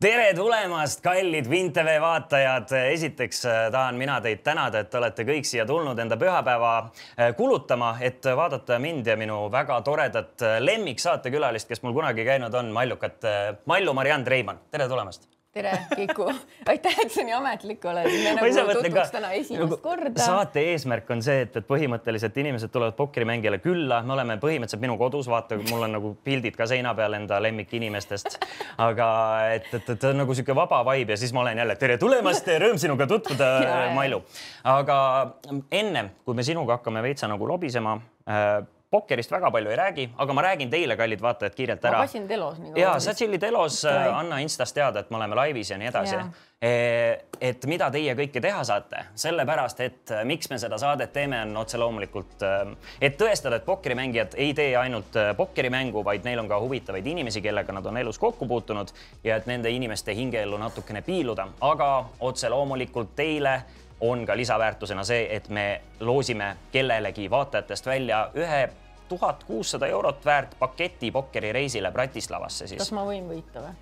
tere 0.00 0.34
tulemast, 0.36 1.00
kallid 1.00 1.46
WinTV 1.48 1.94
vaatajad. 2.00 2.72
esiteks 2.92 3.44
äh, 3.46 3.60
tahan 3.72 3.96
mina 3.96 4.18
teid 4.20 4.42
tänada, 4.44 4.82
et 4.84 4.90
te 4.92 4.98
olete 4.98 5.24
kõik 5.24 5.48
siia 5.48 5.64
tulnud 5.66 5.98
enda 5.98 6.18
pühapäeva 6.20 6.72
äh, 6.82 7.32
kulutama, 7.36 7.94
et 8.00 8.24
vaadata 8.36 8.78
mind 8.82 9.06
ja 9.08 9.16
minu 9.16 9.46
väga 9.52 9.80
toredat 9.86 10.44
äh, 10.44 10.58
lemmiksaatekülalist, 10.60 11.68
kes 11.68 11.80
mul 11.82 11.96
kunagi 11.96 12.28
käinud 12.28 12.54
on, 12.54 12.68
mallukat 12.76 13.24
Mallu 13.64 13.96
Mariann 13.96 14.24
Treimann. 14.24 14.60
tere 14.70 14.88
tulemast 14.88 15.28
tere, 15.56 15.72
Kiku. 15.96 16.26
aitäh, 16.70 16.98
et 17.02 17.12
sa 17.12 17.24
nii 17.24 17.34
ametlik 17.36 17.84
oled. 17.88 18.08
me 18.10 18.34
nagu 18.36 18.76
tutvuks 18.76 19.12
täna 19.14 19.32
esimest 19.36 19.62
nagu, 19.64 19.78
korda. 19.82 20.20
saate 20.20 20.64
eesmärk 20.72 21.10
on 21.14 21.22
see, 21.24 21.46
et, 21.46 21.56
et 21.60 21.68
põhimõtteliselt 21.68 22.36
inimesed 22.42 22.72
tulevad 22.74 22.96
pokkerimängijale 22.98 23.60
külla, 23.64 24.02
me 24.06 24.16
oleme 24.16 24.38
põhimõtteliselt 24.42 24.84
minu 24.84 24.98
kodus, 25.00 25.30
vaata, 25.32 25.58
mul 25.70 25.86
on 25.88 25.96
nagu 25.96 26.12
pildid 26.26 26.58
ka 26.58 26.68
seina 26.70 26.92
peal 26.98 27.16
enda 27.18 27.40
lemmikinimestest. 27.46 28.38
aga 28.82 29.08
et, 29.56 29.72
et, 29.80 29.90
et 29.96 30.08
on 30.10 30.22
nagu 30.22 30.36
sihuke 30.36 30.56
vaba 30.56 30.82
vibe 30.92 31.16
ja 31.16 31.20
siis 31.20 31.32
ma 31.36 31.44
olen 31.44 31.64
jälle 31.64 31.78
tere 31.80 31.98
tulemast, 32.02 32.52
rõõm 32.64 32.80
sinuga 32.82 33.08
tutvuda 33.10 33.50
Mailu. 33.96 34.22
aga 34.76 34.98
enne, 35.72 36.08
kui 36.24 36.36
me 36.36 36.46
sinuga 36.46 36.80
hakkame 36.80 37.04
veitsa 37.06 37.30
nagu 37.30 37.48
lobisema 37.48 37.96
äh, 38.28 38.60
pokkerist 38.90 39.32
väga 39.32 39.50
palju 39.50 39.70
ei 39.70 39.76
räägi, 39.76 40.08
aga 40.16 40.32
ma 40.36 40.42
räägin 40.46 40.70
teile, 40.70 40.96
kallid 40.96 41.22
vaatajad, 41.22 41.54
kiirelt 41.54 41.84
ära. 41.84 41.98
ma 41.98 42.04
passin 42.06 42.28
telos 42.28 42.60
ja 42.76 42.98
sa 43.02 43.14
tšillid 43.14 43.42
telos, 43.42 43.84
anna 43.84 44.38
Instas 44.44 44.72
teada, 44.72 45.02
et 45.02 45.10
me 45.10 45.18
oleme 45.20 45.38
laivis 45.38 45.70
ja 45.70 45.78
nii 45.80 45.90
edasi. 45.90 46.20
E, 46.62 46.68
et 47.40 47.66
mida 47.68 47.90
teie 47.92 48.14
kõike 48.16 48.40
teha 48.40 48.62
saate, 48.64 49.02
sellepärast 49.20 49.80
et 49.84 50.12
äh, 50.14 50.22
miks 50.24 50.48
me 50.48 50.56
seda 50.56 50.78
saadet 50.80 51.12
teeme, 51.12 51.42
on 51.44 51.58
otse 51.60 51.76
loomulikult, 51.76 52.38
äh, 52.46 52.70
et 53.04 53.18
tõestada, 53.20 53.58
et 53.58 53.66
pokkerimängijad 53.66 54.38
ei 54.40 54.54
tee 54.56 54.70
ainult 54.80 55.18
äh, 55.20 55.34
pokkerimängu, 55.36 56.00
vaid 56.06 56.24
neil 56.24 56.40
on 56.40 56.48
ka 56.48 56.56
huvitavaid 56.62 57.06
inimesi, 57.12 57.42
kellega 57.44 57.76
nad 57.76 57.86
on 57.86 58.00
elus 58.00 58.16
kokku 58.22 58.48
puutunud 58.48 58.94
ja 59.24 59.36
et 59.36 59.50
nende 59.50 59.68
inimeste 59.70 60.16
hingeellu 60.16 60.56
natukene 60.62 61.04
piiluda, 61.04 61.50
aga 61.60 61.90
otse 62.24 62.48
loomulikult 62.48 63.12
teile 63.20 63.58
on 64.00 64.26
ka 64.26 64.36
lisaväärtusena 64.36 65.04
see, 65.04 65.26
et 65.36 65.48
me 65.48 65.80
loosime 66.00 66.56
kellelegi 66.72 67.30
vaatajatest 67.30 67.86
välja 67.86 68.30
ühe 68.36 68.68
tuhat 69.08 69.44
kuussada 69.44 69.86
eurot 69.86 70.24
väärt 70.24 70.58
paketi 70.58 71.10
pokkerireisile 71.10 71.92
Bratislavasse 71.92 72.66
siis. 72.66 72.78
kas 72.78 72.92
ma 72.92 73.06
võin 73.06 73.28
võita 73.30 73.62
või? 73.62 73.74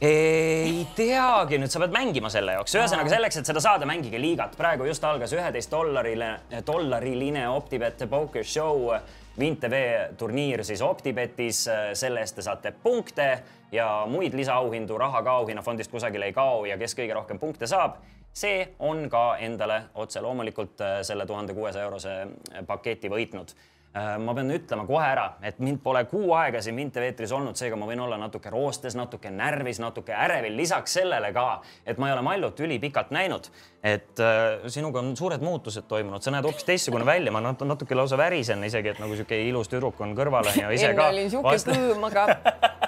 ei 0.00 0.86
teagi, 0.94 1.58
nüüd 1.58 1.72
sa 1.72 1.80
pead 1.82 1.94
mängima 1.94 2.30
selle 2.30 2.54
jaoks, 2.54 2.74
ühesõnaga 2.78 3.10
selleks, 3.10 3.40
et 3.40 3.48
seda 3.50 3.62
saada, 3.62 3.86
mängige 3.86 4.20
liigat. 4.20 4.54
praegu 4.56 4.86
just 4.86 5.04
algas 5.04 5.32
üheteist 5.34 5.72
dollarile, 5.72 6.34
dollariline 6.66 7.48
Optibet 7.50 8.04
Poker 8.10 8.44
Show 8.44 8.92
WinTV 9.38 9.80
turniir 10.18 10.64
siis 10.64 10.82
Optibetis. 10.82 11.68
selle 11.94 12.20
eest 12.20 12.34
te 12.36 12.42
saate 12.42 12.72
punkte 12.82 13.28
ja 13.72 14.04
muid 14.10 14.34
lisaauhindu, 14.34 14.98
raha 14.98 15.22
ka 15.22 15.40
auhinnafondist 15.42 15.90
kusagile 15.90 16.26
ei 16.26 16.32
kao 16.32 16.64
ja 16.66 16.78
kes 16.78 16.96
kõige 16.98 17.14
rohkem 17.14 17.38
punkte 17.38 17.66
saab 17.66 18.00
see 18.38 18.68
on 18.78 19.08
ka 19.10 19.36
endale 19.42 19.82
otse 19.94 20.20
loomulikult 20.20 20.80
äh, 20.80 21.00
selle 21.02 21.26
tuhande 21.26 21.54
kuuesaja 21.54 21.88
eurose 21.88 22.14
äh, 22.22 22.62
paketi 22.66 23.10
võitnud 23.10 23.54
äh, 23.54 23.77
ma 24.18 24.34
pean 24.36 24.50
ütlema 24.54 24.84
kohe 24.88 25.04
ära, 25.04 25.26
et 25.42 25.58
mind 25.62 25.80
pole 25.84 26.04
kuu 26.10 26.32
aega 26.36 26.62
siin 26.64 26.76
Mint 26.78 26.94
TV 26.94 27.10
eetris 27.10 27.32
olnud, 27.34 27.56
seega 27.58 27.76
ma 27.78 27.88
võin 27.88 28.02
olla 28.04 28.18
natuke 28.20 28.50
roostes, 28.52 28.96
natuke 28.98 29.30
närvis, 29.34 29.80
natuke 29.82 30.14
ärevil. 30.14 30.56
lisaks 30.56 30.98
sellele 31.00 31.32
ka, 31.32 31.46
et 31.86 31.98
ma 31.98 32.10
ei 32.10 32.16
ole 32.16 32.24
Mallut 32.26 32.60
ülipikalt 32.60 33.10
näinud, 33.14 33.48
et 33.82 34.20
äh, 34.20 34.66
sinuga 34.66 35.02
on 35.02 35.14
suured 35.16 35.44
muutused 35.44 35.88
toimunud, 35.88 36.22
sa 36.22 36.34
näed 36.34 36.46
hoopis 36.46 36.66
teistsugune 36.68 37.06
välja, 37.06 37.32
ma 37.32 37.42
natuke 37.42 37.94
lausa 37.94 38.18
värisen 38.20 38.64
isegi, 38.64 38.94
et 38.94 39.02
nagu 39.02 39.16
sihuke 39.16 39.40
ilus 39.48 39.72
tüdruk 39.72 40.00
on 40.04 40.14
kõrval 40.18 40.52
on 40.52 40.62
ju 40.64 40.76
ise 40.76 40.92
ka. 40.92 41.08
enne 41.08 41.10
olin 41.16 41.34
sihuke 41.34 41.56
vast... 41.56 42.86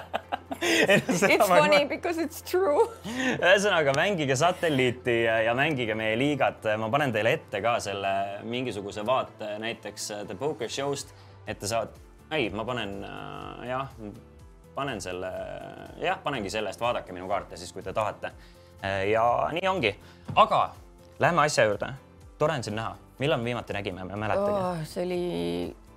It's 0.61 1.47
funny 1.47 1.85
because 1.89 2.21
it's 2.21 2.41
true. 2.45 2.85
ühesõnaga 3.41 3.95
mängige 3.97 4.35
satelliiti 4.37 5.15
ja, 5.23 5.39
ja 5.47 5.55
mängige 5.57 5.95
meie 5.97 6.17
liigat. 6.19 6.67
ma 6.77 6.89
panen 6.93 7.13
teile 7.13 7.33
ette 7.37 7.61
ka 7.63 7.79
selle 7.81 8.13
mingisuguse 8.45 9.05
vaate 9.05 9.55
näiteks 9.61 10.11
äh, 10.11 10.25
The 10.29 10.37
Poker 10.37 10.69
Show'st, 10.69 11.15
et 11.47 11.59
te 11.59 11.69
saate, 11.69 11.97
ei, 12.31 12.49
ma 12.53 12.65
panen 12.67 12.99
äh, 13.07 13.65
jah, 13.71 13.89
panen 14.75 15.01
selle, 15.01 15.31
jah, 16.01 16.21
panengi 16.23 16.53
sellest, 16.53 16.81
vaadake 16.81 17.13
minu 17.15 17.27
kaarte 17.31 17.57
siis, 17.57 17.73
kui 17.73 17.83
te 17.83 17.93
tahate. 17.93 18.31
Äh, 18.85 19.07
ja 19.11 19.25
nii 19.57 19.67
ongi, 19.69 19.95
aga 20.35 20.63
lähme 21.21 21.45
asja 21.47 21.65
juurde. 21.69 21.93
tore 22.37 22.53
on 22.57 22.63
sind 22.63 22.77
näha, 22.77 22.95
millal 23.19 23.41
me 23.41 23.49
viimati 23.49 23.73
nägime, 23.73 24.03
ma 24.05 24.13
ei 24.13 24.19
mäletagi 24.27 24.61
oh,. 24.61 24.85
see 24.89 25.03
oli 25.05 25.21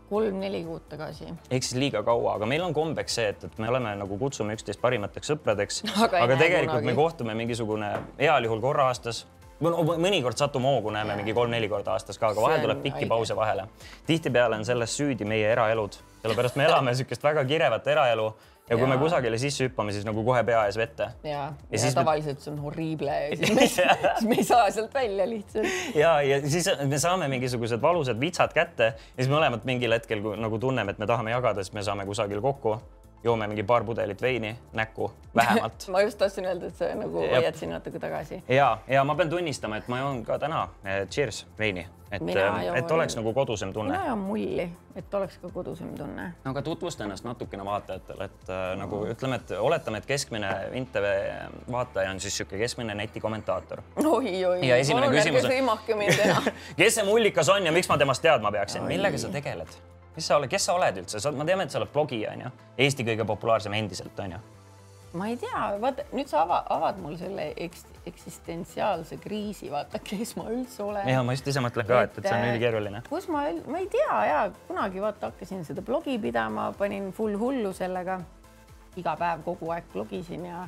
kolm-neli 0.09 0.65
kuud 0.65 0.89
tagasi. 0.89 1.29
ehk 1.51 1.67
siis 1.67 1.79
liiga 1.81 2.03
kaua, 2.07 2.37
aga 2.39 2.49
meil 2.51 2.65
on 2.65 2.75
kombeks 2.77 3.21
see, 3.21 3.29
et, 3.35 3.45
et 3.45 3.59
me 3.63 3.69
oleme 3.69 3.95
nagu 4.01 4.19
kutsume 4.21 4.57
üksteist 4.57 4.83
parimateks 4.83 5.33
sõpradeks 5.33 5.85
aga, 6.07 6.25
aga 6.27 6.41
tegelikult 6.41 6.81
kunagi. 6.81 6.91
me 6.91 6.99
kohtume 6.99 7.39
mingisugune 7.39 7.93
heal 8.19 8.49
juhul 8.49 8.63
korra 8.65 8.91
aastas 8.93 9.25
mõnikord 9.65 10.37
satume 10.37 10.67
hoogu, 10.67 10.91
näeme 10.91 11.15
mingi 11.17 11.33
kolm-neli 11.35 11.69
korda 11.71 11.95
aastas 11.95 12.19
ka, 12.19 12.33
aga 12.33 12.43
vahel 12.43 12.65
tuleb 12.65 12.83
pikki 12.83 13.07
pause 13.07 13.37
vahele. 13.37 13.69
tihtipeale 14.07 14.57
on 14.57 14.65
selles 14.65 14.97
süüdi 14.97 15.25
meie 15.25 15.47
eraelud, 15.53 15.95
sellepärast 16.23 16.57
me 16.57 16.67
elame 16.67 16.91
niisugust 16.93 17.23
väga 17.23 17.45
kirevat 17.45 17.87
eraelu 17.87 18.33
ja 18.71 18.77
kui 18.77 18.87
ja. 18.87 18.91
me 18.95 18.97
kusagile 18.99 19.39
sisse 19.41 19.67
hüppame, 19.67 19.93
siis 19.93 20.07
nagu 20.09 20.25
kohe 20.25 20.41
pea 20.47 20.65
ees 20.69 20.79
vette. 20.81 21.11
ja, 21.27 21.45
ja, 21.71 21.81
ja 21.81 21.93
tavaliselt 21.99 22.41
me... 22.41 22.45
see 22.47 22.53
on 22.55 22.59
horriible 22.65 23.13
ja 23.13 23.37
siis 23.37 23.55
me, 23.59 23.69
siis 23.69 24.29
me 24.31 24.41
ei 24.41 24.49
saa 24.49 24.71
sealt 24.73 24.95
välja 24.95 25.29
lihtsalt. 25.29 25.69
ja, 25.95 26.17
ja 26.25 26.41
siis 26.49 26.71
me 26.89 26.99
saame 26.99 27.29
mingisugused 27.33 27.83
valusad 27.83 28.21
vitsad 28.21 28.57
kätte 28.57 28.93
ja 28.95 29.21
siis 29.21 29.33
mõlemad 29.33 29.67
mingil 29.69 29.93
hetkel 29.97 30.25
nagu 30.41 30.61
tunneme, 30.61 30.97
et 30.97 31.03
me 31.03 31.09
tahame 31.11 31.35
jagada, 31.35 31.65
siis 31.65 31.77
me 31.77 31.85
saame 31.85 32.09
kusagil 32.09 32.41
kokku 32.45 32.79
joome 33.25 33.47
mingi 33.49 33.63
paar 33.63 33.85
pudelit 33.85 34.23
veini 34.23 34.57
näkku 34.73 35.11
vähemalt 35.37 35.89
ma 35.93 36.01
just 36.01 36.19
tahtsin 36.19 36.49
öelda, 36.49 36.73
et 36.73 36.81
sa 36.81 36.89
nagu 36.97 37.21
hoiad 37.21 37.61
siin 37.61 37.73
natuke 37.77 38.01
tagasi. 38.01 38.43
ja, 38.49 38.79
ja 38.89 39.05
ma 39.05 39.15
pean 39.15 39.31
tunnistama, 39.31 39.77
et 39.77 39.89
ma 39.93 40.01
joon 40.01 40.25
ka 40.25 40.39
täna 40.39 40.69
eh, 40.85 41.05
cheers 41.09 41.45
veini, 41.59 41.87
et, 42.17 42.29
eh, 42.35 42.69
et 42.79 42.91
oleks 42.91 43.17
nagu 43.19 43.33
kodusem 43.35 43.73
tunne. 43.73 43.93
mina 43.93 44.09
joon 44.09 44.19
mulli, 44.19 44.67
et 44.97 45.15
oleks 45.15 45.39
ka 45.43 45.51
kodusem 45.55 45.95
tunne. 45.99 46.27
no 46.45 46.51
aga 46.51 46.63
tutvusta 46.63 47.05
ennast 47.05 47.25
natukene 47.25 47.65
vaatajatele, 47.65 48.29
et 48.31 48.53
äh, 48.53 48.67
nagu 48.81 49.05
ütleme, 49.11 49.41
et 49.41 49.55
oletame, 49.59 50.03
et 50.03 50.07
keskmine 50.07 50.53
InTV 50.81 51.09
vaataja 51.73 52.11
on 52.11 52.21
siis 52.21 52.35
niisugune 52.35 52.63
keskmine 52.65 52.95
netikommentaator. 52.95 53.83
oi, 54.05 54.45
oi, 54.45 54.61
palun 54.93 55.19
ärge 55.21 55.43
sõimake 55.49 55.99
mind 55.99 56.25
enam 56.29 56.53
kes 56.81 57.01
see 57.01 57.09
mullikas 57.09 57.51
on 57.53 57.67
ja 57.67 57.73
miks 57.75 57.91
ma 57.91 57.99
temast 57.99 58.23
teadma 58.23 58.53
peaksin, 58.55 58.87
millega 58.89 59.19
sa 59.19 59.33
tegeled? 59.35 59.79
mis 60.17 60.27
sa 60.27 60.37
oled, 60.39 60.51
kes 60.51 60.69
sa 60.69 60.77
oled 60.79 61.01
üldse, 61.03 61.23
ma 61.35 61.47
teame, 61.47 61.67
et 61.67 61.75
sa 61.75 61.81
oled 61.81 61.91
blogija 61.93 62.35
onju, 62.37 62.53
Eesti 62.79 63.07
kõige 63.07 63.27
populaarsem 63.27 63.75
endiselt 63.75 64.21
onju. 64.27 64.39
Ma 65.15 65.29
ei 65.31 65.37
tea, 65.39 65.63
vaata 65.81 66.05
nüüd 66.15 66.29
sa 66.31 66.43
ava, 66.43 66.61
avad 66.75 66.99
mul 67.03 67.17
selle 67.19 67.47
eks, 67.67 67.85
eksistentsiaalse 68.11 69.19
kriisi, 69.23 69.71
vaata, 69.73 70.01
kes 70.05 70.35
ma 70.39 70.47
üldse 70.53 70.83
olen. 70.83 71.09
ja 71.09 71.23
ma 71.27 71.35
just 71.37 71.49
ise 71.51 71.63
mõtlen 71.65 71.87
ka, 71.89 72.01
et, 72.07 72.19
et 72.19 72.29
see 72.29 72.37
on 72.37 72.47
ülikeeruline. 72.51 73.03
kus 73.09 73.29
ma, 73.33 73.45
ma 73.71 73.83
ei 73.83 73.89
tea 73.93 74.21
ja 74.29 74.41
kunagi 74.69 75.03
vaata 75.05 75.31
hakkasin 75.33 75.65
seda 75.67 75.85
blogi 75.87 76.17
pidama, 76.23 76.71
panin 76.79 77.13
full 77.17 77.39
hullu 77.41 77.73
sellega. 77.77 78.21
iga 78.97 79.17
päev 79.19 79.43
kogu 79.47 79.71
aeg 79.75 79.87
blogisin 79.93 80.47
ja 80.47 80.67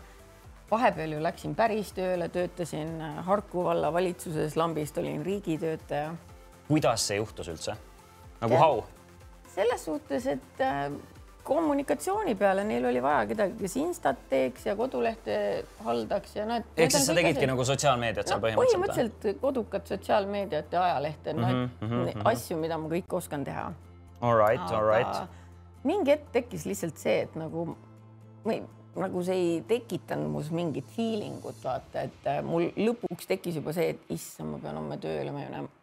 vahepeal 0.70 1.12
ju 1.14 1.22
läksin 1.22 1.54
päris 1.54 1.92
tööle, 1.94 2.28
töötasin 2.28 2.98
Harku 3.26 3.64
vallavalitsuses, 3.64 4.56
lambist 4.56 4.98
olin 4.98 5.24
riigitöötaja. 5.26 6.14
kuidas 6.68 7.08
see 7.08 7.18
juhtus 7.18 7.50
üldse? 7.50 7.76
nagu 8.40 8.62
how? 8.62 8.82
selles 9.56 9.84
suhtes, 9.84 10.26
et 10.26 10.60
äh, 10.60 10.90
kommunikatsiooni 11.46 12.34
peale 12.34 12.64
neil 12.66 12.84
oli 12.90 13.02
vaja 13.02 13.26
kedagi, 13.30 13.56
kes 13.60 13.76
Instat 13.80 14.22
teeks 14.30 14.66
ja 14.66 14.76
kodulehte 14.76 15.38
haldaks 15.86 16.36
ja 16.36 16.46
noh. 16.48 16.64
ehk 16.76 16.94
siis 16.94 17.06
sa 17.06 17.14
tegidki 17.14 17.38
asjad... 17.38 17.52
nagu 17.52 17.66
sotsiaalmeediat 17.70 18.30
seal 18.30 18.40
no, 18.40 18.46
põhimõtteliselt? 18.46 18.82
põhimõtteliselt 18.82 19.42
kodukat 19.42 19.92
sotsiaalmeediat 19.92 20.78
ja 20.78 20.84
ajalehte 20.90 21.34
mm, 21.34 21.42
-hmm, 21.42 21.68
no, 21.80 21.88
mm 21.88 22.06
-hmm. 22.08 22.28
asju, 22.32 22.58
mida 22.62 22.78
ma 22.78 22.90
kõik 22.92 23.18
oskan 23.20 23.44
teha. 23.44 23.66
All 24.20 24.38
right, 24.40 24.72
all 24.72 24.86
right. 24.88 25.28
mingi 25.84 26.10
hetk 26.10 26.32
tekkis 26.32 26.66
lihtsalt 26.66 26.98
see, 26.98 27.20
et 27.28 27.36
nagu 27.38 27.68
või 28.46 28.62
nagu 28.96 29.22
see 29.24 29.36
ei 29.36 29.56
tekitanud 29.68 30.30
mus 30.32 30.48
mingit 30.50 30.86
feeling 30.96 31.44
ut, 31.44 31.58
vaata, 31.64 32.06
et 32.08 32.30
äh, 32.30 32.40
mul 32.44 32.70
lõpuks 32.76 33.28
tekkis 33.28 33.58
juba 33.60 33.74
see, 33.76 33.90
et 33.92 34.14
issand, 34.14 34.54
ma 34.54 34.60
pean 34.62 34.78
homme 34.80 34.96
tööle 35.02 35.34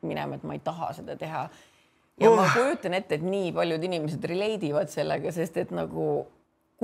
minema, 0.02 0.36
et 0.36 0.44
ma 0.44 0.58
ei 0.58 0.64
taha 0.66 0.94
seda 0.98 1.16
teha 1.20 1.46
ja 2.22 2.30
uh. 2.30 2.38
ma 2.38 2.48
kujutan 2.54 2.94
ette, 3.00 3.20
et 3.20 3.26
nii 3.26 3.52
paljud 3.56 3.84
inimesed 3.90 4.26
relate 4.30 4.70
ivad 4.70 4.92
sellega, 4.94 5.34
sest 5.36 5.58
et 5.64 5.76
nagu 5.76 6.08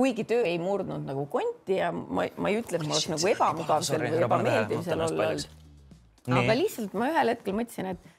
kuigi 0.00 0.24
töö 0.24 0.44
ei 0.48 0.58
murdnud 0.62 1.04
nagu 1.08 1.26
konti 1.30 1.76
ja 1.80 1.90
ma, 1.92 2.26
ma 2.36 2.52
ei 2.52 2.60
ütle, 2.62 2.80
et 2.80 2.86
ma 2.86 2.96
oleks 2.96 3.10
nagu 3.12 3.32
ebamugav 3.34 3.84
seal 3.86 4.06
või 4.06 4.22
ebameeldiv 4.24 4.86
seal 4.86 5.04
olla 5.06 5.28
olnud. 5.32 5.58
aga 6.40 6.56
lihtsalt 6.56 6.96
ma 6.96 7.10
ühel 7.12 7.34
hetkel 7.34 7.56
mõtlesin, 7.58 7.92
et 7.94 8.16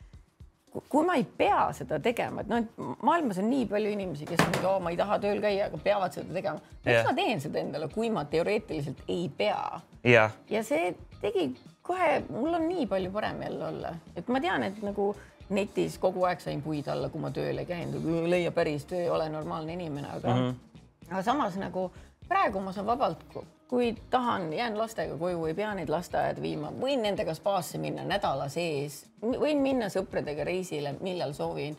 kui 0.91 1.03
ma 1.03 1.17
ei 1.19 1.25
pea 1.25 1.65
seda 1.75 1.97
tegema, 2.03 2.43
et 2.43 2.51
noh, 2.51 2.61
et 2.61 3.01
maailmas 3.03 3.41
on 3.41 3.49
nii 3.51 3.65
palju 3.71 3.91
inimesi, 3.91 4.27
kes 4.29 4.43
on, 4.45 4.53
oo, 4.61 4.77
ma 4.83 4.93
ei 4.93 4.99
taha 4.99 5.17
tööl 5.23 5.41
käia, 5.43 5.67
aga 5.67 5.79
peavad 5.83 6.15
seda 6.15 6.31
tegema. 6.37 6.61
miks 6.85 6.93
Jah. 6.95 7.07
ma 7.09 7.15
teen 7.17 7.43
seda 7.43 7.59
endale, 7.59 7.89
kui 7.91 8.11
ma 8.13 8.23
teoreetiliselt 8.31 9.03
ei 9.11 9.25
pea? 9.37 9.81
jah, 10.07 10.37
ja 10.49 10.63
see 10.63 10.93
tegi 11.21 11.49
kohe, 11.85 12.21
mul 12.29 12.55
on 12.55 12.69
nii 12.69 12.87
palju 12.89 13.11
parem 13.11 13.43
jälle 13.43 13.67
olla, 13.67 13.93
et 14.15 14.31
ma 14.31 14.39
tean, 14.43 14.63
et 14.69 14.79
nagu 14.85 15.11
netis 15.51 15.97
kogu 15.99 16.23
aeg 16.27 16.41
sain 16.41 16.61
puid 16.61 16.87
alla, 16.91 17.09
kui 17.09 17.21
ma 17.21 17.31
tööl 17.35 17.61
ei 17.61 17.67
käinud, 17.67 18.05
leia 18.31 18.51
päris 18.55 18.85
töö, 18.89 19.07
ole 19.13 19.29
normaalne 19.29 19.73
inimene, 19.73 20.09
aga 20.17 20.35
mm, 20.35 20.49
-hmm. 20.49 21.09
aga 21.11 21.23
samas 21.23 21.57
nagu 21.59 21.91
praegu 22.27 22.59
ma 22.59 22.71
saan 22.71 22.87
vabalt, 22.87 23.23
kui 23.67 23.95
tahan, 24.09 24.53
jään 24.53 24.77
lastega 24.77 25.17
koju, 25.17 25.45
ei 25.45 25.53
pea 25.53 25.73
neid 25.75 25.89
lasteaeda 25.89 26.41
viima, 26.41 26.71
võin 26.81 27.03
nendega 27.03 27.33
spaasse 27.33 27.77
minna 27.77 28.03
nädala 28.03 28.49
sees, 28.49 29.05
võin 29.21 29.61
minna 29.63 29.89
sõpradega 29.89 30.43
reisile, 30.43 30.95
millal 30.99 31.33
soovin. 31.33 31.77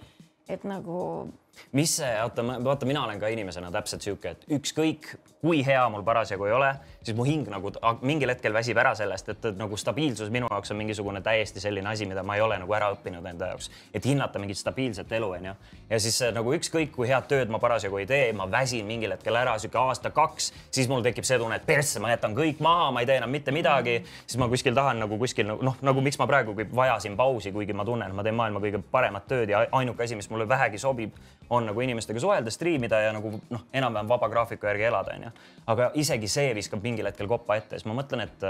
et 0.49 0.65
nagu 0.65 1.29
mis 1.73 1.97
see, 1.97 2.15
oota, 2.23 2.45
vaata, 2.65 2.87
mina 2.87 3.05
olen 3.05 3.21
ka 3.21 3.31
inimesena 3.33 3.71
täpselt 3.73 4.05
sihuke, 4.05 4.35
et 4.37 4.49
ükskõik 4.59 5.15
kui 5.43 5.65
hea 5.67 5.83
mul 5.91 6.05
parasjagu 6.07 6.47
ei 6.47 6.53
ole, 6.55 6.69
siis 7.03 7.17
mu 7.19 7.25
hing 7.27 7.49
nagu 7.51 7.73
mingil 8.07 8.31
hetkel 8.31 8.55
väsib 8.55 8.79
ära 8.79 8.93
sellest, 8.95 9.33
et, 9.33 9.47
nagu 9.59 9.75
stabiilsus 9.77 10.29
minu 10.31 10.47
jaoks 10.47 10.71
on 10.71 10.79
mingisugune 10.79 11.19
täiesti 11.21 11.61
selline 11.61 11.91
asi, 11.91 12.07
mida 12.07 12.23
ma 12.23 12.37
ei 12.39 12.45
ole 12.45 12.61
nagu 12.63 12.77
ära 12.79 12.93
õppinud 12.95 13.27
enda 13.27 13.49
jaoks, 13.51 13.67
et 13.91 14.07
hinnata 14.07 14.39
mingit 14.39 14.61
stabiilset 14.61 15.11
elu, 15.19 15.31
onju. 15.39 15.55
ja 15.91 16.01
siis 16.05 16.21
äh, 16.23 16.31
nagu 16.37 16.55
ükskõik 16.55 16.93
kui 16.95 17.11
head 17.11 17.27
tööd 17.27 17.51
ma 17.51 17.59
parasjagu 17.63 17.99
ei 17.99 18.07
tee, 18.07 18.31
ma 18.39 18.47
väsin 18.51 18.87
mingil 18.87 19.17
hetkel 19.17 19.41
ära, 19.41 19.57
sihuke 19.59 19.83
aasta-kaks, 19.83 20.53
siis 20.71 20.87
mul 20.93 21.03
tekib 21.03 21.27
see 21.27 21.41
tunne, 21.43 21.59
et 21.59 21.67
persse, 21.67 21.99
ma 21.99 22.15
jätan 22.15 22.39
kõik 22.39 22.63
maha, 22.63 22.93
ma 22.95 23.03
ei 23.03 23.11
tee 23.11 23.19
enam 23.19 23.35
mitte 23.35 23.51
midagi, 23.51 23.99
siis 24.29 24.39
ma 24.39 24.47
kuskil 24.53 24.79
tahan 24.79 25.03
nagu 25.03 25.19
kuskil 25.19 25.51
nagu 25.51 25.67
noh, 25.67 25.83
nagu 25.83 26.07
miks 26.07 26.23
ma 26.23 26.31
praegu 26.31 26.55
vajasin 26.55 27.19
pausi, 27.19 27.51
kuigi 27.51 27.75
ma 27.75 27.89
tunnen, 27.89 28.15
et 28.15 28.15
ma 28.15 28.23
teen 28.23 28.39
maailma 28.39 28.63
kõige 28.63 28.85
paremat 28.95 29.27
tööd 29.27 29.51
ja 29.51 29.67
ainuke 29.75 30.07
asi, 30.07 30.15
mis 30.15 30.31
mulle 30.31 30.47
vähegi 30.47 30.79
sobib, 30.79 31.19
on 31.53 31.67
nagu 31.69 31.81
inimestega 31.85 32.21
suhelda, 32.21 32.51
striimida 32.51 33.01
ja 33.05 33.13
nagu 33.13 33.35
noh, 33.51 33.67
enam-vähem 33.77 34.09
vaba 34.09 34.29
graafiku 34.33 34.71
järgi 34.71 34.89
elada, 34.89 35.17
onju. 35.19 35.33
aga 35.73 35.91
isegi 36.01 36.31
see 36.31 36.55
viskab 36.57 36.83
mingil 36.85 37.11
hetkel 37.11 37.29
koppa 37.29 37.59
ette, 37.61 37.77
siis 37.77 37.89
ma 37.91 37.99
mõtlen, 37.99 38.25
et 38.25 38.49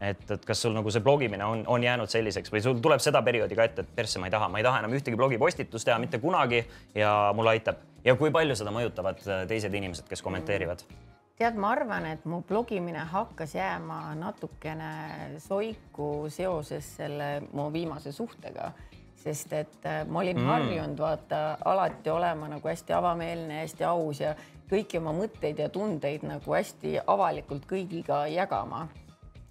et, 0.00 0.30
et 0.30 0.44
kas 0.46 0.62
sul 0.62 0.74
nagu 0.76 0.90
see 0.94 1.02
blogimine 1.02 1.44
on, 1.44 1.64
on 1.66 1.82
jäänud 1.82 2.10
selliseks 2.10 2.52
või 2.54 2.62
sul 2.62 2.78
tuleb 2.82 3.02
seda 3.02 3.22
perioodi 3.26 3.58
ka 3.58 3.66
ette, 3.66 3.82
et 3.82 3.96
persse 3.96 4.20
ma 4.22 4.28
ei 4.28 4.34
taha, 4.34 4.48
ma 4.52 4.60
ei 4.60 4.66
taha 4.66 4.82
enam 4.84 4.94
ühtegi 4.94 5.18
blogipostitust 5.18 5.88
teha 5.88 5.98
mitte 5.98 6.20
kunagi 6.22 6.62
ja 6.94 7.32
mulle 7.34 7.56
aitab. 7.56 7.82
ja 8.04 8.14
kui 8.16 8.30
palju 8.30 8.56
seda 8.58 8.70
mõjutavad 8.74 9.22
äh, 9.26 9.44
teised 9.50 9.74
inimesed, 9.74 10.06
kes 10.08 10.22
kommenteerivad? 10.22 10.84
tead, 11.38 11.54
ma 11.54 11.70
arvan, 11.70 12.06
et 12.06 12.24
mu 12.26 12.40
blogimine 12.46 13.04
hakkas 13.12 13.54
jääma 13.54 14.14
natukene 14.18 15.38
soiku 15.42 16.26
seoses 16.34 16.96
selle 16.98 17.28
mu 17.52 17.68
viimase 17.72 18.12
suhtega, 18.12 18.72
sest 19.18 19.52
et 19.52 19.86
äh, 19.86 20.04
ma 20.06 20.22
olin 20.22 20.38
mm. 20.38 20.46
harjunud 20.52 21.02
vaata 21.02 21.58
alati 21.64 22.10
olema 22.10 22.48
nagu 22.48 22.68
hästi 22.68 22.94
avameelne, 22.94 23.60
hästi 23.64 23.84
aus 23.88 24.22
ja 24.22 24.34
kõiki 24.68 25.00
oma 25.00 25.14
mõtteid 25.16 25.58
ja 25.62 25.68
tundeid 25.72 26.26
nagu 26.28 26.54
hästi 26.54 26.98
avalikult 27.06 27.66
kõigiga 27.68 28.26
jagama. 28.32 28.88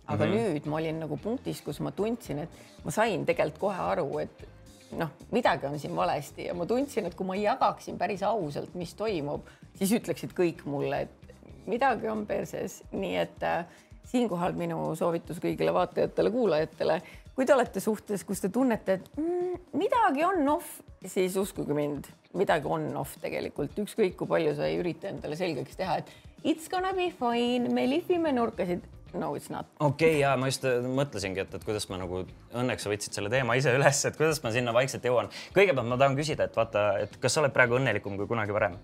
aga 0.08 0.26
mm 0.26 0.32
-hmm. 0.32 0.54
nüüd 0.54 0.66
ma 0.66 0.76
olin 0.76 1.00
nagu 1.00 1.18
punktis, 1.18 1.62
kus 1.62 1.80
ma 1.80 1.92
tundsin, 1.92 2.40
et 2.40 2.50
ma 2.84 2.92
sain 2.92 3.26
tegelikult 3.26 3.60
kohe 3.60 3.80
aru, 3.92 4.20
et 4.20 4.48
noh, 4.92 5.10
midagi 5.32 5.66
on 5.66 5.80
siin 5.80 5.96
valesti 5.96 6.46
ja 6.46 6.54
ma 6.54 6.66
tundsin, 6.66 7.06
et 7.06 7.16
kui 7.16 7.28
ma 7.28 7.36
jagaksin 7.36 7.98
päris 7.98 8.24
ausalt, 8.24 8.76
mis 8.76 8.94
toimub, 8.94 9.42
siis 9.76 9.92
ütleksid 9.92 10.32
kõik 10.38 10.64
mulle, 10.66 11.02
et 11.02 11.68
midagi 11.68 12.08
on 12.08 12.26
perses, 12.26 12.84
nii 12.92 13.16
et 13.18 13.44
äh, 13.44 13.66
siinkohal 14.08 14.56
minu 14.58 14.96
soovitus 14.96 15.42
kõigile 15.44 15.74
vaatajatele-kuulajatele, 15.76 17.02
kui 17.38 17.46
te 17.46 17.54
olete 17.54 17.82
suhtes, 17.84 18.24
kus 18.26 18.42
te 18.42 18.50
tunnete, 18.50 18.98
et 18.98 19.10
mm, 19.22 19.58
midagi 19.78 20.26
on 20.26 20.42
off, 20.56 20.80
siis 21.06 21.36
uskuge 21.38 21.76
mind, 21.78 22.10
midagi 22.38 22.70
on 22.74 22.90
off 22.98 23.20
tegelikult, 23.22 23.78
ükskõik 23.84 24.18
kui 24.18 24.30
palju 24.32 24.56
sa 24.58 24.66
ei 24.66 24.80
ürita 24.82 25.12
endale 25.12 25.38
selgeks 25.38 25.78
teha, 25.78 26.00
et 26.02 26.10
it's 26.42 26.66
gonna 26.72 26.96
be 26.98 27.12
fine, 27.14 27.70
me 27.70 27.86
lihvime 27.90 28.34
nurkasid. 28.34 28.82
no 29.14 29.30
it's 29.38 29.50
not. 29.50 29.70
okei 29.80 30.10
okay, 30.10 30.20
ja 30.20 30.34
ma 30.38 30.50
just 30.50 30.66
äh, 30.68 30.82
mõtlesingi, 30.82 31.46
et, 31.46 31.54
et 31.54 31.64
kuidas 31.64 31.86
ma 31.90 32.02
nagu, 32.02 32.26
õnneks 32.58 32.84
sa 32.84 32.92
võtsid 32.92 33.16
selle 33.16 33.30
teema 33.32 33.56
ise 33.56 33.72
üles, 33.78 34.02
et 34.10 34.18
kuidas 34.18 34.42
ma 34.44 34.52
sinna 34.52 34.74
vaikselt 34.74 35.06
jõuan. 35.06 35.30
kõigepealt 35.54 35.94
ma 35.94 36.02
tahan 36.02 36.18
küsida, 36.18 36.50
et 36.50 36.58
vaata, 36.58 36.90
et 37.06 37.22
kas 37.22 37.38
sa 37.38 37.46
oled 37.46 37.54
praegu 37.54 37.78
õnnelikum 37.78 38.18
kui 38.18 38.28
kunagi 38.34 38.58
varem? 38.58 38.82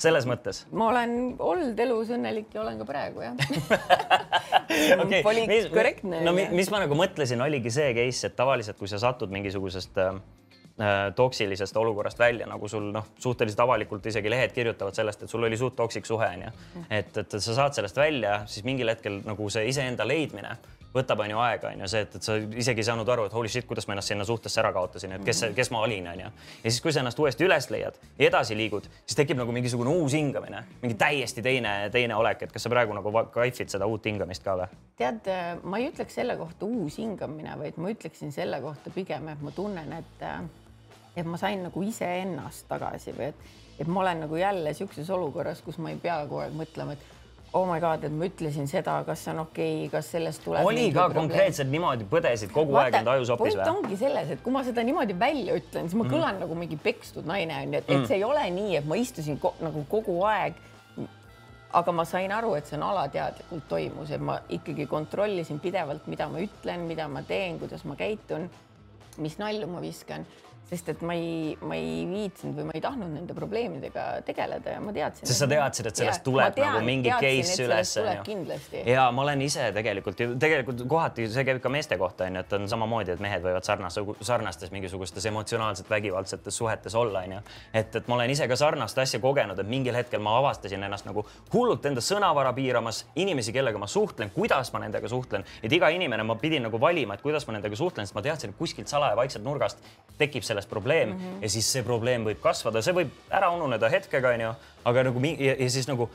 Selles 0.00 0.26
mõttes 0.28 0.64
ma 0.76 0.90
olen 0.92 1.36
olnud 1.38 1.78
elus 1.86 2.10
õnnelik 2.16 2.52
ja 2.54 2.62
olen 2.62 2.80
ka 2.82 2.88
praegu 2.88 3.24
jah 3.24 3.36
okay, 5.04 5.22
Poli- 5.22 5.46
mis, 5.48 5.68
korrektne, 5.72 6.20
no 6.24 6.32
mi- 6.36 6.46
jah. 6.46 6.54
mis 6.56 6.70
ma 6.72 6.82
nagu 6.84 6.98
mõtlesin, 6.98 7.40
oligi 7.44 7.72
see 7.74 7.92
case, 7.96 8.30
et 8.30 8.36
tavaliselt, 8.38 8.78
kui 8.80 8.90
sa 8.90 9.00
satud 9.02 9.32
mingisugusest 9.32 9.98
äh, 10.02 10.18
äh, 10.80 10.94
toksilisest 11.16 11.76
olukorrast 11.80 12.20
välja, 12.20 12.48
nagu 12.50 12.68
sul 12.68 12.90
noh, 12.94 13.08
suhteliselt 13.22 13.62
avalikult 13.64 14.06
isegi 14.10 14.32
lehed 14.32 14.54
kirjutavad 14.56 14.96
sellest, 14.98 15.24
et 15.26 15.32
sul 15.32 15.46
oli 15.48 15.58
suht 15.60 15.76
toksik 15.78 16.08
suhe 16.08 16.28
onju. 16.38 16.52
et, 16.90 17.16
et 17.24 17.38
sa 17.38 17.56
saad 17.62 17.78
sellest 17.78 17.96
välja, 18.00 18.40
siis 18.50 18.66
mingil 18.68 18.92
hetkel 18.92 19.22
nagu 19.26 19.50
see 19.52 19.66
iseenda 19.72 20.06
leidmine 20.08 20.56
võtab 20.94 21.20
onju 21.24 21.38
aega 21.42 21.70
onju, 21.74 21.88
see, 21.90 22.02
et, 22.06 22.14
et 22.18 22.26
sa 22.26 22.36
isegi 22.36 22.82
ei 22.82 22.88
saanud 22.88 23.08
aru, 23.12 23.26
et 23.28 23.34
holy 23.36 23.50
shit, 23.52 23.66
kuidas 23.68 23.88
ma 23.88 23.96
ennast 23.96 24.12
sinna 24.12 24.24
suhtesse 24.28 24.60
ära 24.62 24.72
kaotasin, 24.76 25.16
et 25.16 25.24
kes, 25.26 25.42
kes 25.56 25.70
ma 25.74 25.82
olin 25.84 26.08
onju. 26.12 26.28
ja 26.62 26.70
siis, 26.70 26.80
kui 26.84 26.94
sa 26.94 27.02
ennast 27.02 27.20
uuesti 27.20 27.46
üles 27.46 27.68
leiad 27.72 27.98
ja 28.18 28.28
edasi 28.30 28.56
liigud, 28.58 28.88
siis 29.04 29.18
tekib 29.18 29.40
nagu 29.40 29.54
mingisugune 29.54 29.92
uus 29.92 30.16
hingamine, 30.16 30.62
mingi 30.82 30.98
täiesti 31.00 31.44
teine, 31.44 31.74
teine 31.94 32.16
olek, 32.16 32.46
et 32.46 32.54
kas 32.54 32.66
sa 32.66 32.72
praegu 32.72 32.96
nagu 32.96 33.12
kaifid 33.34 33.72
seda 33.72 33.88
uut 33.90 34.06
hingamist 34.08 34.44
ka 34.46 34.56
või? 34.62 34.70
tead, 35.00 35.28
ma 35.64 35.80
ei 35.80 35.90
ütleks 35.90 36.16
selle 36.20 36.38
kohta 36.40 36.68
uus 36.68 37.00
hingamine, 37.02 37.58
vaid 37.60 37.80
ma 37.82 37.92
ütleksin 37.92 38.32
selle 38.34 38.60
kohta 38.64 38.92
pigem, 38.94 39.28
et 39.32 39.42
ma 39.44 39.52
tunnen, 39.56 39.92
et 40.00 40.24
et 41.16 41.24
ma 41.24 41.38
sain 41.40 41.62
nagu 41.64 41.82
iseennast 41.82 42.66
tagasi 42.68 43.14
või 43.16 43.30
et, 43.30 43.46
et 43.80 43.88
ma 43.88 44.02
olen 44.02 44.26
nagu 44.26 44.36
jälle 44.36 44.72
niisuguses 44.72 45.10
olukorras, 45.10 45.62
kus 45.64 45.78
ma 45.80 45.92
ei 45.92 46.00
pea 46.00 46.18
kogu 46.24 46.42
aeg 46.44 46.56
mõtlema, 46.56 46.96
et 46.96 47.15
oh 47.56 47.64
my 47.64 47.80
god, 47.80 48.04
et 48.04 48.12
ma 48.12 48.28
ütlesin 48.28 48.68
seda, 48.68 48.98
kas 49.06 49.22
see 49.24 49.32
on 49.32 49.42
okei 49.46 49.72
okay,, 49.78 49.90
kas 49.94 50.10
sellest 50.12 50.42
tuleb. 50.44 50.66
oli 50.68 50.86
ka 50.94 51.08
konkreetselt 51.14 51.70
niimoodi 51.72 52.06
põdesid 52.10 52.52
kogu 52.52 52.76
Vaata, 52.76 52.90
aeg 52.90 52.98
enda 53.00 53.16
ajusopis 53.16 53.54
või? 53.54 53.58
point 53.62 53.72
ongi 53.72 53.98
selles, 54.00 54.32
et 54.34 54.42
kui 54.44 54.54
ma 54.54 54.62
seda 54.66 54.84
niimoodi 54.86 55.16
välja 55.18 55.56
ütlen, 55.60 55.88
siis 55.88 55.98
ma 55.98 56.08
kõlan 56.08 56.36
mm. 56.36 56.44
nagu 56.44 56.58
mingi 56.58 56.78
pekstud 56.82 57.28
naine 57.28 57.56
onju, 57.64 57.80
et, 57.80 57.92
et 57.96 58.08
see 58.10 58.20
ei 58.20 58.26
ole 58.26 58.44
nii, 58.58 58.76
et 58.80 58.88
ma 58.88 58.98
istusin 59.00 59.40
ko 59.42 59.54
nagu 59.64 59.84
kogu 59.90 60.18
aeg. 60.28 60.62
aga 61.76 61.92
ma 61.92 62.04
sain 62.08 62.32
aru, 62.32 62.54
et 62.56 62.68
see 62.68 62.76
on 62.78 62.86
alateadlikult 62.86 63.66
toimus, 63.68 64.12
et 64.14 64.22
ma 64.22 64.38
ikkagi 64.54 64.86
kontrollisin 64.88 65.58
pidevalt, 65.60 66.06
mida 66.08 66.28
ma 66.32 66.40
ütlen, 66.40 66.86
mida 66.88 67.08
ma 67.08 67.24
teen, 67.26 67.58
kuidas 67.60 67.84
ma 67.84 67.96
käitun, 67.98 68.46
mis 69.20 69.36
nalju 69.40 69.68
ma 69.68 69.82
viskan 69.84 70.24
sest 70.66 70.88
et 70.90 71.02
ma 71.06 71.14
ei, 71.14 71.54
ma 71.62 71.76
ei 71.78 72.02
viitsinud 72.10 72.56
või 72.58 72.66
ma 72.66 72.74
ei 72.74 72.82
tahtnud 72.82 73.12
nende 73.14 73.34
probleemidega 73.36 74.06
tegeleda 74.26 74.74
ja 74.74 74.80
ma 74.82 74.94
teadsin. 74.94 75.28
sest 75.28 75.44
sa 75.44 75.46
teadsid, 75.50 75.90
et 75.90 76.00
sellest 76.00 76.20
ja, 76.20 76.24
tuleb 76.26 76.56
tean, 76.56 76.72
nagu 76.74 76.86
mingi 76.86 77.12
teadsin, 77.12 77.44
case 77.44 77.66
üles. 77.66 78.22
kindlasti. 78.26 78.82
ja 78.90 79.04
ma 79.14 79.22
olen 79.22 79.44
ise 79.46 79.68
tegelikult 79.76 80.22
tegelikult 80.42 80.82
kohati 80.90 81.28
see 81.30 81.44
käib 81.46 81.60
ka 81.62 81.70
meeste 81.70 81.98
kohta 82.00 82.26
onju, 82.26 82.42
et 82.42 82.56
on 82.58 82.66
samamoodi, 82.72 83.14
et 83.14 83.22
mehed 83.22 83.44
võivad 83.46 83.66
sarnas, 83.66 83.98
sarnastes 84.26 84.74
mingisugustes 84.74 85.28
emotsionaalselt 85.30 85.90
vägivaldsetes 85.90 86.58
suhetes 86.58 86.98
olla 86.98 87.22
onju. 87.28 87.38
et, 87.72 87.94
et 88.00 88.10
ma 88.10 88.18
olen 88.18 88.34
ise 88.34 88.48
ka 88.50 88.58
sarnast 88.58 88.98
asja 88.98 89.22
kogenud, 89.22 89.62
et 89.62 89.70
mingil 89.70 89.94
hetkel 89.94 90.22
ma 90.24 90.34
avastasin 90.40 90.82
ennast 90.82 91.06
nagu 91.06 91.22
hullult 91.54 91.86
enda 91.86 92.02
sõnavara 92.02 92.50
piiramas, 92.56 93.04
inimesi, 93.14 93.54
kellega 93.54 93.78
ma 93.78 93.86
suhtlen, 93.86 94.34
kuidas 94.34 94.72
ma 94.74 94.82
nendega 94.82 95.08
suhtlen, 95.14 95.46
et 95.62 95.72
iga 95.72 95.94
inimene 95.94 96.26
ma 96.26 96.34
pidin 96.42 96.66
nagu 96.66 96.80
valima, 96.82 97.14
et 97.14 97.22
kuidas 97.22 97.46
ma 97.46 97.54
nendega 97.54 97.78
suhtlen, 97.78 98.06
sest 98.06 98.18
ma 98.18 98.24
teadsin, 98.26 98.50
et 98.50 98.58
kuskilt 98.58 98.90
salaja 98.90 99.14
vaikselt 99.18 99.46
nurgast 99.46 99.78
tekib 100.18 100.42
sellest 100.56 100.72
probleem 100.72 101.12
mm 101.12 101.18
-hmm. 101.18 101.42
ja 101.44 101.50
siis 101.50 101.68
see 101.72 101.84
probleem 101.84 102.24
võib 102.24 102.40
kasvada, 102.40 102.82
see 102.82 102.96
võib 102.96 103.12
ära 103.30 103.50
ununeda 103.52 103.92
hetkega, 103.92 104.34
onju, 104.38 104.54
aga 104.84 105.06
nagu 105.10 105.22
ja, 105.36 105.54
ja 105.58 105.70
siis 105.70 105.88
nagu 105.88 106.08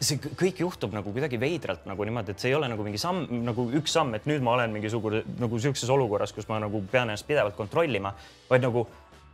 see 0.00 0.20
kõik 0.20 0.60
juhtub 0.60 0.92
nagu 0.92 1.12
kuidagi 1.12 1.38
veidralt 1.40 1.86
nagu 1.88 2.04
niimoodi, 2.04 2.34
et 2.34 2.42
see 2.42 2.50
ei 2.50 2.58
ole 2.58 2.68
nagu 2.68 2.84
mingi 2.84 3.00
samm, 3.00 3.26
nagu 3.46 3.68
üks 3.78 3.94
samm, 3.96 4.14
et 4.18 4.26
nüüd 4.28 4.44
ma 4.44 4.56
olen 4.58 4.74
mingisugune 4.74 5.22
nagu 5.40 5.58
sihukeses 5.58 5.92
olukorras, 5.92 6.34
kus 6.36 6.48
ma 6.48 6.60
nagu 6.60 6.82
pean 6.92 7.08
ennast 7.08 7.26
pidevalt 7.26 7.56
kontrollima, 7.56 8.12
vaid 8.50 8.64
nagu 8.66 8.86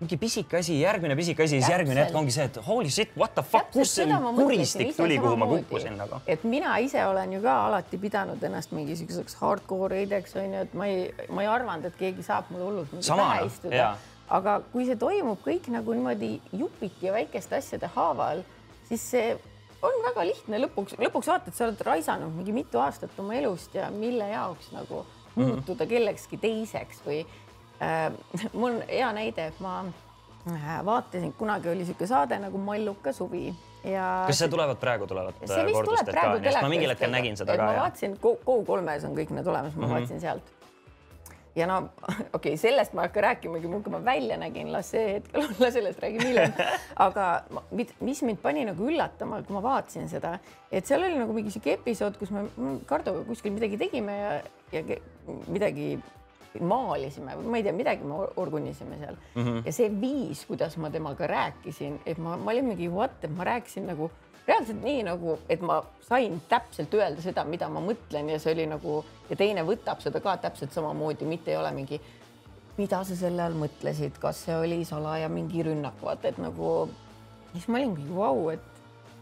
mingi 0.03 0.19
pisike 0.19 0.59
asi, 0.59 0.77
järgmine 0.81 1.17
pisike 1.19 1.45
asi, 1.45 1.59
siis 1.61 1.71
järgmine 1.71 2.05
hetk 2.05 2.17
ongi 2.19 2.35
see, 2.35 2.47
et 2.51 2.59
holy 2.67 2.91
shit, 2.91 3.13
what 3.19 3.35
the 3.37 3.43
fuck, 3.47 3.71
kust 3.75 3.99
see 4.01 4.07
kuristik 4.39 4.95
tuli, 4.97 5.19
kuhu 5.23 5.37
ma 5.39 5.47
kukkusin 5.51 5.99
nagu. 5.99 6.19
et 6.27 6.45
mina 6.45 6.77
ise 6.83 7.05
olen 7.07 7.37
ju 7.37 7.43
ka 7.43 7.59
alati 7.67 8.01
pidanud 8.03 8.43
ennast 8.49 8.75
mingisuguseks 8.75 9.39
hardcore 9.43 10.03
heideks 10.03 10.35
onju, 10.43 10.65
et 10.67 10.75
ma 10.79 10.89
ei, 10.91 11.07
ma 11.31 11.47
ei 11.47 11.51
arvanud, 11.51 11.87
et 11.91 11.99
keegi 11.99 12.27
saab 12.27 12.51
mulle 12.51 12.71
hullult 12.71 12.97
pähe 12.99 13.47
istuda. 13.47 13.93
Aga 14.33 14.59
kui 14.73 14.87
see 14.89 14.97
toimub 14.97 15.41
kõik 15.45 15.69
nagu 15.75 15.93
niimoodi 15.93 16.35
jupiti 16.57 17.07
ja 17.07 17.13
väikeste 17.13 17.57
asjade 17.59 17.91
haaval, 17.95 18.45
siis 18.89 19.05
see 19.15 19.33
on 19.83 19.99
väga 20.07 20.25
lihtne 20.25 20.61
lõpuks, 20.67 20.97
lõpuks 20.97 21.29
vaatad, 21.29 21.55
sa 21.55 21.67
oled 21.67 21.81
raisanud 21.85 22.33
mingi 22.37 22.55
mitu 22.55 22.81
aastat 22.81 23.19
oma 23.19 23.35
elust 23.35 23.75
ja 23.75 23.91
mille 23.91 24.29
jaoks 24.31 24.71
nagu 24.73 25.03
Mhm. 25.37 25.49
muutuda 25.49 25.87
kellekski 25.89 26.37
teiseks 26.41 27.03
või 27.07 27.23
äh, 27.81 28.13
mul 28.59 28.77
on 28.77 28.81
hea 28.89 29.11
näide, 29.17 29.49
et 29.53 29.61
ma 29.65 29.81
äh, 29.85 30.73
vaatasin, 30.85 31.33
kunagi 31.39 31.71
oli 31.73 31.85
niisugune 31.85 32.09
saade 32.11 32.39
nagu 32.43 32.59
Malluka 32.61 33.15
suvi 33.17 33.47
ja. 33.85 34.25
kas 34.29 34.43
see 34.43 34.51
tulevad 34.53 34.81
praegu 34.83 35.09
tulevad 35.09 35.39
tuleb 35.41 36.11
praegu 36.11 36.41
telekast? 36.41 36.63
ma 36.63 36.73
mingil 36.73 36.93
hetkel 36.93 37.15
nägin 37.15 37.39
seda 37.41 37.57
ka. 37.57 37.71
ma 37.71 37.87
vaatasin 37.87 38.19
Go3-s 38.21 39.09
on 39.09 39.17
kõik 39.17 39.33
need 39.33 39.47
olemas, 39.47 39.75
ma 39.75 39.87
mm 39.87 39.89
-hmm. 39.89 39.95
vaatasin 39.97 40.21
sealt. 40.21 40.53
Ja 41.57 41.67
no 41.67 41.77
okei 41.83 42.25
okay,, 42.33 42.57
sellest 42.57 42.95
ma 42.97 43.05
ei 43.05 43.11
hakka 43.11 43.25
rääkimagi, 43.27 43.69
kui 43.73 43.93
ma 43.93 44.01
välja 44.05 44.39
nägin, 44.41 44.73
las 44.73 44.93
see 44.95 45.05
hetkel 45.17 45.45
olla, 45.49 45.71
sellest 45.75 46.01
räägime 46.03 46.31
hiljem. 46.31 46.57
aga 47.07 47.29
mis 48.01 48.23
mind 48.23 48.41
pani 48.43 48.65
nagu 48.69 48.89
üllatama, 48.89 49.43
kui 49.47 49.57
ma 49.57 49.63
vaatasin 49.65 50.09
seda, 50.13 50.39
et 50.71 50.89
seal 50.89 51.05
oli 51.05 51.21
nagu 51.21 51.37
mingi 51.37 51.53
sihuke 51.55 51.77
episood, 51.81 52.19
kus 52.21 52.33
me 52.35 52.47
Kardoga 52.89 53.25
kuskil 53.29 53.55
midagi 53.55 53.79
tegime 53.81 54.17
ja, 54.19 54.35
ja 54.73 54.83
midagi 55.49 55.95
maalisime, 56.61 57.37
ma 57.37 57.57
ei 57.57 57.65
tea, 57.65 57.73
midagi 57.77 58.05
me 58.05 58.27
orgunisime 58.37 58.99
seal 59.01 59.17
mm 59.35 59.43
-hmm. 59.45 59.63
ja 59.67 59.73
see 59.73 59.89
viis, 60.01 60.45
kuidas 60.47 60.77
ma 60.77 60.91
temaga 60.91 61.27
rääkisin, 61.27 62.01
et 62.07 62.19
ma, 62.19 62.37
ma 62.37 62.51
olin 62.51 62.65
mingi 62.65 62.89
what, 62.89 63.25
et 63.25 63.37
ma 63.37 63.45
rääkisin 63.45 63.87
nagu 63.87 64.11
reaalselt 64.47 64.83
nii 64.83 65.05
nagu, 65.07 65.37
et 65.49 65.63
ma 65.63 65.79
sain 66.07 66.41
täpselt 66.49 66.95
öelda 66.99 67.23
seda, 67.23 67.45
mida 67.49 67.69
ma 67.71 67.83
mõtlen 67.85 68.33
ja 68.33 68.41
see 68.43 68.57
oli 68.57 68.67
nagu 68.71 68.99
ja 69.31 69.39
teine 69.39 69.65
võtab 69.67 70.03
seda 70.03 70.21
ka 70.25 70.37
täpselt 70.43 70.75
samamoodi, 70.75 71.29
mitte 71.29 71.55
ei 71.55 71.61
ole 71.61 71.71
mingi, 71.77 72.01
mida 72.79 73.03
sa 73.07 73.17
selle 73.17 73.45
all 73.45 73.57
mõtlesid, 73.59 74.19
kas 74.23 74.45
see 74.49 74.59
oli 74.59 74.83
salaja 74.89 75.31
mingi 75.33 75.63
rünnak, 75.67 76.01
vaata, 76.03 76.33
et 76.33 76.43
nagu 76.43 76.75
siis 77.53 77.69
ma 77.69 77.79
olin 77.79 77.97
mingi 77.97 78.15
vau 78.17 78.51
et 78.53 78.69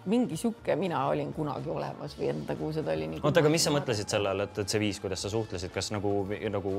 mingi 0.08 0.36
sihuke 0.36 0.76
mina 0.76 1.02
olin 1.06 1.32
kunagi 1.32 1.70
olemas 1.70 2.14
või 2.18 2.30
et 2.32 2.38
nagu 2.48 2.70
seda 2.72 2.94
oli 2.96 3.08
nii. 3.10 3.20
oota, 3.22 3.42
aga 3.42 3.52
mis 3.52 3.64
sa 3.66 3.72
mõtlesid 3.74 4.12
selle 4.12 4.30
all, 4.32 4.44
et, 4.46 4.60
et 4.62 4.72
see 4.72 4.80
viis, 4.80 5.00
kuidas 5.02 5.20
sa 5.26 5.30
suhtlesid, 5.32 5.72
kas 5.74 5.90
nagu, 5.92 6.12
nagu 6.54 6.72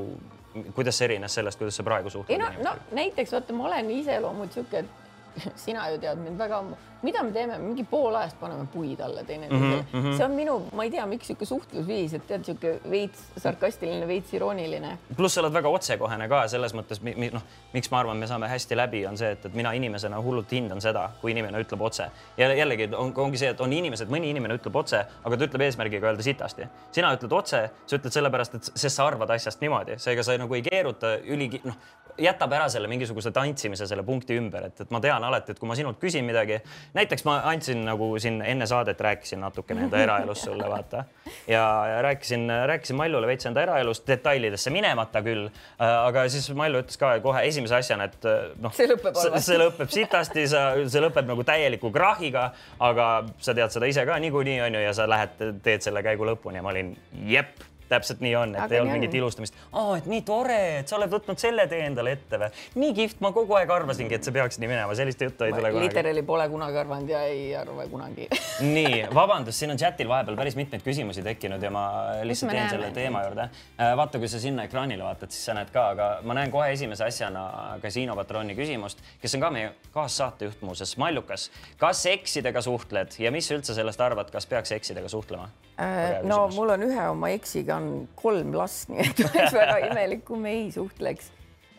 kuidas 0.75 0.97
see 0.97 1.11
erines 1.11 1.37
sellest, 1.37 1.59
kuidas 1.61 1.77
sa 1.77 1.85
praegu 1.85 2.09
suhtled? 2.09 2.33
ei 2.33 2.41
no, 2.41 2.49
no 2.65 2.97
näiteks 2.97 3.35
vaata, 3.37 3.53
ma 3.57 3.67
olen 3.69 3.91
iseloomult 3.99 4.57
sihuke, 4.57 4.81
et 4.81 5.53
sina 5.65 5.85
ju 5.91 6.01
tead 6.01 6.23
mind 6.23 6.41
väga 6.41 6.63
ammu, 6.63 6.79
mida 7.01 7.23
me 7.23 7.31
teeme, 7.31 7.57
mingi 7.61 7.83
pool 7.89 8.15
ajast 8.15 8.37
paneme 8.39 8.65
puid 8.73 8.99
alla 8.99 9.23
teineteisele 9.23 9.81
mm. 9.81 10.01
-hmm. 10.01 10.17
see 10.17 10.25
on 10.25 10.31
minu, 10.31 10.57
ma 10.75 10.83
ei 10.83 10.91
tea, 10.91 11.05
miks 11.05 11.27
sihuke 11.27 11.45
suhtlusviis, 11.45 12.13
et 12.13 12.27
tead, 12.27 12.43
sihuke 12.45 12.73
veits 12.89 13.23
sarkastiline, 13.37 14.07
veits 14.07 14.33
irooniline. 14.33 14.97
pluss 15.15 15.35
sa 15.35 15.41
oled 15.41 15.53
väga 15.53 15.69
otsekohene 15.69 16.27
ka 16.29 16.47
selles 16.47 16.75
mõttes, 16.77 17.01
noh, 17.33 17.43
miks 17.73 17.91
ma 17.91 17.99
arvan, 17.99 18.17
me 18.17 18.27
saame 18.27 18.47
hästi 18.51 18.77
läbi, 18.77 19.05
on 19.07 19.17
see, 19.17 19.31
et, 19.31 19.45
et 19.45 19.53
mina 19.57 19.73
inimesena 19.73 20.21
hullult 20.21 20.51
hindan 20.51 20.81
seda, 20.81 21.09
kui 21.21 21.31
inimene 21.31 21.61
ütleb 21.63 21.81
otse. 21.81 22.09
ja 22.37 22.53
jällegi 22.53 22.89
on, 22.95 23.13
ongi 23.15 23.37
see, 23.37 23.49
et 23.49 23.61
on 23.61 23.73
inimesed, 23.73 24.09
mõni 24.09 24.29
inimene 24.29 24.59
ütleb 24.59 24.75
otse, 24.75 25.05
aga 25.23 25.37
ta 25.37 25.49
ütleb 25.49 25.65
eesmärgiga 25.67 26.07
öelda 26.07 26.23
sitasti. 26.23 26.67
sina 26.91 27.13
ütled 27.15 27.33
otse, 27.33 27.69
sa 27.85 27.95
ütled 27.95 28.13
sellepärast, 28.13 28.55
et 28.55 28.71
sest 28.75 28.95
sa 28.95 29.07
arvad 29.07 29.29
asjast 29.29 29.61
niimoodi, 29.61 29.97
seega 29.97 30.23
sa 30.23 30.37
nagu 30.37 30.55
ei 30.55 30.61
keeruta 30.61 31.17
üli, 31.25 31.49
noh, 31.63 31.77
jätab 32.21 32.53
ära 32.53 32.69
selle 32.69 32.89
mingisuguse 32.91 33.31
tantsimise 33.31 33.87
selle 33.87 34.03
punkti 34.03 34.35
ümber, 34.37 34.67
et, 34.69 34.81
et 34.83 34.91
ma 34.93 34.99
tean 35.03 35.23
alati, 35.23 35.53
et 35.53 35.59
kui 35.59 35.69
ma 35.69 35.77
sinult 35.77 35.99
küsin 36.01 36.25
midagi, 36.27 36.59
näiteks 36.93 37.25
ma 37.25 37.37
andsin 37.51 37.85
nagu 37.85 38.13
siin 38.19 38.41
enne 38.45 38.67
saadet 38.67 38.99
rääkisin 39.01 39.39
natukene 39.41 39.85
enda 39.87 40.01
eraelust 40.03 40.47
sulle, 40.47 40.69
vaata. 40.69 41.03
ja, 41.47 41.63
rääkisin, 42.01 42.51
rääkisin 42.67 42.95
Maljule 42.95 43.27
veits 43.27 43.45
enda 43.45 43.63
eraelust 43.63 44.07
detailidesse 44.07 44.73
minemata 44.73 45.21
küll 45.25 45.47
aga 45.79 46.25
siis 46.29 46.49
Malju 46.57 46.83
ütles 46.83 46.99
ka 46.99 47.13
kohe 47.23 47.43
esimese 47.47 47.77
asjana, 47.79 48.09
et 48.09 48.29
noh, 48.61 48.73
see 48.75 48.89
lõpeb 48.91 49.17
see 49.39 49.59
lõpeb 49.61 49.93
sitasti, 49.93 50.45
sa, 50.51 50.67
see 50.85 51.03
lõpeb 51.03 51.29
nagu 51.29 51.45
täieliku 51.47 51.91
krahhiga, 51.95 52.49
aga 52.79 53.09
sa 53.39 53.55
tead 53.57 53.73
seda 53.73 53.89
ise 53.89 54.05
ka 54.07 54.19
niikuinii 54.21 54.61
onju 54.67 54.85
ja 54.85 54.95
sa 54.97 55.09
lähed, 55.09 55.39
teed 55.63 55.87
selle 55.87 56.03
käigu 56.05 56.27
lõpuni 56.27 56.59
ja 56.61 56.65
ma 56.65 56.73
olin 56.73 56.95
jep 57.31 57.70
täpselt 57.91 58.23
nii 58.23 58.33
on, 58.39 58.55
et 58.55 58.65
Aga 58.65 58.77
ei 58.77 58.83
olnud 58.83 58.97
mingit 58.97 59.17
ilustamist. 59.19 59.57
aa, 59.71 59.97
et 59.99 60.09
nii 60.11 60.23
tore, 60.27 60.59
et 60.79 60.91
sa 60.91 60.97
oled 60.97 61.11
võtnud 61.11 61.41
selle 61.41 61.67
tee 61.71 61.83
endale 61.87 62.15
ette 62.17 62.39
või? 62.41 62.51
nii 62.81 62.93
kihvt, 63.01 63.21
ma 63.23 63.33
kogu 63.35 63.57
aeg 63.59 63.71
arvasingi, 63.75 64.17
et 64.17 64.27
see 64.27 64.35
peaks 64.35 64.59
nii 64.61 64.71
minema, 64.71 64.95
sellist 64.97 65.21
juttu 65.21 65.47
ei 65.47 65.55
tule 65.55 65.71
kunagi. 65.73 65.87
literaali 65.87 66.23
pole 66.27 66.47
kunagi 66.51 66.81
arvanud 66.83 67.11
ja 67.11 67.23
ei 67.29 67.51
arva 67.57 67.87
kunagi 67.91 68.29
nii, 68.75 69.05
vabandust, 69.13 69.59
siin 69.59 69.73
on 69.73 69.81
chatil 69.81 70.09
vahepeal 70.11 70.39
päris 70.39 70.57
mitmeid 70.59 70.83
küsimusi 70.85 71.23
tekkinud 71.25 71.63
ja 71.63 71.71
ma 71.73 71.85
lihtsalt 72.27 72.53
teen 72.53 72.69
selle 72.71 72.91
teema 72.95 73.23
juurde. 73.25 73.47
Äh, 73.77 73.93
vaata, 73.97 74.19
kui 74.21 74.29
sa 74.31 74.39
sinna 74.41 74.65
ekraanile 74.67 75.03
vaatad, 75.05 75.33
siis 75.33 75.45
sa 75.49 75.55
näed 75.57 75.71
ka, 75.73 75.87
aga 75.95 76.09
ma 76.27 76.37
näen 76.37 76.53
kohe 76.53 76.71
esimese 76.73 77.05
asjana 77.07 77.47
Kasiino 77.81 78.15
patrooni 78.17 78.55
küsimust, 78.57 79.01
kes 79.21 79.35
on 79.37 79.43
ka 79.43 79.51
meie 79.53 79.73
kaassaatejuht 79.95 80.63
muuseas, 80.67 80.95
Mallukas. 81.01 81.49
kas 81.81 82.05
eksidega 82.11 82.61
suhtled 82.61 83.17
ja 83.19 83.31
mis 83.33 83.49
sa 83.49 83.57
üldse 83.57 83.75
sellest 83.77 84.01
arvad, 84.01 84.31
kas 84.33 84.47
peaks 84.49 84.75
eksidega 84.77 85.09
suhtlema? 85.11 85.49
Äh, 85.81 86.21
no 86.27 86.45
mul 86.53 86.75
on 86.75 86.83
ühe 86.85 87.03
oma 87.09 87.31
eksiga 87.33 87.79
on 87.81 88.07
kolm 88.19 88.53
last, 88.53 88.89
nii 88.91 89.05
et 89.05 89.21
oleks 89.25 89.55
väga 89.55 89.77
imelik, 89.89 90.25
kui 90.27 90.41
me 90.41 90.53
ei 90.59 90.67
suhtleks. 90.73 91.31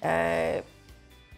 Äh, 0.03 0.63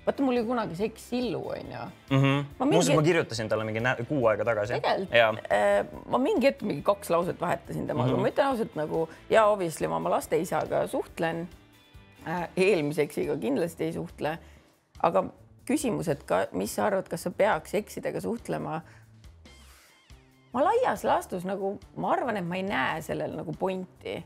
vaata, 0.06 0.24
mul 0.24 0.38
oli 0.38 0.44
kunagi 0.48 0.78
see 0.78 0.88
eks 0.88 1.10
Sillu 1.10 1.42
onju 1.52 1.82
mm. 1.82 2.22
-hmm. 2.22 2.46
ma, 2.58 2.64
mingi... 2.64 2.78
Muuseas, 2.78 2.96
ma 2.96 3.04
kirjutasin 3.04 3.50
talle 3.52 3.66
mingi 3.68 3.82
kuu 4.08 4.26
aega 4.30 4.46
tagasi. 4.48 4.80
tegelikult, 4.80 5.52
äh, 5.52 5.84
ma 6.08 6.18
mingi 6.18 6.48
hetk 6.48 6.64
mingi 6.64 6.82
kaks 6.86 7.10
lauset 7.12 7.40
vahetasin 7.40 7.86
temaga 7.86 8.10
mm, 8.10 8.16
-hmm. 8.16 8.22
ma 8.22 8.32
ütlen 8.32 8.46
ausalt 8.46 8.74
nagu 8.80 9.08
ja 9.30 9.46
obviously 9.46 9.88
ma 9.88 9.96
oma 9.96 10.10
laste 10.10 10.38
isaga 10.38 10.86
suhtlen. 10.86 11.48
eelmise 12.56 13.02
eksiga 13.02 13.36
kindlasti 13.36 13.84
ei 13.84 13.92
suhtle. 13.92 14.38
aga 15.02 15.24
küsimus, 15.68 16.08
et 16.08 16.22
ka, 16.24 16.46
mis 16.52 16.74
sa 16.74 16.86
arvad, 16.86 17.08
kas 17.08 17.22
sa 17.22 17.30
peaks 17.30 17.74
eksidega 17.74 18.20
suhtlema 18.20 18.80
ma 20.54 20.64
laias 20.64 21.04
laastus 21.04 21.46
nagu 21.48 21.74
ma 21.96 22.14
arvan, 22.14 22.38
et 22.40 22.46
ma 22.46 22.58
ei 22.60 22.66
näe 22.66 23.02
sellel 23.02 23.36
nagu 23.36 23.52
pointi 23.58 24.16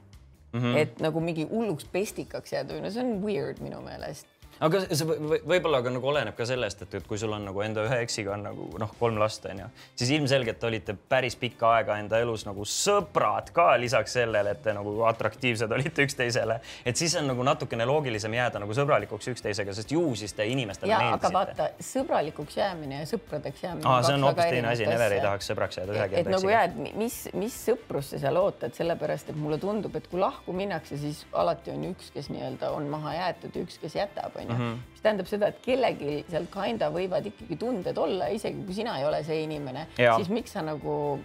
mm. 0.53 0.61
-hmm. 0.61 0.77
et 0.77 1.01
nagu 1.01 1.21
mingi 1.21 1.49
hulluks 1.51 1.89
pestikaks 1.93 2.53
jääda 2.53 2.75
või 2.75 2.85
no 2.85 2.91
see 2.91 3.05
on 3.05 3.23
weird 3.25 3.63
minu 3.65 3.81
meelest 3.85 4.27
aga 4.65 4.81
see 4.89 5.07
võib-olla 5.07 5.81
ka 5.85 5.93
nagu 5.93 6.11
oleneb 6.11 6.37
ka 6.39 6.47
sellest, 6.49 6.83
et, 6.85 6.97
et 6.99 7.07
kui 7.07 7.19
sul 7.21 7.33
on 7.35 7.45
nagu 7.49 7.63
enda 7.63 7.85
ühe 7.87 8.01
eksiga 8.05 8.35
on 8.35 8.45
nagu 8.49 8.69
noh, 8.81 8.93
kolm 8.99 9.19
last 9.21 9.47
on 9.51 9.63
ju, 9.63 9.69
siis 9.99 10.13
ilmselgelt 10.17 10.65
olite 10.67 10.97
päris 11.09 11.37
pikka 11.39 11.71
aega 11.77 11.99
enda 12.03 12.19
elus 12.23 12.45
nagu 12.49 12.67
sõbrad 12.69 13.53
ka 13.55 13.71
lisaks 13.81 14.17
sellele, 14.19 14.55
et 14.57 14.63
te 14.65 14.75
nagu 14.77 14.95
atraktiivsed 15.09 15.73
olite 15.79 16.07
üksteisele. 16.07 16.59
et 16.85 16.97
siis 16.97 17.15
on 17.21 17.29
nagu 17.31 17.47
natukene 17.47 17.87
loogilisem 17.89 18.35
jääda 18.35 18.63
nagu 18.63 18.75
sõbralikuks 18.77 19.31
üksteisega, 19.35 19.75
sest 19.77 19.95
ju 19.95 20.05
siis 20.19 20.35
te 20.35 20.47
inimestele 20.49 20.93
ja, 20.93 20.99
meeldisite. 21.05 21.31
aga 21.31 21.39
vaata, 21.39 21.69
sõbralikuks 21.91 22.59
jäämine 22.59 23.03
ja 23.03 23.09
sõpradeks 23.13 23.65
jäämine. 23.65 23.87
aa, 23.87 24.03
see 24.03 24.19
on 24.19 24.29
hoopis 24.29 24.51
teine 24.51 24.73
asi, 24.73 24.89
Never 24.89 25.15
ei 25.15 25.23
tahaks 25.23 25.51
sõbraks 25.53 25.81
jääda 25.81 25.95
ühegi 25.95 26.21
eksiga. 26.23 26.37
nagu 26.37 26.55
et 26.59 26.97
mis, 26.99 27.21
mis 27.39 27.63
sõprust 27.69 28.15
sa 28.15 28.23
seal 28.27 28.41
ootad, 28.41 28.75
sellepärast 28.75 29.31
et 29.31 29.39
mulle 29.39 29.59
tundub, 29.63 29.95
et 29.99 30.07
kui 30.11 30.21
lahku 30.21 30.55
minnakse, 30.57 30.99
siis 30.99 31.25
alati 31.37 31.75
on 31.75 31.85
üks, 31.93 32.11
kes 32.15 32.31
nii-öelda 32.33 32.73
on 32.75 32.89
maha 32.91 33.15
jäetud 33.19 33.55
ja 33.55 33.67
üks, 33.67 33.79
kes 33.83 33.99
jätab, 33.99 34.37
onju 34.39 34.48
onju 34.49 34.59
mm 34.59 34.75
-hmm., 34.75 34.93
mis 34.93 35.03
tähendab 35.03 35.27
seda, 35.31 35.49
et 35.49 35.59
kellelgi 35.65 36.25
seal 36.31 36.47
kinda 36.53 36.91
võivad 36.91 37.27
ikkagi 37.31 37.57
tunded 37.57 37.99
olla, 37.99 38.29
isegi 38.29 38.65
kui 38.65 38.75
sina 38.75 38.99
ei 38.99 39.05
ole 39.05 39.23
see 39.25 39.43
inimene, 39.43 39.87
siis 39.97 40.29
miks 40.29 40.53
sa 40.53 40.63
nagu 40.63 41.19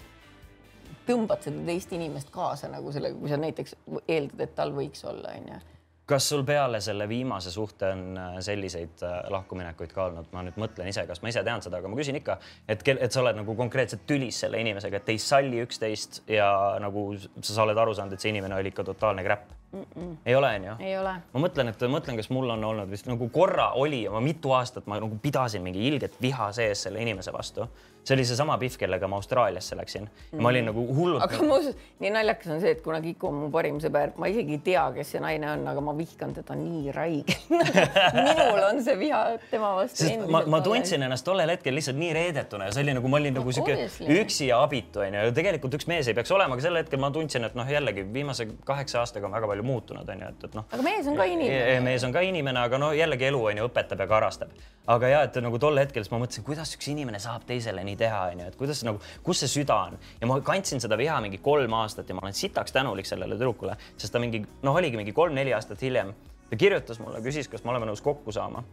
tõmbad 1.07 1.41
seda 1.43 1.65
teist 1.65 1.91
inimest 1.91 2.29
kaasa 2.31 2.67
nagu 2.71 2.91
sellega, 2.91 3.15
kui 3.19 3.29
sa 3.29 3.37
näiteks 3.37 3.75
eeldad, 4.07 4.41
et 4.41 4.55
tal 4.55 4.71
võiks 4.71 5.03
olla, 5.09 5.35
onju 5.37 5.59
kas 6.05 6.29
sul 6.29 6.43
peale 6.43 6.81
selle 6.81 7.07
viimase 7.09 7.51
suhte 7.51 7.89
on 7.95 8.17
äh, 8.17 8.35
selliseid 8.43 9.03
äh, 9.03 9.17
lahkuminekuid 9.31 9.93
ka 9.95 10.07
olnud, 10.09 10.27
ma 10.35 10.43
nüüd 10.43 10.59
mõtlen 10.59 10.89
ise, 10.91 11.05
kas 11.07 11.21
ma 11.23 11.31
ise 11.31 11.43
tean 11.47 11.63
seda, 11.63 11.79
aga 11.79 11.91
ma 11.91 11.99
küsin 11.99 12.19
ikka, 12.19 12.37
et, 12.67 12.83
et 12.93 13.11
sa 13.11 13.21
oled 13.23 13.39
nagu 13.39 13.55
konkreetselt 13.55 14.03
tülis 14.09 14.41
selle 14.43 14.59
inimesega, 14.59 14.99
et 14.99 15.13
ei 15.13 15.21
salli 15.21 15.61
üksteist 15.63 16.23
ja 16.27 16.49
nagu 16.83 17.07
sa 17.39 17.63
oled 17.63 17.79
aru 17.79 17.95
saanud, 17.95 18.17
et 18.17 18.23
see 18.23 18.33
inimene 18.33 18.59
oli 18.59 18.73
ikka 18.73 18.85
totaalne 18.91 19.23
kräpp 19.23 19.53
mm. 19.71 19.85
-mm. 19.95 20.17
ei 20.25 20.35
ole, 20.35 20.51
onju? 20.55 20.75
ei 20.79 20.97
ole. 20.97 21.15
ma 21.33 21.45
mõtlen, 21.47 21.71
et 21.71 21.87
mõtlen, 21.95 22.19
kas 22.19 22.29
mul 22.29 22.49
on 22.49 22.63
olnud 22.73 22.91
vist 22.91 23.07
nagu 23.07 23.29
korra 23.29 23.71
oli 23.79 24.03
ja 24.03 24.11
ma 24.11 24.19
mitu 24.19 24.51
aastat 24.51 24.87
ma 24.87 24.99
nagu 24.99 25.17
pidasin 25.21 25.63
mingi 25.63 25.87
ilget 25.87 26.19
viha 26.21 26.51
sees 26.51 26.83
selle 26.83 27.01
inimese 27.01 27.33
vastu 27.33 27.69
see 28.03 28.15
oli 28.17 28.25
seesama 28.27 28.57
Pihv, 28.61 28.77
kellega 28.79 29.07
ma 29.07 29.19
Austraaliasse 29.19 29.77
läksin 29.79 30.07
ja 30.31 30.41
ma 30.41 30.49
olin 30.49 30.67
nagu 30.69 30.83
hullult. 30.95 31.23
aga 31.23 31.39
muuseas, 31.47 31.77
nii 32.03 32.11
naljakas 32.13 32.51
on 32.55 32.61
see, 32.63 32.73
et 32.75 32.81
kuna 32.85 33.01
Kiku 33.03 33.29
on 33.29 33.39
mu 33.45 33.49
parim 33.53 33.79
sõber, 33.83 34.13
ma 34.19 34.29
isegi 34.31 34.57
ei 34.57 34.63
tea, 34.65 34.83
kes 34.97 35.13
see 35.15 35.23
naine 35.23 35.49
on, 35.53 35.65
aga 35.71 35.83
ma 35.83 35.95
vihkan 35.97 36.35
teda 36.35 36.57
nii 36.59 36.93
räigelt 36.95 37.47
minul 38.17 38.63
on 38.67 38.83
see 38.83 38.97
viha 38.99 39.21
tema 39.51 39.73
vastu. 39.79 40.09
ma, 40.27 40.43
ma 40.51 40.61
tundsin 40.65 41.07
ennast 41.07 41.25
tollel 41.27 41.53
hetkel 41.55 41.75
lihtsalt 41.77 41.99
nii 41.99 42.11
reedetuna 42.17 42.69
ja 42.69 42.75
see 42.75 42.85
oli 42.85 42.97
nagu 42.99 43.11
ma 43.11 43.21
olin 43.21 43.37
nagu 43.39 43.55
sihuke 43.55 43.87
üksi 44.19 44.49
ja 44.51 44.59
abitu 44.63 45.03
onju 45.05 45.25
ja 45.29 45.35
tegelikult 45.35 45.79
üks 45.79 45.87
mees 45.91 46.09
ei 46.11 46.17
peaks 46.17 46.31
olema, 46.35 46.57
aga 46.57 46.67
sel 46.67 46.79
hetkel 46.81 47.01
ma 47.01 47.11
tundsin, 47.15 47.47
et 47.47 47.55
noh, 47.57 47.69
jällegi 47.69 48.05
viimase 48.13 48.47
kaheksa 48.67 49.01
aastaga 49.03 49.29
on 49.29 49.35
väga 49.37 49.49
palju 49.51 49.65
muutunud 49.67 50.09
onju, 50.15 50.29
et, 50.33 50.47
et 50.49 50.59
noh. 50.59 50.67
aga 50.71 50.85
mees 50.85 51.07
on 51.09 51.19
ka 51.19 51.27
inimene. 51.29 51.79
mees 51.87 52.03
on 52.07 52.15
ka 52.15 52.23
inimene, 52.25 52.65
aga 52.67 52.79
no 52.81 52.91
jällegi 52.97 53.29
elu 53.31 53.41
onju 53.53 53.67
õpetab 53.69 54.03
ja 54.03 54.09
karastab. 54.09 54.53
Aga 54.87 55.09
ja 55.11 55.21
et 55.27 55.37
nagu 55.43 55.59
tol 55.61 55.79
hetkel 55.79 56.03
siis 56.03 56.11
ma 56.11 56.19
mõtlesin, 56.21 56.45
kuidas 56.47 56.73
üks 56.75 56.89
inimene 56.91 57.19
saab 57.23 57.45
teisele 57.47 57.83
nii 57.87 57.95
teha 57.99 58.19
onju, 58.33 58.49
et 58.51 58.57
kuidas 58.59 58.83
nagu, 58.87 58.99
kus 59.23 59.43
see 59.43 59.51
süda 59.59 59.77
on. 59.89 59.97
Ja 60.21 60.29
ma 60.29 60.39
kandsin 60.43 60.83
seda 60.83 60.97
viha 60.99 61.19
mingi 61.23 61.39
kolm 61.43 61.73
aastat 61.79 62.09
ja 62.09 62.17
ma 62.17 62.25
olen 62.25 62.37
sitaks 62.37 62.75
tänulik 62.75 63.07
sellele 63.07 63.37
tüdrukule, 63.39 63.77
sest 63.97 64.13
ta 64.13 64.21
mingi 64.23 64.43
noh, 64.43 64.75
oligi 64.75 64.99
mingi 64.99 65.15
kolm-neli 65.15 65.55
aastat 65.55 65.81
hiljem 65.83 66.11
ta 66.49 66.59
kirjutas 66.59 66.99
mulle, 67.01 67.21
küsis, 67.23 67.47
kas 67.49 67.63
me 67.63 67.71
oleme 67.73 67.87
nõus 67.89 68.03
kokku 68.03 68.35
saama 68.35 68.63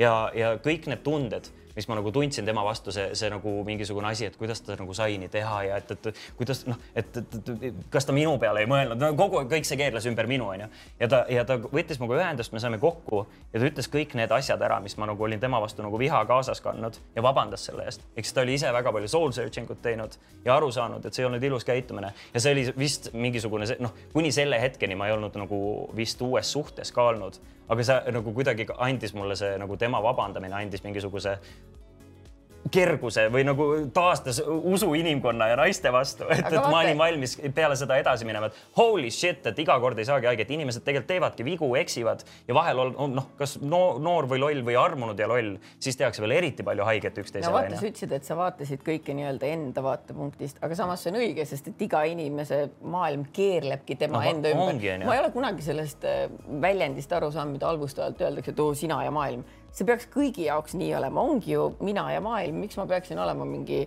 ja, 0.00 0.12
ja 0.34 0.54
kõik 0.62 0.88
need 0.90 1.02
tunded, 1.06 1.50
mis 1.76 1.86
ma 1.88 1.96
nagu 1.96 2.10
tundsin 2.12 2.44
tema 2.44 2.62
vastu, 2.66 2.92
see, 2.92 3.12
see 3.16 3.30
nagu 3.30 3.52
mingisugune 3.64 4.08
asi, 4.10 4.26
et 4.26 4.36
kuidas 4.36 4.60
ta 4.64 4.74
nagu 4.78 4.94
sai 4.96 5.16
nii 5.22 5.30
teha 5.32 5.60
ja 5.68 5.76
et, 5.80 5.92
et 5.94 6.08
kuidas 6.36 6.64
noh, 6.66 6.78
et, 6.98 7.20
et, 7.20 7.36
et 7.70 7.84
kas 7.92 8.08
ta 8.08 8.14
minu 8.16 8.32
peale 8.42 8.64
ei 8.64 8.68
mõelnud 8.70 9.00
no,, 9.00 9.12
kogu 9.18 9.44
kõik 9.50 9.68
see 9.68 9.78
keerles 9.80 10.08
ümber 10.10 10.28
minu, 10.30 10.48
onju. 10.50 10.66
ja 11.00 11.08
ta, 11.10 11.22
ja 11.30 11.44
ta 11.48 11.56
võttis 11.62 12.00
minuga 12.02 12.18
ühendust, 12.18 12.52
me 12.52 12.62
saime 12.62 12.80
kokku 12.82 13.22
ja 13.52 13.62
ta 13.62 13.70
ütles 13.70 13.90
kõik 13.92 14.16
need 14.18 14.34
asjad 14.34 14.62
ära, 14.66 14.80
mis 14.82 14.96
ma 15.00 15.08
nagu 15.12 15.24
olin 15.26 15.40
tema 15.42 15.60
vastu 15.62 15.86
nagu 15.86 16.00
viha 16.00 16.24
kaasas 16.28 16.62
kandnud 16.64 16.98
ja 17.14 17.24
vabandas 17.24 17.68
selle 17.70 17.86
eest. 17.88 18.04
eks 18.18 18.34
ta 18.34 18.44
oli 18.44 18.58
ise 18.58 18.72
väga 18.74 18.92
palju 18.96 19.12
soul 19.14 19.32
searching 19.36 19.70
ut 19.70 19.82
teinud 19.84 20.18
ja 20.44 20.56
aru 20.58 20.72
saanud, 20.74 21.06
et 21.06 21.14
see 21.14 21.24
ei 21.24 21.30
olnud 21.30 21.48
ilus 21.48 21.68
käitumine 21.68 22.12
ja 22.34 22.42
see 22.42 22.56
oli 22.56 22.66
vist 22.78 23.12
mingisugune 23.14 23.68
noh, 23.80 23.94
kuni 24.12 24.34
selle 24.34 24.58
hetkeni 24.60 24.98
ma 24.98 25.08
ei 25.08 25.16
olnud 25.16 25.38
nagu 25.38 25.62
vist 25.96 26.20
uues 26.26 26.50
suhtes 26.50 26.92
ka 26.92 27.12
olnud, 27.14 27.38
aga 27.70 27.84
see 27.86 28.12
nagu 28.16 28.32
kuidagi 28.34 28.66
andis 28.86 29.14
mulle 29.14 29.36
see 29.38 29.52
nagu 29.62 29.76
tema 29.78 30.00
vabandamine 30.02 30.56
andis 30.58 30.82
mingisuguse 30.84 31.36
kerguse 32.68 33.26
või 33.32 33.44
nagu 33.46 33.66
taastas 33.94 34.40
usu 34.46 34.92
inimkonna 34.98 35.48
ja 35.50 35.56
naiste 35.58 35.92
vastu, 35.92 36.26
et, 36.30 36.44
et 36.44 36.58
ma 36.70 36.82
olin 36.82 36.98
valmis 36.98 37.36
peale 37.56 37.76
seda 37.78 37.96
edasi 38.00 38.26
minema, 38.28 38.50
et 38.50 38.76
holy 38.76 39.10
shit, 39.14 39.46
et 39.48 39.58
iga 39.62 39.78
kord 39.80 39.98
ei 39.98 40.08
saagi 40.08 40.28
haiget, 40.28 40.52
inimesed 40.54 40.84
tegelikult 40.84 41.08
teevadki 41.10 41.46
vigu, 41.46 41.70
eksivad 41.80 42.24
ja 42.48 42.56
vahel 42.56 42.82
on 42.84 43.16
noh, 43.16 43.30
kas 43.38 43.56
noor, 43.62 44.00
noor 44.02 44.28
või 44.30 44.42
loll 44.42 44.64
või 44.66 44.76
armunud 44.80 45.18
ja 45.18 45.28
loll, 45.30 45.54
siis 45.80 45.98
tehakse 45.98 46.22
veel 46.24 46.36
eriti 46.36 46.66
palju 46.66 46.84
haiget 46.86 47.22
üksteisele. 47.22 47.48
no 47.48 47.56
vaata, 47.56 47.80
sa 47.80 47.88
ütlesid, 47.88 48.12
et 48.18 48.28
sa 48.28 48.36
vaatasid 48.38 48.84
kõike 48.86 49.16
nii-öelda 49.16 49.50
enda 49.54 49.84
vaatepunktist, 49.84 50.60
aga 50.64 50.78
samas 50.78 51.04
see 51.04 51.14
on 51.14 51.20
õige, 51.22 51.46
sest 51.48 51.72
et 51.72 51.86
iga 51.88 52.04
inimese 52.10 52.60
maailm 52.84 53.24
keerlebki 53.34 53.96
tema 54.00 54.20
no, 54.20 54.34
enda 54.34 54.52
ümber. 54.52 55.06
ma 55.06 55.16
ei 55.16 55.24
ole 55.24 55.32
kunagi 55.34 55.64
sellest 55.64 56.04
äh, 56.08 56.26
väljendist 56.60 57.12
aru 57.16 57.32
saanud, 57.32 57.56
mida 57.56 57.72
halvustavalt 57.72 58.20
öeldakse, 58.20 58.52
et 58.52 58.62
oo 58.62 58.76
sina 58.76 59.00
ja 59.06 59.14
maailm 59.14 59.46
see 59.72 59.86
peaks 59.88 60.08
kõigi 60.12 60.46
jaoks 60.48 60.76
nii 60.78 60.92
olema, 60.98 61.22
ongi 61.22 61.54
ju 61.54 61.70
mina 61.84 62.08
ja 62.14 62.22
maailm, 62.24 62.62
miks 62.64 62.78
ma 62.80 62.86
peaksin 62.90 63.20
olema 63.22 63.46
mingi 63.48 63.84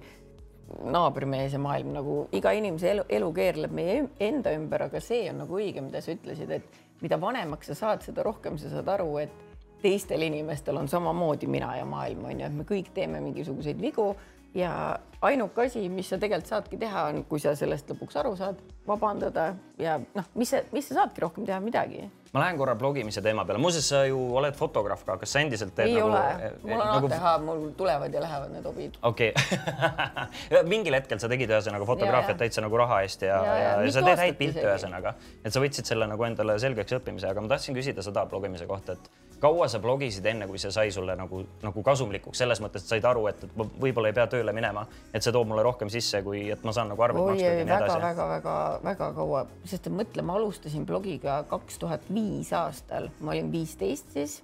naabrimees 0.93 1.53
ja 1.53 1.59
maailm 1.61 1.93
nagu 1.93 2.17
iga 2.33 2.53
inimese 2.55 2.91
elu, 2.93 3.05
elu 3.09 3.31
keerleb 3.35 3.73
meie 3.75 3.97
enda 4.23 4.53
ümber, 4.55 4.87
aga 4.87 5.01
see 5.03 5.27
on 5.31 5.43
nagu 5.43 5.59
õige, 5.59 5.83
mida 5.85 6.01
sa 6.01 6.15
ütlesid, 6.15 6.51
et 6.55 7.03
mida 7.03 7.19
vanemaks 7.21 7.71
sa 7.71 7.77
saad, 7.77 8.05
seda 8.05 8.23
rohkem 8.25 8.57
sa 8.61 8.71
saad 8.71 8.89
aru, 8.95 9.09
et 9.21 9.41
teistel 9.83 10.23
inimestel 10.23 10.79
on 10.79 10.87
samamoodi 10.87 11.49
mina 11.51 11.73
ja 11.77 11.85
maailm 11.85 12.23
on 12.29 12.39
ju, 12.39 12.47
et 12.47 12.55
me 12.55 12.67
kõik 12.67 12.93
teeme 12.95 13.19
mingisuguseid 13.23 13.81
vigu 13.81 14.13
ja 14.55 14.99
ainuke 15.23 15.65
asi, 15.65 15.85
mis 15.89 16.09
sa 16.11 16.19
tegelikult 16.19 16.49
saadki 16.51 16.77
teha, 16.79 17.07
on, 17.11 17.21
kui 17.29 17.41
sa 17.41 17.53
sellest 17.57 17.89
lõpuks 17.93 18.17
aru 18.19 18.33
saad, 18.37 18.59
vabandada 18.87 19.53
ja 19.79 19.95
noh, 20.01 20.27
mis 20.39 20.51
mis 20.75 20.89
sa 20.89 20.99
saadki 21.01 21.23
rohkem 21.23 21.47
teha, 21.47 21.59
midagi. 21.63 22.03
ma 22.33 22.41
lähen 22.43 22.57
korra 22.57 22.75
blogimise 22.75 23.21
teema 23.23 23.45
peale, 23.45 23.61
muuseas, 23.61 23.87
sa 23.89 24.03
ju 24.09 24.19
oled 24.37 24.57
fotograaf 24.57 25.05
ka, 25.07 25.17
kas 25.21 25.33
sa 25.35 25.43
endiselt 25.45 25.73
teed 25.77 25.93
ei 25.93 25.97
nagu? 25.97 26.11
ole, 26.11 26.51
mul 26.65 26.75
on 26.75 26.91
nagu... 26.91 27.09
ATH, 27.09 27.27
mul 27.45 27.65
tulevad 27.79 28.13
ja 28.13 28.23
lähevad 28.25 28.53
need 28.53 28.69
hobid. 28.69 28.99
okei 29.01 29.31
okay. 29.33 30.63
mingil 30.73 30.99
hetkel 30.99 31.21
sa 31.23 31.31
tegid 31.31 31.53
ühesõnaga 31.55 31.87
fotograafiat 31.89 32.41
täitsa 32.43 32.65
nagu 32.65 32.81
raha 32.83 33.01
eest 33.07 33.25
ja, 33.25 33.39
ja, 33.47 33.59
ja, 33.63 33.75
ja 33.87 33.95
sa 33.95 34.05
teed 34.05 34.23
häid 34.25 34.39
pilte 34.41 34.65
ühesõnaga, 34.67 35.15
et 35.41 35.55
sa 35.55 35.63
võtsid 35.63 35.89
selle 35.89 36.09
nagu 36.09 36.29
endale 36.29 36.59
selgeks 36.61 36.99
õppimise, 36.99 37.31
aga 37.31 37.45
ma 37.45 37.55
tahtsin 37.55 37.77
küsida 37.79 38.05
seda 38.05 38.27
blogimise 38.29 38.67
kohta, 38.69 38.97
et 38.99 39.32
kaua 39.43 39.67
sa 39.71 39.81
blogisid 39.83 40.25
enne, 40.29 40.47
kui 40.47 40.61
see 40.61 40.71
sai 40.73 40.91
sulle 40.95 41.15
nagu, 41.19 41.41
nagu 41.63 41.83
kasumlikuks 41.85 42.43
selles 42.43 42.61
mõttes, 42.63 42.85
et 42.85 42.95
said 42.95 43.07
aru, 43.07 43.25
et, 43.31 43.43
et 43.47 43.57
ma 43.59 43.67
võib-olla 43.67 44.11
ei 44.11 44.15
pea 44.15 44.27
tööle 44.31 44.55
minema, 44.55 44.85
et 45.11 45.25
see 45.25 45.33
toob 45.35 45.49
mulle 45.51 45.65
rohkem 45.65 45.91
sisse, 45.93 46.23
kui 46.25 46.45
et 46.53 46.63
ma 46.63 46.75
saan 46.75 46.91
nagu 46.93 47.03
arveid 47.05 47.33
maksta 47.33 47.49
ja 47.49 47.57
nii 47.59 47.75
edasi. 47.75 47.99
väga-väga-väga 48.05 49.11
kaua, 49.19 49.43
sest 49.67 49.91
mõtle, 49.91 50.25
ma 50.25 50.39
alustasin 50.39 50.87
blogiga 50.87 51.41
kaks 51.51 51.81
tuhat 51.83 52.07
viis 52.13 52.53
aastal, 52.55 53.11
ma 53.19 53.35
olin 53.35 53.51
viisteist 53.53 54.17
siis 54.17 54.41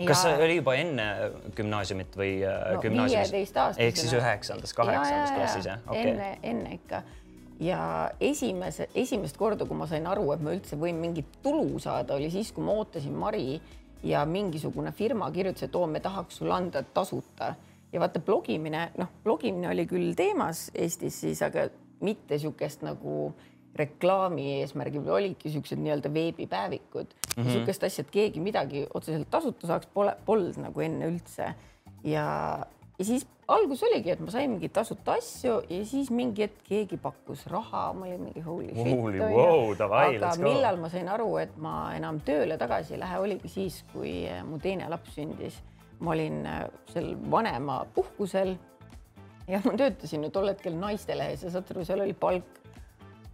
Ja... 0.00 0.06
kas 0.08 0.22
see 0.24 0.36
oli 0.40 0.54
juba 0.56 0.72
enne 0.80 1.04
gümnaasiumit 1.52 2.14
või 2.16 2.30
äh, 2.48 2.54
no, 2.72 2.80
gümnaasiumis? 2.80 3.50
ehk 3.76 3.98
siis 4.00 4.14
üheksandas, 4.16 4.72
kaheksandas 4.74 5.34
klassis 5.36 5.68
jah 5.68 5.82
okay.? 5.84 6.14
enne, 6.14 6.30
enne 6.48 6.72
ikka 6.78 7.02
ja 7.62 7.82
esimese, 8.20 8.88
esimest 8.98 9.36
korda, 9.38 9.66
kui 9.68 9.76
ma 9.78 9.86
sain 9.90 10.08
aru, 10.08 10.24
et 10.34 10.42
ma 10.42 10.56
üldse 10.56 10.78
võin 10.80 10.98
mingit 10.98 11.28
tulu 11.44 11.78
saada, 11.82 12.16
oli 12.16 12.30
siis, 12.32 12.50
kui 12.56 12.64
ma 12.64 12.74
ootasin 12.80 13.14
Mari 13.14 13.60
ja 14.02 14.24
mingisugune 14.26 14.92
firma 14.92 15.30
kirjutas, 15.30 15.68
et 15.68 15.76
oo, 15.76 15.86
me 15.86 16.00
tahaks 16.00 16.40
sulle 16.40 16.54
anda 16.54 16.82
tasuta 16.82 17.54
ja 17.92 18.00
vaata 18.00 18.20
blogimine, 18.20 18.88
noh, 18.98 19.08
blogimine 19.24 19.68
oli 19.70 19.86
küll 19.86 20.14
teemas 20.16 20.70
Eestis 20.74 21.20
siis, 21.20 21.42
aga 21.42 21.68
mitte 22.02 22.34
niisugust 22.34 22.82
nagu 22.86 23.32
reklaami 23.78 24.58
eesmärgil, 24.58 25.06
olidki 25.08 25.48
niisugused 25.48 25.80
nii-öelda 25.80 26.12
veebipäevikud 26.12 27.14
mm. 27.14 27.30
-hmm. 27.36 27.46
niisugust 27.46 27.84
asja, 27.84 28.04
et 28.04 28.10
keegi 28.10 28.40
midagi 28.40 28.86
otseselt 28.94 29.30
tasuta 29.30 29.66
saaks, 29.66 29.88
pole, 29.94 30.16
polnud 30.26 30.58
nagu 30.60 30.80
enne 30.80 31.08
üldse. 31.08 31.54
ja, 32.04 32.66
ja 33.02 33.06
siis 33.06 33.24
algus 33.50 33.82
oligi, 33.82 34.12
et 34.14 34.20
ma 34.22 34.30
sain 34.30 34.52
mingeid 34.52 34.72
tasuta 34.76 35.16
asju 35.18 35.56
ja 35.66 35.80
siis 35.88 36.10
mingi 36.14 36.44
hetk 36.44 36.62
keegi 36.68 36.98
pakkus 37.02 37.44
raha, 37.50 37.88
ma 37.96 38.06
olin 38.06 38.28
mingi 38.28 38.42
holy 38.44 38.70
shit. 38.70 38.94
Wow, 39.18 39.72
davai, 39.78 40.04
aga 40.14 40.32
millal 40.38 40.78
ma 40.80 40.90
sain 40.92 41.10
aru, 41.10 41.28
et 41.42 41.56
ma 41.62 41.74
enam 41.96 42.20
tööle 42.26 42.56
tagasi 42.60 42.94
ei 42.94 43.02
lähe, 43.02 43.18
oligi 43.24 43.50
siis, 43.50 43.80
kui 43.92 44.14
eh, 44.30 44.40
mu 44.46 44.60
teine 44.62 44.88
laps 44.92 45.16
sündis. 45.18 45.58
ma 46.02 46.10
olin 46.16 46.46
eh, 46.46 46.62
seal 46.90 47.12
vanemapuhkusel 47.30 48.56
ja 49.46 49.60
ma 49.64 49.74
töötasin 49.78 50.24
ju 50.26 50.30
tol 50.34 50.48
hetkel 50.50 50.74
naistelehes 50.78 51.44
ja 51.46 51.50
saad 51.50 51.70
aru, 51.70 51.84
seal 51.86 52.02
oli 52.02 52.14
palk 52.14 52.58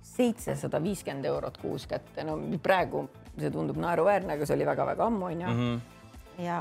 seitsesada 0.05 0.81
viiskümmend 0.83 1.25
eurot 1.29 1.57
kuus 1.61 1.87
kätte, 1.89 2.25
no 2.25 2.37
praegu 2.65 3.07
see 3.39 3.53
tundub 3.53 3.77
naeruväärne, 3.81 4.37
aga 4.37 4.49
see 4.49 4.57
oli 4.57 4.67
väga-väga 4.69 5.07
ammu 5.07 5.31
onju 5.31 5.49
mm. 5.49 5.63
-hmm. 5.63 6.45
ja, 6.45 6.61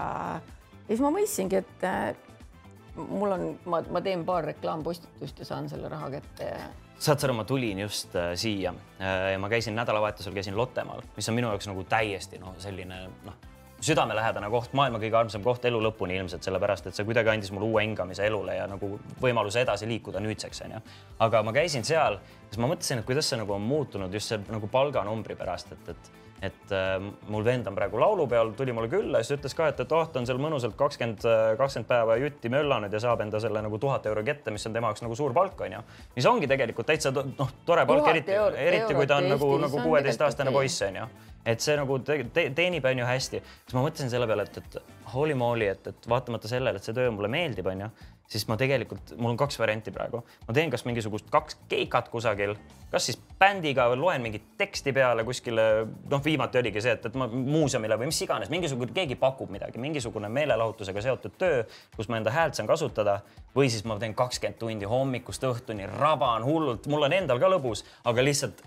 ja 0.87 0.87
siis 0.87 1.03
ma 1.03 1.11
mõistsingi, 1.15 1.63
et 1.63 1.83
eh, 1.87 2.26
mul 2.97 3.31
on, 3.31 3.47
ma, 3.65 3.81
ma 3.91 4.01
teen 4.01 4.25
paar 4.25 4.45
reklaampostitust 4.45 5.39
ja 5.39 5.45
saan 5.45 5.69
selle 5.69 5.89
raha 5.89 6.09
kätte 6.17 6.51
ja 6.51 6.67
saad 6.97 7.21
sa 7.21 7.27
aru, 7.27 7.35
ma 7.37 7.45
tulin 7.45 7.79
just 7.83 8.15
äh, 8.17 8.31
siia 8.39 8.73
äh, 8.97 9.33
ja 9.33 9.41
ma 9.41 9.49
käisin 9.49 9.75
nädalavahetusel, 9.77 10.33
käisin 10.33 10.57
Lottemaal, 10.57 11.03
mis 11.15 11.29
on 11.29 11.37
minu 11.37 11.51
jaoks 11.53 11.69
nagu 11.69 11.83
täiesti 11.89 12.39
noh, 12.41 12.55
selline 12.61 13.03
noh, 13.25 13.37
südamelähedane 13.85 14.49
koht, 14.49 14.73
maailma 14.77 14.99
kõige 15.01 15.19
armsam 15.19 15.43
koht 15.45 15.65
elu 15.69 15.79
lõpuni 15.85 16.17
ilmselt 16.17 16.45
sellepärast, 16.45 16.89
et 16.89 16.97
see 16.97 17.05
kuidagi 17.05 17.29
andis 17.29 17.51
mulle 17.53 17.69
uue 17.69 17.83
hingamise 17.85 18.25
elule 18.25 18.55
ja 18.57 18.65
nagu 18.69 18.95
võimaluse 19.21 19.61
edasi 19.61 19.89
liikuda 19.89 20.21
nüüdseks 20.23 20.63
onju. 20.65 20.81
aga 21.25 21.43
ma 21.45 21.53
käisin 21.53 21.85
seal, 21.85 22.17
siis 22.47 22.61
ma 22.61 22.71
mõtlesin, 22.71 23.03
et 23.03 23.09
kuidas 23.09 23.29
see 23.29 23.37
nagu 23.37 23.53
on 23.53 23.61
muutunud 23.61 24.13
just 24.13 24.33
see 24.33 24.41
nagu 24.49 24.69
palganumbri 24.73 25.37
pärast, 25.37 25.75
et, 25.77 25.93
et 25.93 26.11
et 26.41 26.71
äh, 26.71 26.97
mul 27.33 27.45
vend 27.45 27.67
on 27.69 27.75
praegu 27.77 27.99
laulupeol, 28.01 28.51
tuli 28.57 28.73
mulle 28.75 28.89
külla 28.91 29.21
ja 29.21 29.25
siis 29.25 29.39
ütles 29.39 29.55
ka, 29.57 29.69
et, 29.71 29.79
et 29.81 29.93
oh, 29.95 30.05
ta 30.11 30.21
on 30.21 30.27
seal 30.29 30.41
mõnusalt 30.41 30.75
kakskümmend, 30.77 31.25
äh, 31.25 31.45
kakskümmend 31.57 31.89
päeva 31.89 32.17
jutti 32.21 32.51
möllanud 32.53 32.93
ja 32.93 33.01
saab 33.01 33.23
enda 33.25 33.41
selle 33.41 33.63
nagu 33.65 33.79
tuhat 33.81 34.05
euro 34.09 34.21
kätte, 34.25 34.53
mis 34.53 34.65
on 34.69 34.75
tema 34.75 34.91
jaoks 34.91 35.05
nagu 35.05 35.17
suur 35.17 35.33
palk, 35.33 35.61
onju. 35.65 35.81
mis 36.15 36.27
ongi 36.29 36.49
tegelikult 36.49 36.89
täitsa 36.91 37.13
noh, 37.15 37.55
tore 37.65 37.87
palk, 37.89 38.11
eriti, 38.13 38.37
eriti 38.37 38.97
kui 38.97 39.09
ta 39.09 39.17
on 39.21 39.31
nagu, 39.33 39.49
nagu 39.65 39.81
kuueteistaastane 39.87 40.53
poiss, 40.53 40.83
onju. 40.85 41.07
et 41.47 41.63
see 41.63 41.79
nagu 41.79 41.97
te, 42.05 42.19
te, 42.33 42.49
teenib, 42.53 42.85
onju, 42.85 43.07
hästi. 43.09 43.41
siis 43.63 43.77
ma 43.79 43.87
mõtlesin 43.87 44.13
selle 44.13 44.29
peale, 44.29 44.45
et, 44.45 44.61
et 44.61 45.09
holy 45.15 45.33
moly, 45.39 45.71
et, 45.73 45.89
et 45.89 46.09
vaatamata 46.11 46.51
sellele, 46.51 46.77
et 46.77 46.85
see 46.85 46.97
töö 46.97 47.09
mulle 47.15 47.31
meeldib, 47.33 47.73
onju 47.73 47.89
siis 48.27 48.43
ma 48.49 48.57
tegelikult, 48.59 49.13
mul 49.15 49.33
on 49.33 49.39
kaks 49.39 49.59
varianti 49.59 49.91
praegu, 49.95 50.21
ma 50.47 50.55
teen 50.55 50.71
kas 50.71 50.83
mingisugust 50.87 51.29
kaks 51.31 51.57
keikat 51.71 52.09
kusagil, 52.11 52.55
kas 52.91 53.07
siis 53.07 53.19
bändiga 53.39 53.87
või 53.91 53.99
loen 54.01 54.23
mingit 54.25 54.49
teksti 54.59 54.93
peale 54.95 55.23
kuskile, 55.27 55.65
noh, 56.11 56.23
viimati 56.23 56.59
oligi 56.59 56.83
see, 56.83 56.97
et, 56.97 57.07
et 57.07 57.17
ma 57.19 57.29
muuseumile 57.31 57.97
või 57.99 58.11
mis 58.11 58.21
iganes, 58.25 58.51
mingisugune, 58.53 58.93
keegi 58.95 59.15
pakub 59.19 59.51
midagi, 59.53 59.79
mingisugune 59.81 60.31
meelelahutusega 60.33 61.03
seotud 61.07 61.37
töö, 61.39 61.63
kus 61.95 62.11
ma 62.11 62.19
enda 62.19 62.33
häält 62.35 62.59
saan 62.59 62.69
kasutada 62.69 63.21
või 63.55 63.71
siis 63.71 63.85
ma 63.87 63.99
teen 64.01 64.15
kakskümmend 64.17 64.59
tundi 64.59 64.89
hommikust 64.89 65.43
õhtuni, 65.47 65.87
raban 65.97 66.45
hullult, 66.47 66.89
mul 66.91 67.07
on 67.07 67.15
endal 67.15 67.39
ka 67.41 67.51
lõbus, 67.51 67.85
aga 68.07 68.25
lihtsalt 68.25 68.65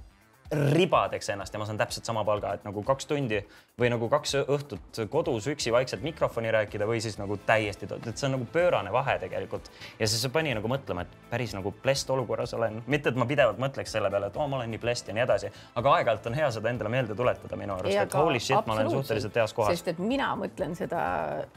ribadeks 0.50 1.28
ennast 1.30 1.54
ja 1.54 1.60
ma 1.62 1.66
saan 1.68 1.78
täpselt 1.78 2.08
sama 2.08 2.24
palga, 2.26 2.56
et 2.56 2.64
nagu 2.66 2.82
kaks 2.86 3.06
tundi 3.06 3.38
või 3.78 3.90
nagu 3.92 4.08
kaks 4.10 4.34
õhtut 4.40 4.98
kodus 5.12 5.46
üksi 5.52 5.70
vaikselt 5.72 6.02
mikrofoni 6.02 6.50
rääkida 6.50 6.88
või 6.90 6.98
siis 7.02 7.16
nagu 7.20 7.36
täiesti, 7.46 7.86
et 7.86 8.10
see 8.18 8.26
on 8.26 8.34
nagu 8.34 8.48
pöörane 8.52 8.92
vahe 8.92 9.18
tegelikult. 9.22 9.70
ja 9.98 10.08
siis 10.08 10.24
see 10.24 10.32
pani 10.34 10.54
nagu 10.56 10.68
mõtlema, 10.68 11.06
et 11.06 11.30
päris 11.30 11.54
nagu 11.54 11.72
blessed 11.84 12.10
olukorras 12.10 12.54
olen, 12.58 12.82
mitte 12.90 13.12
et 13.12 13.20
ma 13.20 13.28
pidevalt 13.30 13.62
mõtleks 13.62 13.94
selle 13.94 14.10
peale, 14.10 14.32
et 14.32 14.36
oo 14.36 14.44
oh,, 14.44 14.50
ma 14.50 14.58
olen 14.58 14.74
nii 14.74 14.82
blessed 14.82 15.12
ja 15.12 15.16
nii 15.16 15.26
edasi, 15.28 15.52
aga 15.78 15.94
aeg-ajalt 16.00 16.30
on 16.32 16.38
hea 16.40 16.50
seda 16.58 16.74
endale 16.74 16.94
meelde 16.96 17.14
tuletada 17.14 17.60
minu 17.60 17.78
arust, 17.78 18.02
et 18.02 18.18
holy 18.18 18.42
shit, 18.42 18.66
ma 18.66 18.74
olen 18.74 18.90
suhteliselt 18.90 19.40
heas 19.42 19.54
kohas. 19.54 19.78
sest 19.78 19.94
et 19.94 20.02
mina 20.02 20.34
mõtlen 20.40 20.74
seda 20.78 21.00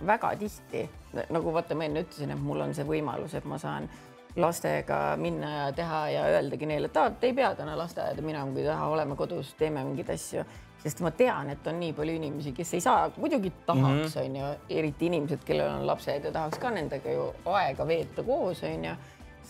väga 0.06 0.36
tihti, 0.38 0.88
nagu 1.34 1.54
vaata, 1.54 1.76
ma 1.76 1.90
enne 1.90 2.06
ütlesin, 2.06 2.38
et 2.38 2.50
mul 2.50 2.62
on 2.62 2.78
see 2.78 2.86
võimalus, 2.86 3.34
et 3.38 3.50
ma 3.50 3.58
saan 3.62 3.90
lastega 4.36 5.16
minna 5.18 5.52
ja 5.52 5.72
teha 5.76 6.10
ja 6.10 6.26
öeldagi 6.26 6.66
neile, 6.66 6.90
et 6.90 7.20
te 7.20 7.30
ei 7.30 7.34
pea 7.38 7.54
täna 7.56 7.78
lasteaeda 7.78 8.22
minema, 8.26 8.52
kui 8.52 8.64
ei 8.64 8.70
taha, 8.70 8.88
oleme 8.90 9.16
kodus, 9.16 9.54
teeme 9.60 9.84
mingeid 9.86 10.10
asju. 10.16 10.46
sest 10.84 11.00
ma 11.00 11.14
tean, 11.16 11.48
et 11.50 11.68
on 11.68 11.78
nii 11.80 11.94
palju 11.96 12.14
inimesi, 12.18 12.52
kes 12.52 12.74
ei 12.76 12.82
saa, 12.84 13.06
muidugi 13.16 13.54
tahaks, 13.66 14.16
mhm. 14.18 14.26
on 14.26 14.36
ju, 14.36 14.48
eriti 14.80 15.08
inimesed, 15.08 15.46
kellel 15.48 15.70
on 15.78 15.88
lapsed 15.88 16.26
ja 16.28 16.32
tahaks 16.32 16.60
ka 16.60 16.74
nendega 16.76 17.14
ju 17.14 17.30
aega 17.54 17.88
veeta 17.88 18.24
koos, 18.28 18.64
on 18.68 18.90
ju, 18.90 18.96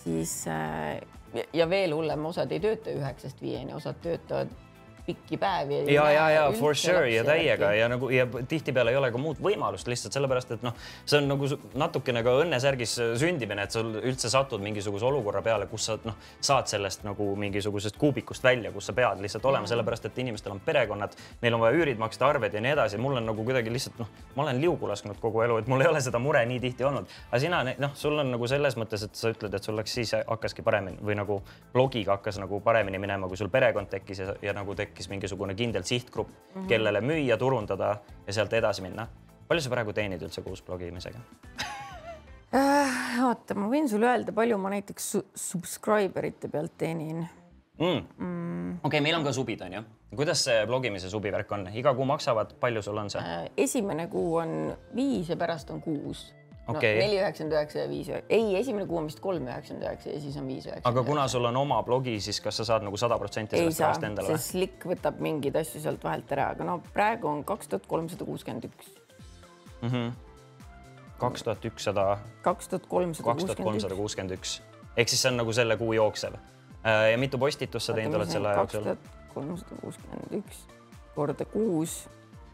siis 0.03 0.35
äh, 0.51 1.01
ja 1.53 1.69
veel 1.69 1.95
hullem, 1.95 2.25
osad 2.29 2.51
ei 2.53 2.61
tööta 2.61 2.93
üheksast 2.93 3.41
viieni, 3.41 3.73
osad 3.73 3.97
töötavad 4.03 4.51
pikki 5.05 5.37
päevi. 5.37 5.93
ja, 5.93 6.11
ja, 6.11 6.29
ja 6.29 6.43
for 6.51 6.75
sure 6.75 7.09
ja 7.09 7.23
täiega 7.27 7.73
ja 7.73 7.89
nagu 7.91 8.09
ja 8.09 8.25
tihtipeale 8.47 8.91
ei 8.91 8.97
ole 8.97 9.11
ka 9.11 9.19
muud 9.19 9.39
võimalust 9.43 9.87
lihtsalt 9.87 10.15
sellepärast, 10.15 10.53
et 10.55 10.63
noh, 10.63 10.75
see 11.05 11.19
on 11.19 11.27
nagu 11.27 11.49
natukene 11.79 12.23
ka 12.23 12.35
õnnesärgis 12.43 12.95
sündimine, 13.19 13.65
et 13.67 13.75
sul 13.75 13.91
üldse 13.99 14.31
satud 14.31 14.63
mingisuguse 14.63 15.05
olukorra 15.05 15.41
peale, 15.43 15.67
kus 15.71 15.89
sa 15.89 15.97
noh, 16.07 16.15
saad 16.39 16.71
sellest 16.71 17.03
nagu 17.03 17.27
mingisugusest 17.39 17.99
kuubikust 17.99 18.43
välja, 18.43 18.71
kus 18.71 18.87
sa 18.87 18.95
pead 18.95 19.19
lihtsalt 19.23 19.45
olema, 19.51 19.67
sellepärast 19.67 20.07
et 20.07 20.21
inimestel 20.23 20.55
on 20.55 20.63
perekonnad, 20.63 21.17
neil 21.43 21.57
on 21.57 21.65
vaja 21.65 21.81
üürid 21.81 21.99
maksta, 21.99 22.29
arved 22.29 22.55
ja 22.55 22.63
nii 22.63 22.73
edasi. 22.77 23.01
mul 23.01 23.19
on 23.19 23.27
nagu 23.27 23.43
kuidagi 23.43 23.73
lihtsalt 23.73 23.99
noh, 23.99 24.11
ma 24.37 24.47
olen 24.47 24.61
liugu 24.63 24.87
lasknud 24.87 25.19
kogu 25.19 25.43
elu, 25.43 25.59
et 25.59 25.71
mul 25.71 25.83
ei 25.83 25.91
ole 25.91 26.01
seda 26.05 26.19
mure 26.23 26.45
nii 26.47 26.61
tihti 26.63 26.87
olnud. 26.87 27.11
aga 27.27 27.43
sina 27.43 27.63
noh, 27.67 27.91
sul 27.99 28.23
on 28.23 28.31
nagu 28.37 28.47
selles 28.47 28.79
mõttes, 28.79 29.03
et 29.03 29.19
sa 29.19 29.35
ütled, 29.35 29.53
et 29.53 29.63
sul 29.63 29.75
läks 29.75 29.99
siis 29.99 30.15
hakkaski 30.15 30.63
paremini 30.63 31.03
või 31.03 31.19
nagu 31.19 31.41
blogiga 31.73 32.15
hakkas 32.15 32.39
nagu 32.39 32.63
paremini 32.63 33.03
minema, 33.03 33.27
kui 33.27 33.37
sul 33.37 33.51
perekond 33.51 33.91
tekkis 33.91 34.23
ja, 34.23 34.35
ja 34.41 34.55
nagu 34.55 34.75
tekkis 34.75 34.92
mingisugune 35.09 35.55
kindel 35.55 35.83
sihtgrupp 35.83 36.29
mm, 36.29 36.61
-hmm. 36.61 36.67
kellele 36.67 37.01
müüa, 37.01 37.37
turundada 37.37 37.97
ja 38.27 38.33
sealt 38.33 38.53
edasi 38.53 38.81
minna. 38.81 39.07
palju 39.47 39.61
sa 39.61 39.69
praegu 39.69 39.93
teenid 39.93 40.21
üldse 40.21 40.41
kuus 40.41 40.61
blogimisega 40.61 41.19
äh,? 42.53 43.23
oota, 43.25 43.55
ma 43.55 43.67
võin 43.69 43.89
sulle 43.89 44.07
öelda, 44.07 44.31
palju 44.31 44.57
ma 44.57 44.69
näiteks 44.69 45.11
su 45.11 45.23
subscriber 45.35 46.25
ite 46.25 46.47
pealt 46.47 46.77
teenin 46.77 47.25
mm.. 47.79 48.01
Mm. 48.17 48.69
okei 48.69 48.87
okay,, 48.87 49.01
meil 49.01 49.15
on 49.15 49.23
ka 49.23 49.33
subid, 49.33 49.61
on 49.61 49.73
ju. 49.73 49.83
kuidas 50.15 50.43
see 50.45 50.65
blogimise 50.65 51.09
subi 51.09 51.31
värk 51.31 51.51
on, 51.51 51.67
iga 51.73 51.93
kuu 51.93 52.05
maksavad, 52.05 52.55
palju 52.59 52.81
sul 52.81 52.97
on 52.97 53.09
see 53.09 53.21
äh,? 53.21 53.49
esimene 53.57 54.07
kuu 54.07 54.35
on 54.35 54.77
viis 54.95 55.29
ja 55.29 55.37
pärast 55.37 55.69
on 55.69 55.81
kuus 55.81 56.33
okay.. 56.67 56.97
neli 56.99 57.19
üheksakümmend 57.19 57.55
üheksa 57.57 57.79
ja 57.83 57.89
viis, 57.89 58.09
ei, 58.29 58.55
esimene 58.59 58.85
kuu 58.89 58.99
on 59.01 59.07
vist 59.09 59.21
kolm 59.23 59.47
üheksakümmend 59.47 59.87
üheksa 59.87 60.11
ja 60.13 60.21
siis 60.23 60.37
on 60.39 60.47
viis 60.47 60.67
üheksakümmend. 60.67 60.89
aga 60.91 61.05
kuna 61.09 61.27
sul 61.31 61.47
on 61.49 61.57
oma 61.59 61.79
blogi, 61.83 62.15
siis 62.23 62.39
kas 62.43 62.59
sa 62.61 62.67
saad 62.71 62.85
nagu 62.87 62.99
sada 62.99 63.17
protsenti 63.21 63.59
sellest 63.59 63.83
rahast 63.83 64.07
endale 64.07 64.33
või? 64.33 64.43
Slick 64.45 64.87
võtab 64.93 65.19
mingeid 65.23 65.57
asju 65.63 65.81
sealt 65.83 66.03
vahelt 66.03 66.31
ära, 66.35 66.51
aga 66.55 66.67
no 66.67 66.77
praegu 66.93 67.29
on 67.31 67.43
kaks 67.47 67.71
tuhat 67.71 67.89
kolmsada 67.89 68.27
kuuskümmend 68.29 68.69
üks. 68.69 68.93
Mhm. 69.81 70.13
kaks 71.19 71.43
tuhat 71.43 71.65
ükssada. 71.71 72.07
kaks 72.43 72.71
tuhat 72.71 72.87
kolmsada 72.87 73.95
kuuskümmend 73.95 74.37
üks. 74.37 74.61
ehk 74.95 75.09
siis 75.09 75.21
see 75.21 75.31
on 75.31 75.41
nagu 75.43 75.53
selle 75.53 75.77
kuu 75.77 75.93
jooksev. 75.93 76.39
Äh, 76.83 77.11
ja 77.11 77.17
mitu 77.17 77.39
postitust 77.39 77.87
sa 77.87 77.93
teinud 77.95 78.19
oled 78.19 78.31
selle 78.31 78.51
aja 78.51 78.63
jooksul? 78.63 78.87
kaks 78.87 79.03
tuhat 79.03 79.33
kolmsada 79.33 79.81
kuuskümmend 79.81 80.39
üks 80.39 80.65
korda 81.15 81.45
kuus. 81.45 82.07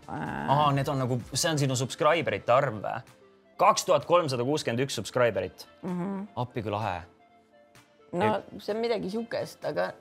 Äh, 0.09 0.49
aa, 0.49 0.71
need 0.75 0.87
on 0.91 0.99
nagu, 0.99 1.21
see 1.33 1.51
on 1.51 1.59
sinu 1.61 1.77
subscriber 1.79 2.35
ite 2.35 2.53
arv 2.53 2.81
või? 2.81 3.18
Kaks 3.59 3.87
tuhat 3.87 4.05
kolmsada 4.09 4.45
kuuskümmend 4.47 4.85
üks 4.85 4.99
subscriber'it 4.99 5.67
mm. 5.81 5.95
-hmm. 5.95 6.27
appi 6.35 6.63
kui 6.65 6.71
lahe. 6.71 7.01
no 8.11 8.35
see 8.57 8.75
on 8.75 8.81
midagi 8.81 9.09
sihukest, 9.09 9.65
aga 9.65 9.91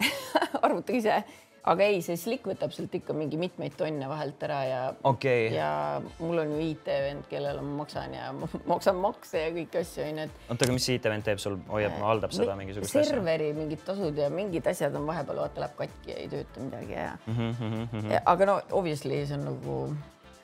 arvutage 0.64 0.98
ise 0.98 1.22
aga 1.68 1.86
ei, 1.92 2.00
see 2.04 2.16
Slick 2.18 2.46
võtab 2.48 2.72
sealt 2.72 2.94
ikka 2.96 3.14
mingi 3.16 3.38
mitmeid 3.40 3.74
tonne 3.78 4.08
vahelt 4.08 4.40
ära 4.46 4.60
ja 4.64 4.78
okay., 5.06 5.50
ja 5.52 5.70
mul 6.18 6.40
on 6.42 6.54
ju 6.54 6.60
IT-vend, 6.70 7.26
kellele 7.30 7.64
ma 7.64 7.82
maksan 7.82 8.14
ja 8.16 8.30
ma 8.36 8.48
maksan 8.72 9.00
makse 9.00 9.42
ja 9.44 9.50
kõiki 9.56 9.82
asju 9.82 10.06
onju, 10.06 10.28
et. 10.28 10.38
oota, 10.46 10.68
aga 10.68 10.76
mis 10.76 10.88
see 10.88 10.96
IT-vend 11.00 11.26
teeb 11.26 11.42
sul, 11.42 11.58
hoiab, 11.68 11.98
haldab 12.04 12.34
seda 12.36 12.56
mingisugust 12.58 12.96
asja? 12.96 13.10
serveri 13.12 13.50
mingid 13.56 13.84
tasud 13.86 14.22
ja 14.24 14.30
mingid 14.32 14.70
asjad 14.72 14.96
on 15.00 15.06
vahepeal 15.10 15.44
vaata 15.44 15.64
läheb 15.66 15.76
katki 15.82 16.14
ja 16.14 16.18
ei 16.22 16.32
tööta 16.32 16.64
midagi 16.64 16.96
ja 16.96 17.10
mm. 17.26 17.36
-hmm, 17.36 17.60
mm 17.60 17.86
-hmm. 17.92 18.16
Ja, 18.16 18.24
aga 18.34 18.50
no 18.52 18.60
obviously 18.70 19.20
see 19.26 19.36
on 19.36 19.44
nagu. 19.52 19.78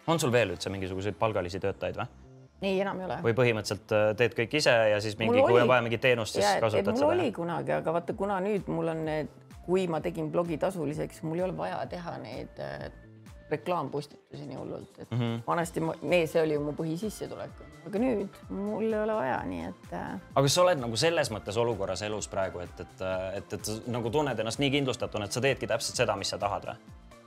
on 0.06 0.20
sul 0.20 0.32
veel 0.32 0.52
üldse 0.56 0.70
mingisuguseid 0.70 1.16
palgalisi 1.18 1.60
töötajaid 1.60 1.96
või? 2.02 2.25
Ei, 2.62 2.80
enam 2.80 3.00
ei 3.00 3.08
ole. 3.08 3.18
või 3.24 3.34
põhimõtteliselt 3.36 3.94
äh, 3.96 4.10
teed 4.18 4.36
kõik 4.38 4.58
ise 4.60 4.74
ja 4.92 5.00
siis 5.04 5.18
mingi, 5.20 5.40
kui 5.44 5.60
on 5.60 5.68
vaja 5.68 5.84
mingit 5.84 6.04
teenust, 6.04 6.36
siis 6.38 6.46
ja, 6.46 6.60
kasutad 6.62 6.94
seda? 6.94 7.08
mul 7.08 7.18
oli 7.18 7.32
kunagi, 7.36 7.74
aga 7.76 7.96
vaata, 7.98 8.16
kuna 8.16 8.38
nüüd 8.44 8.70
mul 8.72 8.92
on 8.92 9.04
need, 9.08 9.32
kui 9.66 9.86
ma 9.90 10.00
tegin 10.04 10.30
blogi 10.32 10.58
tasuliseks, 10.62 11.22
mul 11.26 11.42
ei 11.42 11.46
ole 11.48 11.56
vaja 11.56 11.82
teha 11.90 12.16
neid 12.22 12.62
äh, 12.62 12.88
reklaampostitusi 13.50 14.46
nii 14.46 14.56
hullult, 14.56 14.98
et 14.98 15.10
mm 15.10 15.18
-hmm. 15.18 15.40
vanasti 15.46 15.80
ma, 15.80 15.94
see 16.26 16.42
oli 16.42 16.54
ju 16.54 16.60
mu 16.60 16.72
põhisissetulek, 16.72 17.60
aga 17.86 17.98
nüüd 17.98 18.40
mul 18.50 18.92
ei 18.92 19.00
ole 19.02 19.14
vaja, 19.14 19.42
nii 19.46 19.64
et 19.68 19.92
äh.... 19.92 20.14
aga 20.34 20.42
kas 20.42 20.54
sa 20.54 20.62
oled 20.62 20.80
nagu 20.82 20.96
selles 20.96 21.30
mõttes 21.30 21.58
olukorras 21.60 22.02
elus 22.02 22.28
praegu, 22.28 22.58
et, 22.58 22.80
et, 22.80 23.02
et, 23.36 23.52
et, 23.52 23.68
et 23.68 23.86
nagu 23.86 24.10
tunned 24.10 24.38
ennast 24.38 24.58
nii 24.58 24.70
kindlustatuna, 24.70 25.24
et 25.24 25.32
sa 25.32 25.40
teedki 25.40 25.66
täpselt 25.66 25.96
seda, 26.02 26.16
mis 26.16 26.30
sa 26.34 26.38
tahad 26.38 26.66
või? 26.72 26.76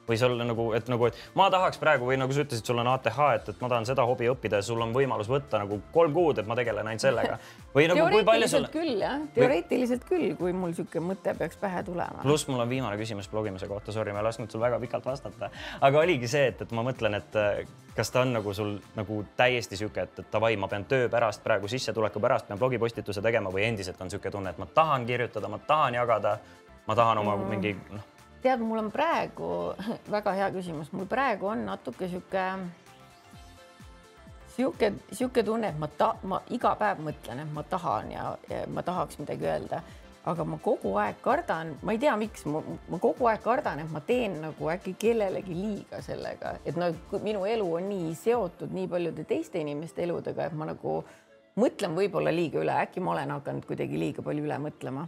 Või 0.10 0.18
sul 0.20 0.36
nagu, 0.42 0.68
et 0.78 0.90
nagu, 0.92 1.10
et 1.10 1.18
ma 1.38 1.50
tahaks 1.54 1.80
praegu 1.82 2.10
või 2.10 2.18
nagu 2.20 2.34
sa 2.34 2.44
ütlesid, 2.46 2.66
sul 2.66 2.82
on 2.82 2.90
ATH, 2.92 3.20
et, 3.38 3.50
et 3.54 3.64
ma 3.64 3.70
tahan 3.72 3.88
seda 3.90 4.06
hobi 4.10 4.30
õppida 4.32 4.62
ja 4.62 4.66
sul 4.66 4.82
on 4.84 4.94
võimalus 4.96 5.30
võtta 5.32 5.62
nagu 5.62 5.80
kolm 5.94 6.16
kuud, 6.16 6.42
et 6.42 6.50
ma 6.50 6.58
tegelen 6.60 6.88
ainult 6.90 7.06
sellega. 7.06 7.38
või 7.76 7.88
nagu 7.92 8.08
kui 8.12 8.26
palju 8.28 8.50
sul. 8.52 8.70
küll 8.74 9.04
jah, 9.04 9.20
teoreetiliselt 9.36 10.08
küll, 10.10 10.34
kui 10.40 10.54
mul 10.56 10.74
niisugune 10.74 11.12
mõte 11.12 11.36
peaks 11.38 11.60
pähe 11.62 11.84
tulema. 11.88 12.24
pluss 12.26 12.48
mul 12.50 12.64
on 12.64 12.72
viimane 12.72 12.98
küsimus 13.00 13.30
blogimise 13.32 13.70
kohta, 13.70 13.94
sorry, 13.96 14.16
ma 14.16 14.24
ei 14.24 14.30
lasknud 14.30 14.52
sul 14.52 14.64
väga 14.64 14.82
pikalt 14.82 15.06
vastata, 15.06 15.52
aga 15.82 16.04
oligi 16.06 16.30
see, 16.32 16.50
et, 16.54 16.66
et 16.66 16.76
ma 16.76 16.86
mõtlen, 16.86 17.20
et 17.20 17.40
kas 17.96 18.12
ta 18.12 18.24
on 18.24 18.34
nagu 18.34 18.54
sul 18.54 18.78
nagu 18.96 19.24
täiesti 19.38 19.78
sihuke, 19.78 20.08
et, 20.08 20.22
et 20.24 20.32
davai, 20.32 20.56
ma 20.58 20.70
pean 20.72 20.86
töö 20.90 21.10
pärast 21.12 21.44
praegu 21.44 21.68
sissetuleku 21.68 22.22
pärast 22.24 22.48
pean 22.48 22.60
blogipostituse 22.62 23.22
tegema 23.22 23.52
või 23.54 23.66
endiselt 23.68 24.00
on 24.02 24.10
niisugune 24.10 24.32
tunne, 24.32 24.54
et 24.56 24.62
ma 24.62 24.70
tahan 24.74 25.08
kirjutada, 25.10 25.52
ma 25.52 25.60
tahan 25.68 26.00
jagada, 26.00 26.38
ma 26.88 26.96
tahan 26.96 27.22
oma 27.22 27.36
mm. 27.36 27.52
mingi 27.56 27.76
noh 27.92 28.16
tead, 28.42 28.60
mul 28.64 28.84
on 28.84 28.92
praegu 28.92 29.50
väga 30.16 30.36
hea 30.38 30.50
küsimus, 30.56 30.92
mul 30.96 31.08
praegu 31.10 31.50
on 31.52 31.66
natuke 31.68 32.10
sihuke, 32.10 32.46
sihuke, 34.56 34.94
sihuke 35.12 35.44
tunne, 35.44 35.74
et 35.74 35.80
ma 35.80 35.90
ta-, 35.98 36.16
ma 36.24 36.42
iga 36.56 36.76
päev 36.80 37.04
mõtlen, 37.06 37.44
et 37.44 37.56
ma 37.56 37.64
tahan 37.64 38.14
ja, 38.14 38.28
ja 38.50 38.66
ma 38.72 38.84
tahaks 38.86 39.20
midagi 39.22 39.50
öelda, 39.50 39.82
aga 40.30 40.46
ma 40.46 40.60
kogu 40.64 40.94
aeg 41.02 41.22
kardan, 41.24 41.74
ma 41.84 41.96
ei 41.96 42.02
tea, 42.02 42.16
miks 42.20 42.46
ma, 42.50 42.62
ma 42.92 43.00
kogu 43.02 43.30
aeg 43.32 43.44
kardan, 43.44 43.84
et 43.84 43.92
ma 43.92 44.02
teen 44.06 44.40
nagu 44.44 44.72
äkki 44.72 44.96
kellelegi 45.00 45.56
liiga 45.56 46.04
sellega, 46.06 46.58
et 46.68 46.80
no 46.80 46.92
minu 47.24 47.46
elu 47.50 47.70
on 47.80 47.90
nii 47.92 48.12
seotud 48.20 48.76
nii 48.76 48.90
paljude 48.92 49.26
teiste 49.28 49.62
inimeste 49.62 50.06
eludega, 50.08 50.50
et 50.50 50.58
ma 50.60 50.70
nagu 50.72 51.02
mõtlen 51.60 51.96
võib-olla 51.96 52.32
liiga 52.32 52.62
üle, 52.64 52.76
äkki 52.86 53.04
ma 53.04 53.16
olen 53.18 53.40
hakanud 53.40 53.68
kuidagi 53.68 54.00
liiga 54.00 54.24
palju 54.24 54.46
üle 54.48 54.60
mõtlema 54.64 55.08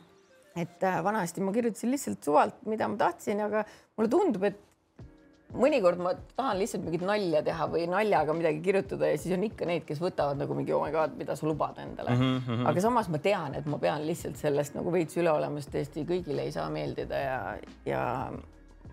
et 0.55 0.83
äh, 0.83 0.99
vanasti 1.03 1.43
ma 1.43 1.53
kirjutasin 1.55 1.93
lihtsalt 1.93 2.23
suvalt, 2.23 2.59
mida 2.67 2.89
ma 2.91 2.99
tahtsin, 2.99 3.39
aga 3.45 3.63
mulle 3.97 4.11
tundub, 4.11 4.43
et 4.49 4.59
mõnikord 5.51 5.99
ma 5.99 6.13
tahan 6.35 6.59
lihtsalt 6.61 6.83
mingit 6.85 7.03
nalja 7.05 7.41
teha 7.43 7.67
või 7.71 7.83
naljaga 7.91 8.35
midagi 8.35 8.61
kirjutada 8.63 9.09
ja 9.11 9.17
siis 9.19 9.35
on 9.35 9.43
ikka 9.47 9.67
neid, 9.67 9.83
kes 9.87 9.99
võtavad 10.03 10.39
nagu 10.39 10.55
mingi 10.55 10.73
oh 10.75 10.83
my 10.85 10.93
god, 10.93 11.17
mida 11.19 11.35
sa 11.35 11.47
lubad 11.47 11.79
endale 11.83 12.15
mm. 12.15 12.37
-hmm. 12.45 12.69
aga 12.71 12.83
samas 12.83 13.09
ma 13.11 13.19
tean, 13.19 13.55
et 13.59 13.67
ma 13.67 13.79
pean 13.81 14.05
lihtsalt 14.07 14.39
sellest 14.39 14.77
nagu 14.77 14.93
veits 14.93 15.17
üle 15.19 15.31
olema, 15.31 15.59
sest 15.59 15.75
tõesti 15.75 16.05
kõigile 16.07 16.47
ei 16.47 16.55
saa 16.55 16.69
meeldida 16.71 17.19
ja, 17.25 17.39
ja 17.85 18.03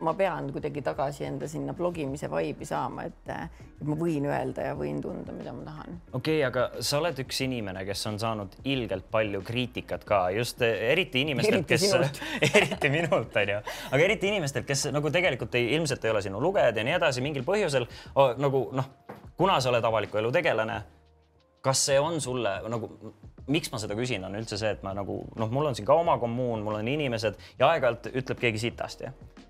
ma 0.00 0.14
pean 0.14 0.50
kuidagi 0.52 0.82
tagasi 0.84 1.26
enda 1.28 1.48
sinna 1.50 1.74
blogimise 1.76 2.28
vibe'i 2.30 2.66
saama, 2.68 3.04
et, 3.08 3.30
et 3.78 3.86
ma 3.86 3.96
võin 3.98 4.26
öelda 4.28 4.68
ja 4.68 4.74
võin 4.78 5.00
tunda, 5.02 5.34
mida 5.34 5.52
ma 5.54 5.64
tahan. 5.66 5.98
okei 6.12 6.38
okay,, 6.40 6.44
aga 6.46 6.84
sa 6.84 7.00
oled 7.00 7.22
üks 7.24 7.40
inimene, 7.46 7.84
kes 7.88 8.04
on 8.10 8.18
saanud 8.22 8.58
ilgelt 8.68 9.08
palju 9.10 9.42
kriitikat 9.46 10.04
ka 10.08 10.20
just 10.36 10.62
eriti 10.66 11.24
inimestelt, 11.26 11.66
kes, 11.68 11.88
eriti 12.48 12.92
minult 12.92 13.36
onju, 13.42 13.62
aga 13.90 14.04
eriti 14.04 14.30
inimestelt, 14.32 14.68
kes 14.68 14.88
nagu 14.94 15.12
tegelikult 15.14 15.56
ei, 15.58 15.72
ilmselt 15.78 16.04
ei 16.04 16.14
ole 16.14 16.22
sinu 16.24 16.42
lugejad 16.42 16.78
ja 16.78 16.86
nii 16.86 16.98
edasi 16.98 17.24
mingil 17.24 17.46
põhjusel 17.48 17.88
nagu 18.38 18.68
noh, 18.76 18.92
kuna 19.38 19.58
sa 19.62 19.72
oled 19.72 19.84
avaliku 19.84 20.22
elu 20.22 20.32
tegelane, 20.34 20.82
kas 21.64 21.88
see 21.90 21.98
on 22.00 22.20
sulle 22.22 22.58
nagu 22.70 22.92
miks 23.48 23.72
ma 23.72 23.80
seda 23.80 23.96
küsin, 23.98 24.24
on 24.26 24.36
üldse 24.38 24.58
see, 24.60 24.70
et 24.76 24.84
ma 24.84 24.92
nagu 24.96 25.22
noh, 25.40 25.50
mul 25.52 25.70
on 25.70 25.76
siin 25.76 25.88
ka 25.88 25.96
oma 25.96 26.18
kommuun, 26.20 26.62
mul 26.64 26.78
on 26.78 26.88
inimesed 26.90 27.38
ja 27.58 27.72
aeg-ajalt 27.72 28.10
ütleb 28.12 28.40
keegi 28.42 28.66
sitasti 28.68 29.08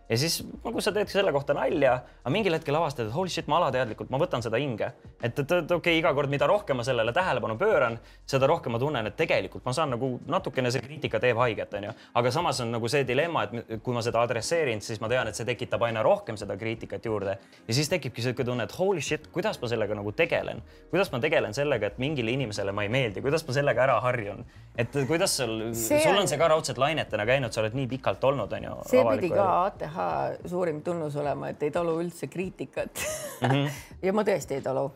ja 0.08 0.16
siis 0.18 0.38
nagu 0.64 0.80
sa 0.80 0.92
teed 0.94 1.10
selle 1.12 1.32
kohta 1.34 1.54
nalja, 1.56 1.98
aga 2.22 2.32
mingil 2.32 2.56
hetkel 2.56 2.76
avastad, 2.78 3.08
et 3.08 3.14
holy 3.14 3.30
shit, 3.32 3.48
ma 3.50 3.58
alateadlikult, 3.60 4.10
ma 4.12 4.20
võtan 4.20 4.44
seda 4.44 4.60
hinge. 4.60 4.90
et, 5.22 5.32
et, 5.32 5.40
et 5.40 5.50
okei 5.52 5.76
okay,, 5.76 5.98
iga 6.00 6.12
kord, 6.16 6.30
mida 6.32 6.48
rohkem 6.48 6.80
ma 6.80 6.86
sellele 6.86 7.12
tähelepanu 7.12 7.58
pööran, 7.60 7.98
seda 8.28 8.48
rohkem 8.48 8.72
ma 8.72 8.80
tunnen, 8.80 9.06
et 9.10 9.16
tegelikult 9.18 9.66
ma 9.68 9.74
saan 9.76 9.92
nagu 9.94 10.14
natukene 10.26 10.72
see 10.72 10.84
kriitika 10.84 11.20
teeb 11.20 11.40
haiget, 11.42 11.74
onju. 11.80 11.92
aga 12.20 12.32
samas 12.32 12.60
on 12.64 12.72
nagu 12.72 12.88
see 12.88 13.04
dilemma, 13.08 13.44
et 13.44 13.82
kui 13.84 13.96
ma 13.96 14.04
seda 14.04 14.22
adresseerin, 14.24 14.80
siis 14.84 15.02
ma 15.04 15.10
tean, 15.12 15.28
et 15.28 15.36
see 15.36 15.48
tekitab 15.48 15.84
aina 15.88 16.02
rohkem 16.06 16.40
seda 16.40 16.56
kriitikat 16.56 17.04
juurde. 17.04 17.36
ja 17.68 17.76
siis 17.76 17.92
tekibki 17.92 18.24
sihuke 18.24 18.46
tunne, 18.48 18.64
et 18.64 18.78
holy 18.78 19.04
shit, 19.04 19.28
kuidas 19.34 19.60
ma 19.60 19.68
sellega 19.68 19.98
nagu 19.98 20.12
tegelen, 20.16 20.62
kuidas 20.90 21.12
ma 21.12 21.20
tegelen 21.20 21.56
sellega, 21.56 21.92
et 21.92 22.00
mingile 22.00 22.32
inimesele 22.32 22.72
ma 22.72 22.86
ei 22.86 22.92
meeldi, 22.92 23.24
kuidas 23.24 23.44
ma 23.46 23.58
sellega 23.60 23.84
ära 23.84 24.00
harjun. 24.08 24.44
et 24.78 24.94
kuidas 25.08 25.36
sul, 25.36 25.74
sul 25.74 26.16
on 26.16 26.28
see 26.30 26.38
ka 26.40 26.48
raudselt 26.48 26.78
lainetena 26.80 27.26
käinud, 27.28 27.52
sa 27.52 27.60
oled 27.60 27.76
nii 27.76 27.88
pikalt 27.98 28.24
olnud, 28.24 28.52
onju. 28.60 28.76
see 28.88 29.04
pidi 29.12 29.34
ka 29.34 29.48
ATH 29.66 29.97
suurim 30.46 30.82
tunnus 30.82 31.16
olema, 31.16 31.52
et 31.52 31.62
ei 31.62 31.70
talu 31.74 31.98
üldse 32.02 32.28
kriitikat 32.30 33.04
mm. 33.42 33.48
-hmm. 33.48 33.70
ja 34.06 34.12
ma 34.12 34.24
tõesti 34.26 34.58
ei 34.58 34.64
talu. 34.64 34.90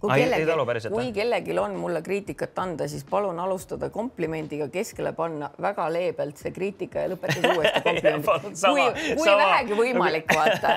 Kui 0.00 0.14
kellelgi 0.14 0.88
kui 0.92 1.12
kellelgi 1.12 1.58
on 1.58 1.74
mulle 1.78 2.02
kriitikat 2.02 2.58
anda, 2.62 2.86
siis 2.88 3.04
palun 3.08 3.40
alustada 3.40 3.90
komplimendiga, 3.90 4.68
keskele 4.72 5.12
panna 5.16 5.50
väga 5.62 5.88
leebelt 5.92 6.38
see 6.38 6.52
kriitika 6.54 7.02
ja 7.04 7.12
lõpetada 7.12 7.54
uuesti 7.56 7.82
komplimendiga. 7.88 8.38
kui, 8.44 8.84
kui 9.18 9.24
sama. 9.24 9.38
vähegi 9.42 9.78
võimalik, 9.80 10.34
vaata. 10.34 10.74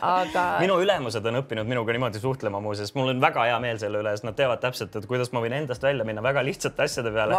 aga 0.00 0.46
minu 0.64 0.80
ülemused 0.82 1.30
on 1.30 1.40
õppinud 1.42 1.70
minuga 1.70 1.94
niimoodi 1.94 2.22
suhtlema 2.22 2.60
muuseas, 2.64 2.94
mul 2.98 3.12
on 3.14 3.22
väga 3.22 3.46
hea 3.50 3.60
meel 3.62 3.80
selle 3.82 4.02
üle, 4.02 4.16
sest 4.16 4.26
nad 4.26 4.38
teavad 4.38 4.62
täpselt, 4.64 4.98
et 4.98 5.06
kuidas 5.06 5.30
ma 5.36 5.44
võin 5.44 5.54
endast 5.60 5.86
välja 5.86 6.06
minna 6.08 6.24
väga 6.26 6.42
lihtsate 6.46 6.88
asjade 6.88 7.14
peale. 7.14 7.38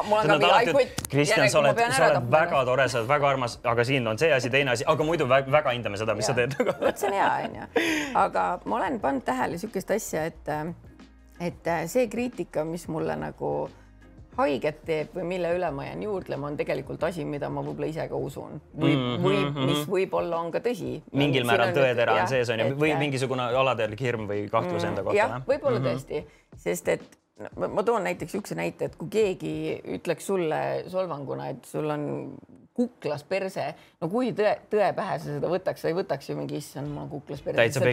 Kutt, 0.77 1.07
Kristjan, 1.11 1.49
sa 1.51 1.59
oled, 1.59 1.83
sa 1.95 2.11
oled 2.11 2.31
väga 2.31 2.63
tore, 2.67 2.87
sa 2.91 3.01
oled 3.01 3.11
väga 3.11 3.31
armas, 3.33 3.59
aga 3.67 3.87
siin 3.87 4.07
on 4.07 4.19
see 4.19 4.31
asi, 4.33 4.51
teine 4.53 4.73
asi, 4.75 4.87
aga 4.87 5.07
muidu 5.07 5.27
väga, 5.29 5.51
väga 5.51 5.75
hindame 5.75 5.99
seda, 5.99 6.15
mis 6.17 6.27
sa 6.29 6.35
teed 6.37 6.55
vot 6.67 6.99
see 6.99 7.09
on 7.09 7.15
hea, 7.17 7.29
onju. 7.47 7.87
aga 8.23 8.49
ma 8.65 8.79
olen 8.79 8.99
pannud 9.03 9.25
tähele 9.27 9.57
niisugust 9.57 9.91
asja, 9.95 10.27
et, 10.31 10.51
et 11.39 11.69
see 11.87 12.07
kriitika, 12.07 12.63
mis 12.65 12.87
mulle 12.87 13.15
nagu 13.15 13.69
haiget 14.37 14.81
teeb 14.85 15.13
või 15.17 15.25
mille 15.33 15.51
üle 15.57 15.69
ma 15.73 15.87
jään 15.87 16.03
juurdlema, 16.05 16.51
on 16.51 16.57
tegelikult 16.59 17.03
asi, 17.07 17.25
mida 17.25 17.49
ma 17.49 17.63
võib-olla 17.65 17.89
ise 17.89 18.05
ka 18.09 18.19
usun 18.21 18.59
või 18.77 18.93
mm, 18.93 19.05
-hmm, 19.05 19.23
või 19.25 19.69
mis 19.71 19.85
võib-olla 19.89 20.41
on 20.43 20.51
ka 20.53 20.61
tõsi. 20.65 20.97
mingil 21.11 21.47
määral 21.49 21.71
on 21.71 21.79
tõetera 21.79 22.17
on 22.21 22.27
sees 22.29 22.51
onju 22.53 22.67
et- 22.71 22.81
või 22.83 22.91
mingisugune 22.99 23.47
alateadlik 23.63 24.03
hirm 24.05 24.27
või 24.29 24.45
kahtlus 24.51 24.83
enda 24.83 25.03
kohta. 25.03 25.17
jah, 25.17 25.39
võib-olla 25.47 25.79
mm 25.79 25.85
-hmm. 25.85 25.95
tõesti, 25.95 26.23
sest 26.55 26.87
et 26.87 27.17
no, 27.39 27.49
ma- 27.57 27.71
ma 27.79 27.83
toon 27.83 28.03
näiteks 28.03 28.33
niisuguse 28.33 28.55
näite, 28.55 28.85
et 28.85 28.95
kui 28.95 29.09
keegi 29.09 29.81
ütleks 29.97 30.29
sulle 30.29 30.83
solvanguna, 30.87 31.49
et 31.49 31.65
sul 31.65 31.89
on 31.89 32.37
kuklas 32.77 33.23
perse, 33.25 33.63
no 34.01 34.09
kui 34.11 34.29
tõe, 34.37 34.51
tõe 34.71 34.91
pähe 34.95 35.17
sa 35.19 35.25
seda 35.25 35.49
võtaks, 35.49 35.81
sa 35.81 35.89
ei 35.89 35.95
võtaks 35.97 36.29
ju 36.29 36.35
mingi 36.37 36.59
issand, 36.61 36.87
mul 36.93 37.03
on 37.07 37.09
kuklas 37.09 37.41
perse. 37.41 37.57
Täitsa 37.57 37.79
ma- 37.81 37.85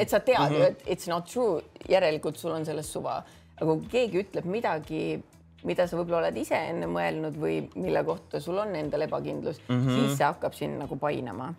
et 0.00 0.10
sa 0.10 0.20
tead 0.20 0.38
ju 0.38 0.44
Mhm. 0.44 0.54
mm 0.54 0.62
-hmm. 0.62 0.70
et 0.70 0.86
it's 0.98 1.08
not 1.08 1.26
true, 1.30 1.60
järelikult 1.88 2.36
sul 2.36 2.52
on 2.52 2.64
sellest 2.64 2.90
suva. 2.90 3.22
aga 3.60 3.70
kui 3.76 3.86
keegi 3.90 4.22
ütleb 4.24 4.44
midagi, 4.50 5.22
mida 5.64 5.86
sa 5.86 5.96
võib-olla 5.96 6.16
oled 6.26 6.36
ise 6.36 6.54
enne 6.56 6.86
mõelnud 6.86 7.36
või 7.38 7.68
mille 7.76 8.04
kohta 8.04 8.40
sul 8.40 8.58
on 8.58 8.74
endal 8.76 9.00
ebakindlus 9.02 9.60
mm, 9.68 9.74
Mhm. 9.76 9.88
-hmm. 9.88 9.94
siis 10.06 10.16
see 10.18 10.26
hakkab 10.26 10.52
sind 10.54 10.78
nagu 10.78 10.96
painama. 10.96 11.54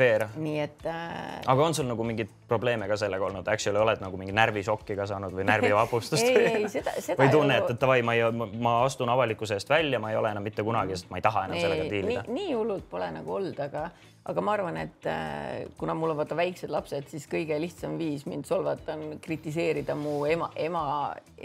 Fair. 0.00 0.26
nii 0.40 0.60
et 0.64 0.86
äh, 0.88 1.40
aga 1.52 1.64
on 1.66 1.74
sul 1.76 1.88
nagu 1.90 2.04
mingeid 2.08 2.30
probleeme 2.48 2.88
ka 2.88 2.96
sellega 3.00 3.26
olnud, 3.26 3.48
actually 3.52 3.80
oled 3.80 4.00
nagu 4.00 4.20
mingi 4.20 4.32
närvišokki 4.36 4.96
ka 4.98 5.06
saanud 5.10 5.34
või 5.36 5.44
närvivapustust 5.52 6.24
Ei, 6.24 6.46
ei, 6.62 6.68
seda- 6.72 6.96
seda 6.98 7.18
või 7.20 7.28
ei 7.28 7.34
tunned, 7.34 7.64
ole. 7.66 7.74
et 7.74 7.82
davai, 7.82 7.98
ma 8.06 8.14
ei, 8.16 8.24
ma 8.64 8.76
astun 8.86 9.12
avalikkuse 9.12 9.58
eest 9.58 9.72
välja, 9.72 10.00
ma 10.02 10.12
ei 10.12 10.20
ole 10.20 10.32
enam 10.32 10.46
mitte 10.46 10.64
kunagi, 10.66 10.96
sest 10.96 11.10
ma 11.12 11.20
ei 11.20 11.26
taha 11.26 11.44
enam 11.50 11.60
sellega 11.60 11.84
nii, 11.84 11.92
diilida. 11.92 12.24
nii 12.28 12.54
hullult 12.54 12.88
pole 12.90 13.10
nagu 13.18 13.34
olnud, 13.36 13.60
aga, 13.66 13.84
aga 14.32 14.44
ma 14.46 14.56
arvan, 14.56 14.80
et 14.80 15.10
äh, 15.10 15.68
kuna 15.80 15.96
mul 15.98 16.14
on 16.14 16.20
vaata 16.22 16.38
väiksed 16.38 16.72
lapsed, 16.72 17.10
siis 17.12 17.28
kõige 17.30 17.60
lihtsam 17.60 17.98
viis 18.00 18.24
mind 18.30 18.48
solvata 18.48 18.96
on 18.96 19.20
kritiseerida 19.22 19.98
mu 19.98 20.24
ema, 20.30 20.50
ema, 20.56 20.86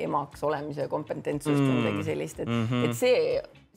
emaks 0.08 0.48
olemise 0.48 0.88
kompetentsust 0.92 1.60
mm. 1.60 1.70
või 1.70 1.84
midagi 1.84 2.10
sellist, 2.14 2.42
et 2.46 2.52
mm, 2.52 2.68
-hmm. 2.72 2.90
et 2.90 3.00
see, 3.04 3.22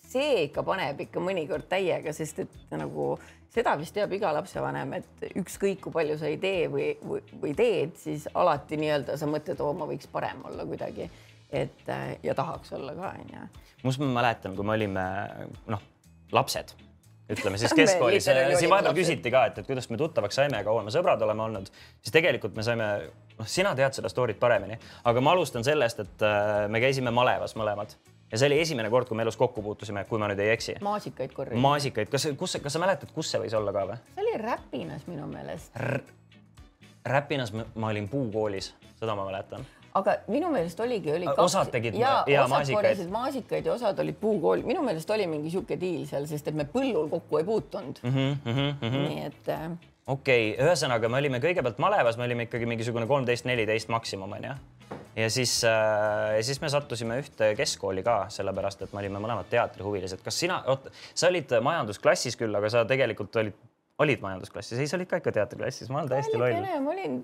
see 0.09 0.45
ikka 0.47 0.65
paneb 0.67 1.01
ikka 1.05 1.23
mõnikord 1.23 1.69
täiega, 1.71 2.13
sest 2.17 2.45
et 2.45 2.57
nagu 2.77 3.13
seda 3.53 3.75
vist 3.81 3.95
teab 3.97 4.13
iga 4.17 4.33
lapsevanem, 4.37 4.99
et 4.99 5.29
ükskõik 5.41 5.81
kui 5.85 5.95
palju 5.95 6.19
sa 6.21 6.29
ei 6.31 6.39
tee 6.41 6.67
või, 6.73 6.91
või, 7.03 7.23
või 7.43 7.55
teed, 7.57 7.95
siis 8.01 8.29
alati 8.37 8.79
nii-öelda 8.81 9.17
sa 9.21 9.29
mõtled, 9.31 9.61
oo, 9.65 9.73
ma 9.77 9.89
võiks 9.89 10.11
parem 10.13 10.45
olla 10.49 10.67
kuidagi. 10.69 11.09
et 11.53 11.89
äh, 11.89 12.19
ja 12.23 12.35
tahaks 12.35 12.73
olla 12.77 12.93
ka 12.95 13.15
onju.mus 13.23 13.99
ma 13.99 14.11
mäletan, 14.21 14.57
kui 14.57 14.65
me 14.65 14.75
olime 14.75 15.05
noh, 15.67 15.81
lapsed, 16.33 16.75
ütleme 17.33 17.59
siis 17.59 17.73
keskkoolis, 17.81 18.27
literaali 18.27 18.59
siin 18.61 18.71
vahepeal 18.71 18.99
küsiti 18.99 19.33
ka, 19.33 19.47
et, 19.49 19.63
et 19.63 19.67
kuidas 19.67 19.89
me 19.89 19.97
tuttavaks 19.97 20.37
saime 20.37 20.61
ja 20.61 20.67
kaua 20.67 20.85
me 20.85 20.93
sõbrad 20.93 21.25
oleme 21.25 21.47
olnud, 21.47 21.73
siis 22.03 22.13
tegelikult 22.13 22.57
me 22.57 22.67
saime, 22.67 22.91
noh, 23.39 23.49
sina 23.49 23.73
tead 23.79 23.97
seda 23.97 24.13
story't 24.13 24.41
paremini, 24.41 24.77
aga 25.09 25.25
ma 25.25 25.33
alustan 25.33 25.65
sellest, 25.65 26.05
et 26.05 26.29
äh, 26.29 26.69
me 26.69 26.85
käisime 26.85 27.15
malevas 27.17 27.57
mõlemad 27.57 27.97
ja 28.33 28.39
see 28.39 28.47
oli 28.51 28.61
esimene 28.61 28.91
kord, 28.91 29.09
kui 29.09 29.17
me 29.17 29.25
elus 29.25 29.37
kokku 29.37 29.63
puutusime, 29.63 30.05
kui 30.09 30.21
ma 30.21 30.29
nüüd 30.31 30.43
ei 30.45 30.53
eksi. 30.53 30.77
maasikaid 30.85 31.33
korjama. 31.33 31.63
maasikaid, 31.69 32.11
kas, 32.13 32.29
kus, 32.37 32.59
kas 32.63 32.77
sa 32.77 32.83
mäletad, 32.83 33.13
kus 33.15 33.33
see 33.33 33.41
võis 33.43 33.57
olla 33.57 33.73
ka 33.73 33.87
või? 33.93 33.99
see 34.15 34.25
oli 34.27 34.37
Räpinas 34.43 35.09
minu 35.09 35.27
meelest, 35.31 35.81
Räpinas 37.09 37.53
ma, 37.53 37.89
olin 37.89 38.09
puukoolis, 38.09 38.75
seda 39.01 39.17
ma 39.17 39.25
mäletan. 39.29 39.67
aga 39.95 40.19
minu 40.29 40.53
meelest 40.53 40.81
oligi, 40.81 41.13
oli 41.13 41.29
A- 41.31 41.37
osad 41.43 41.73
tegid 41.73 41.97
ja, 41.97 42.23
ja 42.27 42.45
osad 42.45 42.57
maasikaid. 42.57 42.81
korjasid 42.83 43.13
maasikaid 43.13 43.67
ja 43.67 43.77
osad 43.77 43.99
olid 44.05 44.19
puukool, 44.21 44.65
minu 44.67 44.83
meelest 44.85 45.11
oli 45.11 45.27
mingi 45.27 45.51
sihuke 45.55 45.81
diil 45.81 46.05
seal, 46.07 46.27
sest 46.29 46.53
et 46.53 46.59
me 46.59 46.69
põllul 46.69 47.09
kokku 47.09 47.41
ei 47.41 47.47
puutunud 47.49 48.03
mm. 48.03 48.11
Mm 48.11 48.35
-hmm, 48.45 48.75
mm 48.81 48.91
-hmm. 48.91 49.09
nii 49.09 49.25
et 49.25 49.49
äh, 49.49 49.71
okei 50.07 50.53
okay,, 50.53 50.67
ühesõnaga 50.67 51.09
me 51.09 51.17
olime 51.17 51.41
kõigepealt 51.41 51.79
malevas, 51.79 52.17
me 52.17 52.25
olime 52.25 52.49
ikkagi 52.49 52.67
mingisugune 52.67 53.07
kolmteist, 53.07 53.45
neliteist 53.45 53.89
maksimum 53.89 54.33
onju. 54.33 54.55
Ja 55.19 55.31
siis 55.31 55.65
äh,, 55.67 56.37
ja 56.37 56.43
siis 56.45 56.61
me 56.63 56.71
sattusime 56.73 57.19
ühte 57.23 57.51
keskkooli 57.59 58.05
ka, 58.07 58.19
sellepärast 58.33 58.85
et 58.87 58.93
me 58.95 59.03
olime 59.03 59.23
mõlemad 59.23 59.49
teatrihuvilised. 59.51 60.23
kas 60.25 60.39
sina, 60.45 60.61
oot, 60.71 60.87
sa 61.15 61.31
olid 61.33 61.57
majandusklassis 61.65 62.39
küll, 62.39 62.55
aga 62.55 62.71
sa 62.73 62.85
tegelikult 62.89 63.37
olid, 63.43 63.57
olid 64.05 64.23
majandusklassis, 64.23 64.79
ei, 64.79 64.91
sa 64.91 64.99
olid 64.99 65.11
ka 65.11 65.23
ikka 65.23 65.35
teatriklassis, 65.41 65.91
ma 65.91 66.03
olen 66.03 66.13
täiesti 66.15 66.39
loll. 66.39 66.63
Ma 66.85 66.95
olin. 66.95 67.19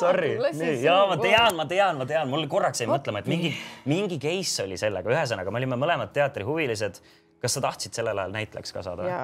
Sorry, 0.00 0.32
nii 0.56 0.80
ja 0.82 0.96
ma 1.06 1.14
tean, 1.20 1.54
ma 1.54 1.64
tean, 1.68 1.98
ma 2.00 2.06
tean, 2.08 2.26
mul 2.32 2.48
korraks 2.50 2.80
jäi 2.82 2.88
mõtlema, 2.90 3.20
et 3.22 3.28
mingi, 3.30 3.52
mingi 3.86 4.16
case 4.18 4.64
oli 4.64 4.74
sellega, 4.80 5.12
ühesõnaga 5.12 5.52
me 5.52 5.60
olime 5.60 5.78
mõlemad 5.78 6.10
teatrihuvilised. 6.16 6.98
kas 7.40 7.54
sa 7.54 7.62
tahtsid 7.64 7.94
sellel 7.94 8.18
ajal 8.18 8.34
näitlejaks 8.34 8.74
ka 8.74 8.82
saada 8.82 9.04
või? 9.04 9.12
ja 9.12 9.20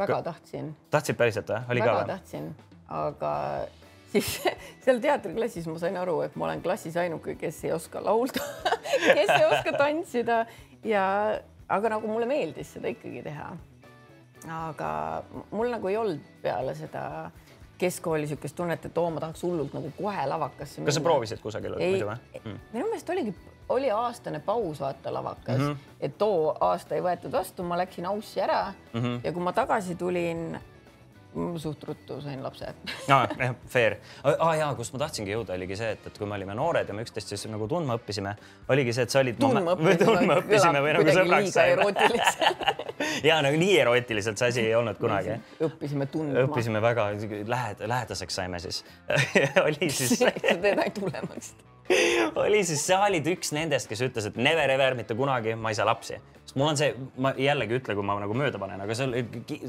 väga 0.00 0.22
tahtsin, 0.30 0.72
tahtsid 0.90 1.18
päriselt 1.18 1.50
või? 1.50 1.60
oli 1.74 1.84
väga 1.84 1.98
ka 1.98 2.06
tahtsin, 2.14 2.48
aga 2.88 3.34
siis 4.14 4.30
seal 4.84 5.00
teatriklassis 5.02 5.68
ma 5.70 5.78
sain 5.82 5.96
aru, 6.00 6.20
et 6.26 6.36
ma 6.38 6.48
olen 6.48 6.62
klassis 6.64 6.96
ainuke, 7.00 7.36
kes 7.40 7.62
ei 7.66 7.74
oska 7.74 8.02
laulda 8.04 8.42
kes 9.18 9.30
ei 9.36 9.46
oska 9.50 9.74
tantsida 9.78 10.44
ja, 10.86 11.06
aga 11.68 11.96
nagu 11.96 12.10
mulle 12.10 12.28
meeldis 12.30 12.74
seda 12.76 12.92
ikkagi 12.92 13.24
teha. 13.26 13.54
aga 14.44 14.90
mul 15.50 15.72
nagu 15.72 15.88
ei 15.88 15.96
olnud 15.96 16.32
peale 16.42 16.74
seda 16.76 17.30
keskkooli 17.78 18.22
niisugust 18.22 18.56
tunnet, 18.56 18.84
et 18.86 18.98
oo, 18.98 19.08
ma 19.10 19.20
tahaks 19.20 19.42
hullult 19.42 19.72
nagu 19.74 19.90
kohe 19.96 20.26
lavakasse 20.30 20.78
minna. 20.78 20.88
kas 20.88 20.98
sa 21.00 21.02
proovisid 21.02 21.40
kusagil 21.42 21.74
muidu 21.74 22.06
või? 22.06 22.42
Mm., 22.44 22.60
minu 22.72 22.86
meelest 22.86 23.10
oligi, 23.10 23.34
oli 23.74 23.90
aastane 23.90 24.40
paus 24.44 24.80
vaata 24.80 25.12
lavakas 25.14 25.58
mm. 25.58 25.72
-hmm. 25.72 25.96
et 26.00 26.18
too 26.18 26.54
aasta 26.60 26.94
ei 26.94 27.02
võetud 27.02 27.32
vastu, 27.32 27.66
ma 27.66 27.78
läksin 27.80 28.06
aussi 28.06 28.40
ära 28.40 28.72
mm. 28.92 29.00
-hmm. 29.00 29.20
ja 29.24 29.32
kui 29.32 29.42
ma 29.42 29.52
tagasi 29.52 29.94
tulin, 29.94 30.60
suht 31.58 31.82
ruttu 31.88 32.20
sain 32.22 32.42
lapse 32.42 32.66
aa, 33.10 33.26
jah, 33.40 33.54
fair. 33.70 33.96
aa 34.24 34.52
jaa, 34.58 34.70
kus 34.78 34.92
ma 34.94 35.00
tahtsingi 35.04 35.34
jõuda, 35.34 35.56
oligi 35.58 35.78
see, 35.78 35.90
et, 35.96 36.06
et 36.10 36.18
kui 36.18 36.28
me 36.30 36.36
olime 36.38 36.54
noored 36.58 36.88
ja 36.88 36.96
me 36.96 37.04
üksteist 37.06 37.32
siis 37.32 37.46
nagu 37.50 37.66
tundma 37.70 37.96
õppisime, 37.98 38.34
oligi 38.70 38.94
see, 38.96 39.06
et 39.08 39.14
sa 39.14 39.22
olid. 39.24 39.38
tundma 39.40 39.74
või 39.78 39.96
tundma 40.00 40.38
õppisime 40.42 40.82
või 40.84 40.96
nagu 40.98 41.16
sõbraks 41.18 41.54
saime. 41.56 41.88
ja 43.28 43.40
nagu 43.44 43.60
nii 43.60 43.76
erootiliselt 43.82 44.40
see 44.40 44.54
asi 44.54 44.64
ei 44.64 44.74
olnud 44.78 44.98
kunagi. 45.00 45.38
õppisime 45.68 46.08
tundma. 46.12 46.46
õppisime 46.46 46.82
väga 46.84 47.10
lähed, 47.50 47.84
lähedaseks 47.94 48.40
saime 48.40 48.62
siis 48.62 48.84
oli 49.66 49.90
siis 49.90 50.18
sa 50.20 50.30
teed 50.38 50.70
ainult 50.70 51.02
hullemaks. 51.02 51.54
oli 52.40 52.62
siis, 52.64 52.86
sa 52.86 53.02
olid 53.08 53.26
üks 53.34 53.52
nendest, 53.56 53.90
kes 53.90 54.06
ütles, 54.06 54.30
et 54.30 54.38
never 54.40 54.70
ever 54.70 54.96
mitte 54.98 55.16
kunagi 55.18 55.58
ma 55.58 55.74
ei 55.74 55.78
saa 55.78 55.88
lapsi. 55.90 56.20
Sest 56.54 56.60
mul 56.60 56.68
on 56.70 56.76
see, 56.78 56.94
ma 57.18 57.32
jällegi 57.38 57.78
ütle, 57.78 57.94
kui 57.98 58.06
ma 58.06 58.14
nagu 58.20 58.34
mööda 58.36 58.58
panen, 58.62 58.80
aga 58.80 58.94
sa 58.94 59.08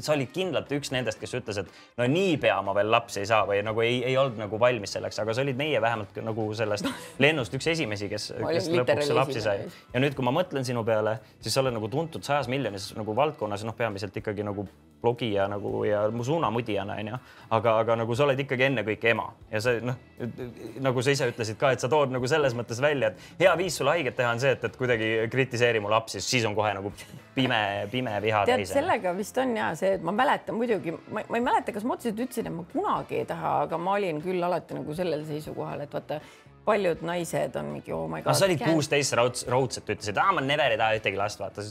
sa 0.00 0.14
olid 0.14 0.30
kindlalt 0.34 0.70
üks 0.76 0.92
nendest, 0.94 1.18
kes 1.20 1.34
ütles, 1.34 1.58
et 1.58 1.98
no 1.98 2.06
niipea 2.06 2.60
ma 2.62 2.74
veel 2.76 2.90
lapsi 2.90 3.20
ei 3.20 3.26
saa 3.26 3.44
või 3.46 3.58
nagu 3.66 3.82
ei, 3.82 4.02
ei 4.06 4.16
olnud 4.16 4.38
nagu 4.38 4.60
valmis 4.60 4.94
selleks, 4.94 5.18
aga 5.18 5.34
sa 5.34 5.42
olid 5.42 5.58
meie 5.58 5.80
vähemalt 5.82 6.16
nagu 6.22 6.48
sellest 6.54 6.86
lennust 7.22 7.54
üks 7.58 7.66
esimesi, 7.74 8.08
kes, 8.12 8.32
kes 8.38 8.70
lõpuks 8.70 9.12
lapsi 9.18 9.42
sai. 9.42 9.66
ja 9.92 10.02
nüüd, 10.02 10.14
kui 10.14 10.26
ma 10.26 10.34
mõtlen 10.36 10.66
sinu 10.66 10.84
peale, 10.86 11.18
siis 11.40 11.56
sa 11.56 11.64
oled 11.64 11.74
nagu 11.76 11.90
tuntud 11.90 12.26
sajas 12.26 12.50
miljonises 12.52 12.94
nagu 12.98 13.16
valdkonnas, 13.16 13.66
noh, 13.66 13.76
peamiselt 13.76 14.16
ikkagi 14.22 14.46
nagu 14.46 14.68
blogija 15.06 15.46
nagu 15.50 15.84
ja 15.86 16.06
mu 16.10 16.26
suunamudijana 16.26 16.98
onju, 17.00 17.20
aga, 17.54 17.78
aga 17.84 17.96
nagu 18.02 18.16
sa 18.18 18.26
oled 18.26 18.42
ikkagi 18.42 18.66
ennekõike 18.68 19.12
ema 19.12 19.28
ja 19.52 19.62
see 19.62 19.80
noh, 19.86 19.98
nagu 20.82 21.04
sa 21.04 21.14
ise 21.14 21.28
ütlesid 21.30 21.58
ka, 21.60 21.72
et 21.74 21.84
sa 21.84 21.90
tood 21.92 22.12
nagu 22.14 22.26
selles 22.30 22.56
mõttes 22.58 22.80
välja, 22.82 23.12
et 23.12 23.44
hea 23.44 23.52
viis 23.60 23.78
sulle 23.78 23.94
haiget 23.94 24.18
teha 24.18 24.32
on 24.34 24.42
see, 24.42 24.54
et, 24.56 24.66
et 24.66 24.78
kuidagi 24.80 25.10
kritiseeri 25.32 25.82
mu 25.82 25.92
lapsi, 25.92 26.22
siis 26.24 26.46
on 26.48 26.56
kohe 26.58 26.72
nagu 26.76 26.92
pime, 27.36 27.60
pime 27.92 28.16
viha 28.24 28.42
tead, 28.48 28.64
täis. 28.64 28.74
sellega 28.74 29.12
vist 29.16 29.38
on 29.42 29.54
ja 29.56 29.70
see, 29.78 29.94
et 29.98 30.06
ma 30.06 30.14
mäletan 30.16 30.58
muidugi, 30.58 30.94
ma 31.12 31.24
ei 31.26 31.44
mäleta, 31.44 31.74
kas 31.76 31.86
ma 31.86 31.96
otseselt 31.96 32.24
ütlesin, 32.26 32.50
et 32.50 32.56
ma 32.56 32.66
kunagi 32.72 33.20
ei 33.20 33.28
taha, 33.28 33.54
aga 33.66 33.80
ma 33.80 33.96
olin 34.00 34.20
küll 34.24 34.42
alati 34.42 34.78
nagu 34.78 34.96
sellel 34.96 35.24
seisukohal, 35.28 35.84
et 35.84 35.96
vaata 35.96 36.20
paljud 36.66 37.02
naised 37.06 37.56
on 37.56 37.68
mingi 37.70 37.92
oh 37.94 38.08
my 38.10 38.20
god. 38.22 38.32
no 38.32 38.34
sa 38.38 38.46
olid 38.48 38.62
kuusteist 38.64 39.14
raudselt, 39.18 39.50
raudselt 39.52 39.90
ütlesid, 39.94 40.18
aa 40.18 40.34
ma 40.34 40.42
never 40.44 40.74
ei 40.74 40.80
taha 40.80 40.98
ühtegi 40.98 41.20
last, 41.20 41.40
vaata 41.40 41.62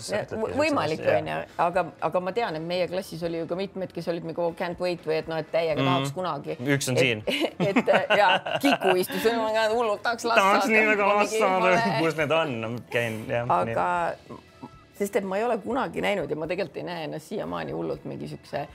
võimalik 0.56 1.04
onju, 1.18 1.40
aga, 1.66 1.86
aga 2.10 2.22
ma 2.24 2.34
tean, 2.36 2.60
et 2.60 2.66
meie 2.66 2.88
klassis 2.92 3.24
oli 3.28 3.42
ju 3.42 3.50
ka 3.50 3.60
mitmeid, 3.60 3.92
kes 3.96 4.08
olid 4.14 4.28
nagu 4.30 4.46
oh, 4.46 4.56
can't 4.58 4.80
wait 4.84 5.04
või 5.08 5.20
et 5.20 5.30
noh, 5.32 5.42
et 5.44 5.52
täiega 5.52 5.82
mm. 5.82 5.92
tahaks 5.92 6.16
kunagi. 6.16 6.58
Üks 6.64 6.90
on 6.92 7.00
et, 7.00 7.04
siin. 7.04 7.24
et 7.70 7.94
ja 8.16 8.32
Kiku 8.64 8.96
istus, 9.02 9.28
hullult 9.76 10.04
tahaks 10.06 10.28
last 10.30 10.42
tahaks 10.42 10.72
nii 10.72 10.88
väga 10.94 11.12
last 11.12 11.38
saada, 11.38 11.76
kus 12.02 12.20
need 12.22 12.36
on, 12.40 12.82
käin 12.94 13.22
jah. 13.30 13.52
aga 13.60 13.88
sest 14.96 15.20
et 15.20 15.28
ma 15.28 15.40
ei 15.40 15.44
ole 15.44 15.60
kunagi 15.64 16.04
näinud 16.04 16.32
ja 16.32 16.40
ma 16.40 16.48
tegelikult 16.48 16.80
ei 16.80 16.88
näe 16.88 17.08
ennast 17.10 17.34
siiamaani 17.34 17.76
hullult 17.76 18.08
mingi 18.08 18.30
siukse 18.32 18.66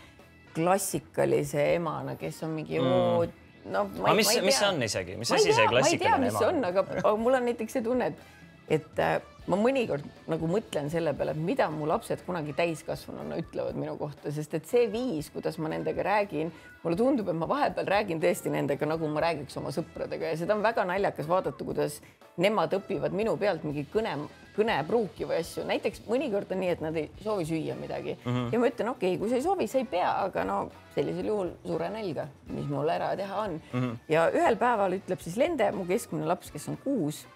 klassikalise 0.55 1.75
emana, 1.77 2.17
kes 2.21 2.43
on 2.45 2.59
mingi 2.59 2.81
mm. 2.81 2.93
oo, 2.93 3.25
no 3.65 3.85
ma, 3.97 4.11
aga 4.11 4.17
mis 4.19 4.31
mis 4.45 4.57
see 4.59 4.69
on 4.69 4.83
isegi, 4.87 5.17
mis 5.21 5.33
asi 5.33 5.53
see 5.53 5.57
tea, 5.57 5.71
ma 5.71 5.81
ei 5.81 5.99
tea, 5.99 6.15
klassikaline 6.17 6.31
mis 6.31 6.39
see 6.39 6.49
on, 6.49 6.63
aga 6.71 6.87
aga 7.03 7.17
mul 7.21 7.39
on 7.41 7.47
näiteks 7.51 7.77
see 7.77 7.85
tunne, 7.85 8.11
et, 8.13 8.49
et 8.79 9.03
äh, 9.05 9.19
ma 9.51 9.59
mõnikord 9.59 10.05
nagu 10.31 10.49
mõtlen 10.51 10.91
selle 10.93 11.13
peale, 11.17 11.35
et 11.35 11.43
mida 11.45 11.67
mu 11.73 11.89
lapsed 11.91 12.23
kunagi 12.27 12.55
täiskasvanuna 12.59 13.39
ütlevad 13.41 13.79
minu 13.79 13.97
kohta, 14.01 14.33
sest 14.35 14.55
et 14.59 14.69
see 14.71 14.87
viis, 14.93 15.31
kuidas 15.35 15.59
ma 15.63 15.73
nendega 15.73 16.05
räägin, 16.07 16.53
mulle 16.85 16.99
tundub, 16.99 17.31
et 17.33 17.39
ma 17.39 17.49
vahepeal 17.51 17.89
räägin 17.91 18.23
tõesti 18.23 18.53
nendega, 18.53 18.89
nagu 18.89 19.11
ma 19.11 19.25
räägiks 19.27 19.59
oma 19.61 19.73
sõpradega 19.75 20.33
ja 20.33 20.41
seda 20.41 20.57
on 20.57 20.65
väga 20.65 20.87
naljakas 20.89 21.29
vaadata, 21.31 21.67
kuidas 21.67 21.99
nemad 22.41 22.77
õpivad 22.79 23.17
minu 23.17 23.35
pealt 23.41 23.67
mingi 23.67 23.87
kõne, 23.93 24.15
kõnepruuki 24.57 25.27
või 25.29 25.41
asju, 25.41 25.65
näiteks 25.69 26.05
mõnikord 26.09 26.53
on 26.53 26.63
nii, 26.63 26.75
et 26.75 26.85
nad 26.85 26.97
ei 26.97 27.09
soovi 27.23 27.47
süüa 27.49 27.77
midagi 27.79 28.17
mm 28.17 28.31
-hmm. 28.31 28.53
ja 28.53 28.59
ma 28.59 28.71
ütlen, 28.71 28.93
okei 28.95 29.15
okay,, 29.15 29.19
kui 29.19 29.31
sa 29.31 29.37
ei 29.37 29.43
soovi, 29.43 29.67
sa 29.67 29.79
ei 29.79 29.85
pea, 29.85 30.13
aga 30.25 30.45
no 30.45 30.61
sellisel 30.95 31.27
juhul 31.27 31.51
sure 31.67 31.91
nälga, 31.91 32.29
mis 32.47 32.69
mul 32.69 32.89
ära 32.89 33.17
teha 33.17 33.43
on 33.43 33.61
mm. 33.73 33.81
-hmm. 33.81 33.97
ja 34.09 34.31
ühel 34.31 34.57
päeval 34.57 34.99
ütleb 34.99 35.21
siis 35.21 35.37
Lende, 35.37 35.73
mu 35.73 35.85
keskmine 35.85 36.27
laps, 36.27 36.51
kes 36.51 36.69
on 36.69 36.77
kuus, 36.85 37.27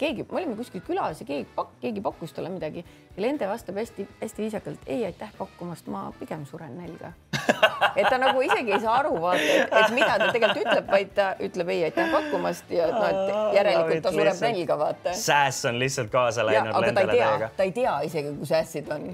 keegi, 0.00 0.24
me 0.30 0.38
olime 0.40 0.56
kuskil 0.56 0.82
külas 0.84 1.20
ja 1.20 1.26
keegi, 1.26 1.46
keegi 1.80 2.00
pakkus 2.00 2.32
talle 2.32 2.48
midagi 2.52 2.84
ja 3.16 3.22
Lende 3.22 3.48
vastab 3.48 3.76
hästi-hästi 3.76 4.42
viisakalt, 4.42 4.84
ei 4.86 5.04
aitäh 5.06 5.32
pakkumast, 5.38 5.86
ma 5.92 6.06
pigem 6.18 6.46
suren 6.48 6.76
nälga. 6.78 7.12
et 7.98 8.06
ta 8.08 8.18
nagu 8.18 8.40
isegi 8.40 8.72
ei 8.72 8.80
saa 8.80 8.94
aru, 9.02 9.16
vaata, 9.20 9.42
et, 9.42 9.74
et 9.80 9.94
mida 9.96 10.14
ta 10.20 10.28
tegelikult 10.32 10.62
ütleb, 10.62 10.90
vaid 10.90 11.10
ta 11.16 11.26
ütleb 11.42 11.72
ei 11.74 11.84
aitäh 11.88 12.10
pakkumast 12.12 12.70
ja 12.72 12.86
noh, 12.92 13.04
et 13.08 13.56
järelikult 13.58 14.02
ta 14.06 14.12
sureb 14.14 14.40
nälga, 14.46 14.78
vaata. 14.80 15.14
Sääs 15.18 15.60
on 15.68 15.78
lihtsalt 15.82 16.12
kaasa 16.12 16.40
ja, 16.40 16.46
läinud 16.46 16.72
ei 16.74 16.86
Lendele 16.86 17.16
tea 17.16 17.28
täiega,. 17.28 17.50
ta 17.56 17.66
ei 17.68 17.72
tea 17.76 17.94
isegi, 18.08 18.34
kus 18.38 18.52
ässid 18.60 18.88
on. 18.94 19.08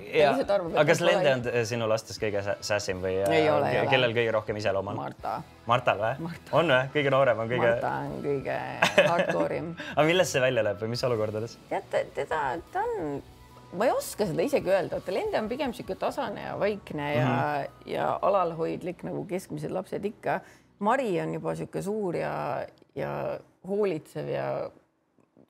aga 0.75 0.85
kas 0.93 1.03
Lende 1.03 1.35
on 1.35 1.67
sinu 1.73 1.89
lastest 1.91 2.23
kõige 2.23 2.43
sä- 2.45 2.59
sässim 2.71 3.03
või 3.03 3.17
äh, 3.23 3.33
Ei 3.39 3.51
ole, 3.51 3.71
ei 3.73 3.81
ole. 3.81 3.91
kellel 3.91 4.15
kõige 4.17 4.35
rohkem 4.39 4.61
iseloom 4.61 4.93
on? 4.93 5.01
Marta, 5.01 5.41
Martal 5.67 6.05
või 6.05 6.29
Marta.? 6.29 6.53
on 6.61 6.71
või? 6.75 6.93
kõige 6.95 7.15
noorem 7.15 7.43
on 7.45 7.51
kõige, 7.51 7.73
Marta 7.73 7.95
on 8.05 8.15
kõige 8.23 8.61
hardcore 9.11 9.59
im. 9.63 9.73
aga 9.97 10.07
millest 10.07 10.37
see 10.37 10.45
välja 10.45 10.65
läheb 10.67 10.87
või 10.87 10.95
mis 10.95 11.05
olukordades? 11.11 11.59
tead, 11.73 12.15
teda, 12.15 12.43
ta 12.73 12.85
on, 12.85 13.19
ma 13.73 13.85
ei 13.87 13.93
oska 13.93 14.27
seda 14.29 14.45
isegi 14.45 14.73
öelda, 14.73 14.99
et 14.99 15.11
Lende 15.13 15.41
on 15.41 15.49
pigem 15.51 15.73
niisugune 15.73 16.01
tasane 16.01 16.47
ja 16.47 16.57
vaikne 16.61 17.13
ja 17.15 17.27
mm. 17.27 17.37
-hmm. 17.37 17.93
ja 17.93 18.19
alalhoidlik 18.23 19.03
nagu 19.05 19.25
keskmised 19.25 19.71
lapsed 19.71 20.05
ikka. 20.05 20.41
Mari 20.79 21.21
on 21.21 21.35
juba 21.35 21.53
niisugune 21.53 21.83
suur 21.83 22.17
ja, 22.17 22.67
ja 22.95 23.39
hoolitsev 23.69 24.29
ja 24.29 24.71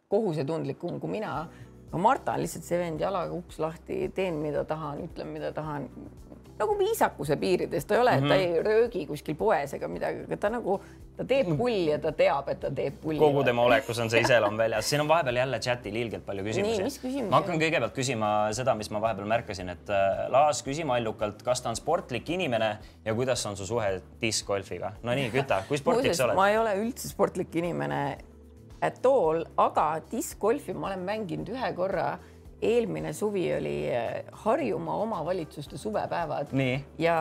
kohusetundlikum 0.08 1.00
kui 1.00 1.10
mina. 1.10 1.48
aga 1.88 1.98
Marta 1.98 2.32
on 2.32 2.40
lihtsalt 2.40 2.64
see 2.64 2.78
vend 2.78 3.00
jalaga 3.00 3.32
uks 3.32 3.58
lahti, 3.58 4.10
teen, 4.14 4.34
mida 4.34 4.64
tahan, 4.64 4.98
ütlen, 5.06 5.26
mida 5.32 5.52
tahan 5.52 5.88
nagu 6.58 6.76
viisakuse 6.78 7.36
piirides, 7.40 7.86
ta 7.86 7.94
ei 7.94 8.00
ole 8.00 8.14
mm, 8.16 8.24
-hmm. 8.24 8.28
ta 8.28 8.34
ei 8.34 8.62
röögi 8.62 9.06
kuskil 9.06 9.34
poes 9.38 9.74
ega 9.74 9.88
midagi, 9.88 10.24
aga 10.26 10.36
ta 10.36 10.50
nagu, 10.52 10.78
ta 11.16 11.24
teeb 11.24 11.50
pulli 11.56 11.86
ja 11.90 11.98
ta 11.98 12.12
teab, 12.12 12.48
et 12.48 12.60
ta 12.60 12.70
teeb 12.70 13.00
pulli. 13.02 13.18
kogu 13.18 13.44
tema 13.44 13.62
olekus 13.62 13.98
on 13.98 14.10
see 14.10 14.20
iseloom 14.20 14.58
väljas, 14.58 14.90
siin 14.90 15.00
on 15.00 15.08
vahepeal 15.08 15.36
jälle 15.36 15.60
chatil 15.60 15.96
ilgelt 15.96 16.26
palju 16.26 16.44
küsimusi 16.44 17.26
ma 17.28 17.42
hakkan 17.42 17.60
kõigepealt 17.60 17.94
küsima 17.94 18.30
seda, 18.52 18.74
mis 18.74 18.90
ma 18.90 19.00
vahepeal 19.00 19.28
märkasin, 19.28 19.68
et 19.74 19.90
äh, 19.90 20.24
Laas, 20.28 20.62
küsi 20.66 20.84
mallukalt, 20.84 21.42
kas 21.42 21.62
ta 21.62 21.70
on 21.70 21.76
sportlik 21.76 22.30
inimene 22.30 22.78
ja 23.04 23.14
kuidas 23.14 23.46
on 23.46 23.56
su 23.56 23.66
suhe 23.66 24.00
diskgolfiga? 24.20 24.92
no 25.02 25.14
nii, 25.14 25.30
küta, 25.34 25.62
kui 25.68 25.78
sportlik 25.78 26.14
sa 26.14 26.28
oled? 26.28 26.36
ma 26.36 26.50
ei 26.50 26.58
ole 26.58 26.74
üldse 26.82 27.08
sportlik 27.08 27.54
inimene 27.54 28.18
at 28.80 29.06
all, 29.06 29.44
aga 29.58 30.00
diskgolfi 30.10 30.74
ma 30.74 30.92
olen 30.92 31.06
mänginud 31.06 31.50
ühe 31.54 31.70
korra. 31.76 32.12
Eelmine 32.62 33.12
suvi 33.12 33.46
oli 33.54 33.76
eh, 33.92 34.24
Harjumaa 34.44 34.96
omavalitsuste 35.04 35.78
suvepäevad 35.78 36.52
nii, 36.52 36.78
ja 36.98 37.16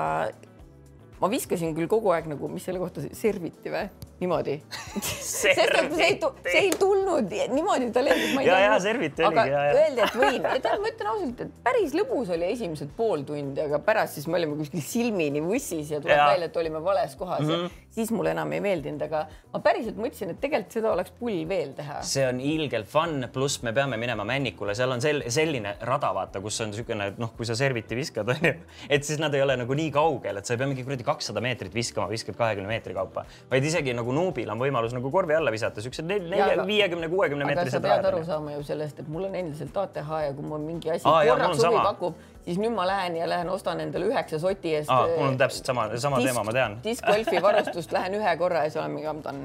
ma 1.21 1.29
viskasin 1.29 1.75
küll 1.77 1.89
kogu 1.91 2.13
aeg 2.15 2.29
nagu, 2.31 2.49
mis 2.51 2.65
selle 2.67 2.81
kohta, 2.81 3.05
serviti 3.17 3.73
või? 3.73 3.87
niimoodi. 4.19 4.55
sest 5.01 5.45
et 5.61 5.91
see 5.93 6.07
ei, 6.09 6.19
see 6.47 6.61
ei 6.63 6.71
tulnud 6.79 7.31
niimoodi, 7.53 7.89
ta 7.93 8.01
lendas, 8.05 8.31
ma 8.35 8.41
ei 8.43 8.47
Ja, 8.47 8.55
tea. 8.57 8.65
ja, 8.71 8.79
serviti 8.79 9.23
oligi, 9.27 9.51
ja, 9.51 9.63
ja. 9.69 9.73
öeldi, 9.83 10.01
et 10.07 10.15
võin 10.17 10.47
ja 10.47 10.53
tead, 10.63 10.81
ma 10.83 10.91
ütlen 10.93 11.09
ausalt, 11.11 11.41
et 11.45 11.51
päris 11.65 11.93
lõbus 11.97 12.31
oli 12.33 12.49
esimesed 12.53 12.93
pool 12.97 13.23
tundi, 13.27 13.61
aga 13.65 13.79
pärast 13.85 14.17
siis 14.17 14.27
me 14.27 14.39
olime 14.39 14.57
kuskil 14.59 14.81
silmini 14.85 15.41
vussis 15.45 15.91
ja 15.93 16.01
tuleb 16.01 16.17
Ja. 16.17 16.27
välja, 16.31 16.47
et 16.49 16.57
olime 16.57 16.79
vales 16.83 17.13
kohas 17.19 17.41
mm, 17.45 17.51
-hmm. 17.51 17.69
siis 17.93 18.11
mulle 18.11 18.31
enam 18.33 18.51
ei 18.57 18.61
meeldinud, 18.63 19.01
aga 19.05 19.25
ma 19.53 19.59
päriselt 19.61 19.97
mõtlesin, 20.01 20.31
et 20.33 20.39
tegelikult 20.41 20.71
seda 20.79 20.91
oleks 20.91 21.11
pull 21.19 21.43
veel 21.49 21.73
teha. 21.77 22.01
see 22.01 22.25
on 22.27 22.39
ilgelt 22.41 22.87
fun, 22.87 23.27
pluss 23.33 23.61
me 23.63 23.73
peame 23.73 23.97
minema 23.97 24.23
Männikule, 24.25 24.75
seal 24.75 24.91
on 24.91 24.99
sel-, 25.01 25.23
selline 25.29 25.75
rada, 25.81 26.13
vaata, 26.13 26.41
kus 26.41 26.61
on 26.61 26.69
niisugune, 26.71 27.07
et 27.13 27.17
noh, 27.21 27.31
kui 27.37 27.45
sa 27.45 27.55
serviti 27.55 27.95
viskad, 27.95 28.29
onju, 28.35 28.53
et 28.89 29.03
siis 29.03 29.19
nad 29.19 29.33
ei 29.33 29.41
ole 29.41 29.55
nagu 29.57 29.73
nii 29.73 29.91
kaugel, 29.91 30.37
et 30.37 30.45
sa 30.45 30.53
ei 30.53 30.57
pea 30.57 30.67
mingi 30.67 30.83
kuradi 30.83 31.03
kakssada 31.03 31.41
meetrit 31.41 31.73
viskama, 31.73 32.09
viskad 32.09 32.35
kahekümne 32.35 32.67
meetri 32.67 32.93
kaupa, 32.97 33.25
vaid 33.51 33.63
isegi 33.63 33.93
nagu 33.93 34.06
nuubil 34.15 34.49
on 34.53 34.61
võimalus 34.61 34.95
nagu 34.95 35.11
korvi 35.11 35.35
alla 35.37 35.51
visata, 35.53 35.83
siuksed 35.83 36.07
nelja, 36.07 36.63
viiekümne, 36.67 37.09
kuuekümne 37.11 37.47
aga 37.51 37.67
sa 37.71 37.81
pead 37.83 38.07
aru 38.11 38.23
saama 38.27 38.55
ju 38.57 38.63
sellest, 38.67 39.03
et 39.03 39.11
mul 39.11 39.27
on 39.29 39.35
endiselt 39.35 39.77
ATH 39.77 40.11
ja 40.27 40.33
kui 40.35 40.45
mul 40.45 40.63
mingi 40.63 40.91
asi 40.93 41.07
Aa, 41.09 41.23
korraks 41.27 41.63
huvi 41.63 41.83
pakub, 41.85 42.21
siis 42.45 42.59
nüüd 42.61 42.75
ma 42.75 42.85
lähen 42.87 43.17
ja 43.19 43.27
lähen 43.29 43.49
ostan 43.51 43.81
endale 43.83 44.07
üheksa 44.11 44.39
soti 44.41 44.75
eest. 44.77 44.91
Aa, 44.93 45.07
mul 45.17 45.31
on 45.31 45.37
täpselt 45.41 45.69
sama- 45.71 45.89
sama 45.97 46.21
teema, 46.23 46.43
ma 46.47 46.55
tean. 46.55 46.79
diskgolfi 46.83 47.41
varustust 47.43 47.91
lähen 47.95 48.17
ühe 48.19 48.37
korra 48.37 48.63
ja 48.65 48.71
siis 48.71 48.81
olen 48.81 48.95
mingi 48.95 49.11
amdan. 49.11 49.43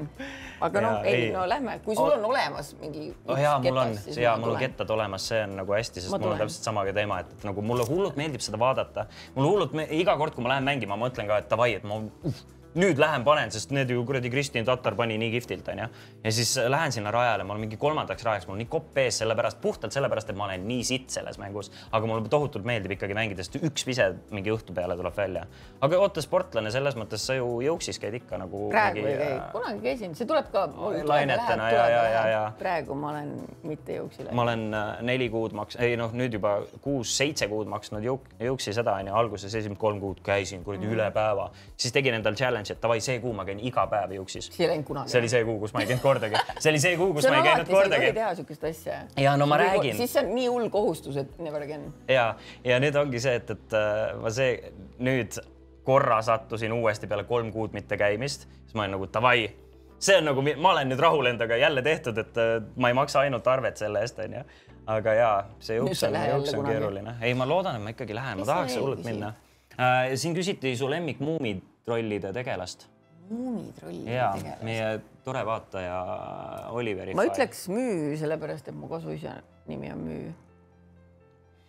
aga 0.61 0.81
noh, 0.81 1.03
ei 1.03 1.13
ei. 1.13 1.31
no 1.35 1.43
lähme, 1.49 1.79
kui 1.85 1.95
sul 1.95 2.11
on 2.17 2.25
olemas 2.25 2.75
mingi. 2.79 3.09
oh 3.27 3.39
jaa, 3.39 3.59
mul 3.59 3.77
on, 3.77 3.95
jaa, 4.15 4.37
mul 4.37 4.55
on. 4.55 4.59
kettad 4.61 4.89
olemas, 4.89 5.27
see 5.27 5.43
on 5.43 5.55
nagu 5.61 5.75
hästi, 5.75 6.03
sest 6.05 6.17
mul 6.17 6.31
on 6.31 6.43
täpselt 6.45 6.71
sama 6.71 6.85
teema, 6.93 7.19
et, 7.23 7.35
nagu 7.43 7.61
mulle 7.61 7.85
hullult 7.89 8.19
meeldib 8.19 8.43
seda 8.45 8.59
vaadata. 8.59 9.07
mulle 9.35 9.49
hullult 9.49 9.77
iga 9.89 10.17
kord, 10.17 10.35
kui 10.35 10.45
ma 10.45 10.55
lähen 10.55 10.67
mängima, 10.67 10.97
ma 10.97 11.07
mõtlen 11.07 11.27
ka, 11.29 11.41
et 11.43 11.49
davai, 11.51 11.73
et 11.79 11.87
ma 11.87 11.99
uh, 11.99 12.43
nüüd 12.79 12.97
lähen 12.97 13.23
panen, 13.25 13.51
sest 13.53 13.71
need 13.75 13.91
ju 13.93 14.01
kuradi 14.05 14.29
Kristin 14.33 14.65
Tatar 14.65 14.95
pani 14.97 15.17
nii 15.21 15.31
kihvtilt 15.35 15.67
onju. 15.73 15.87
ja 16.23 16.31
siis 16.31 16.57
äh, 16.57 16.69
lähen 16.71 16.91
sinna 16.91 17.11
rajale, 17.11 17.43
ma 17.43 17.53
olen 17.53 17.65
mingi 17.67 17.77
kolmandaks 17.77 18.23
rajaks, 18.25 18.47
mul 18.47 18.57
on 18.57 18.63
nii 18.63 18.69
kopp 18.71 18.97
ees 18.97 19.19
sellepärast, 19.21 19.59
puhtalt 19.61 19.93
sellepärast, 19.93 20.29
et 20.29 20.37
ma 20.37 20.47
olen 20.47 20.67
nii 20.67 20.83
sitt 20.87 21.09
selles 21.13 21.37
mängus, 21.41 21.71
aga 21.91 22.09
mulle 22.09 22.29
tohutult 22.29 22.65
meeldib 22.65 22.95
ikkagi 22.97 23.17
mängida, 23.17 23.45
sest 23.45 23.59
üks 23.61 23.85
vise 23.87 24.09
mingi 24.33 24.53
õhtu 24.53 24.73
peale 24.75 24.97
tuleb 24.99 25.17
välja. 25.17 25.45
aga 25.81 25.99
oota, 26.01 26.21
sportlane 26.21 26.71
selles 26.73 26.97
mõttes 26.99 27.25
sa 27.27 27.37
ju 27.37 27.49
jõuksis 27.65 27.99
käid 28.01 28.17
ikka 28.21 28.37
nagu. 28.41 28.67
praegu 28.73 29.05
ei 29.05 29.17
käi, 29.17 29.39
kunagi 29.51 29.83
käisin, 29.83 30.15
see 30.17 30.29
tuleb 30.29 30.49
ka. 30.53 30.65
lainetena, 31.03 31.69
ja, 31.71 31.87
ja, 31.89 32.03
ja, 32.09 32.23
ja. 32.31 32.43
praegu 32.59 32.95
ma 32.97 33.11
olen 33.13 33.33
mitte 33.63 33.99
jõuksi 33.99 34.23
läinud. 34.23 34.35
ma 34.39 34.47
olen 34.47 34.65
äh, 34.73 34.91
neli 35.01 35.29
kuud 35.33 35.53
maks-, 35.57 35.77
ei 35.81 35.97
noh, 35.99 36.13
nüüd 36.13 36.39
juba 36.39 36.55
kuus-seitse 36.81 37.47
kuud 37.51 37.69
maksnud 37.69 38.05
jõuk-, 38.05 38.33
jõuksi 38.41 38.73
seda 38.73 38.97
onju, 39.01 39.13
alguses 39.13 39.53
esimesed 39.53 39.79
kolm 39.81 40.01
kuud 40.01 40.21
käisin 40.25 40.63
kuradi 40.63 40.83
Mhm. 40.83 40.93
üle 40.93 41.11
päeva, 41.13 41.49
siis 41.77 41.93
tegin 41.93 42.17
endal 42.17 42.35
challenge'i, 42.63 42.77
et 42.77 42.81
davai, 42.83 42.99
see 43.03 43.19
kuu 43.23 43.33
ma 43.35 43.45
käin 43.47 43.59
iga 43.59 43.85
päev 43.91 44.13
jõuksis. 44.17 44.49
see 44.51 44.65
ei 44.65 44.71
läinud 44.71 44.87
kunagi. 44.87 45.11
see 45.11 45.19
oli 45.19 45.29
see 45.31 45.45
kuu, 45.45 45.57
kus 45.59 45.73
ma 45.73 45.83
ei 45.83 45.87
käinud 45.87 46.03
kordagi, 46.03 46.43
see 46.59 46.71
oli 46.71 46.83
see 46.83 46.97
kuu, 46.97 47.13
kus 47.13 47.27
ma 47.29 47.39
ei 47.39 47.47
käinud 47.47 47.71
kordagi. 47.71 48.11
teha 48.19 48.35
siukest 48.35 48.63
asja. 48.69 48.99
Ja 49.17 49.37
no 49.37 49.47
ma 49.49 49.57
räägin. 49.61 49.97
siis 49.97 50.13
see 50.13 50.23
on 50.23 50.35
nii 50.35 50.47
hull 50.47 50.69
kohustus, 50.73 51.17
et 51.17 51.39
never 51.39 51.63
again. 51.63 51.93
ja, 52.07 52.35
ja 52.63 52.79
nüüd 52.83 52.99
ongi 52.99 53.21
see, 53.23 53.35
et, 53.41 53.49
et 53.49 53.77
äh, 53.77 54.13
ma 54.21 54.31
see 54.33 54.73
nüüd 55.03 55.39
korra 55.83 56.21
sattusin 56.23 56.73
uuesti 56.73 57.07
peale 57.07 57.27
kolm 57.27 57.51
kuud 57.51 57.75
mitte 57.75 57.97
käimist, 57.99 58.47
siis 58.63 58.75
ma 58.75 58.85
olin 58.85 58.97
nagu 58.97 59.07
davai, 59.13 59.47
see 59.99 60.17
on 60.17 60.29
nagu, 60.31 60.43
ma 60.43 60.75
olen 60.75 60.93
nüüd 60.93 61.01
rahul 61.03 61.31
endaga 61.31 61.57
jälle 61.59 61.81
tehtud, 61.85 62.17
et 62.17 62.37
äh, 62.39 62.59
ma 62.75 62.91
ei 62.91 62.97
maksa 62.97 63.23
ainult 63.23 63.47
arvet 63.47 63.81
selle 63.81 64.03
eest, 64.03 64.19
onju. 64.19 64.43
aga 64.93 65.13
jaa, 65.15 65.35
see 65.63 65.79
sa 65.79 66.07
on, 66.07 66.13
jälle 66.19 66.57
on 66.59 66.65
keeruline. 66.67 67.17
ei, 67.21 67.33
ma 67.33 67.47
loodan, 67.47 67.79
et 67.79 67.83
ma 67.83 67.95
ikkagi 67.95 68.15
lähen, 68.15 68.39
ma 68.43 68.47
tahaks 68.47 68.77
hullult 68.79 69.03
minna. 69.07 69.33
Siin 70.15 70.35
küsiti 70.37 70.75
su 70.77 70.89
lemmik 70.89 71.21
muumitrollide 71.23 72.33
tegelast 72.33 72.87
muumitrolli 73.29 74.13
ja 74.13 74.31
tegelast. 74.37 74.63
meie 74.63 75.01
tore 75.23 75.45
vaataja 75.45 75.99
Oliveri. 76.71 77.15
ma 77.15 77.25
ütleks 77.27 77.67
Müü, 77.71 78.17
sellepärast 78.19 78.67
et 78.67 78.75
mu 78.75 78.89
kasuisa 78.91 79.37
nimi 79.67 79.91
on 79.93 80.03
Müü. 80.07 80.33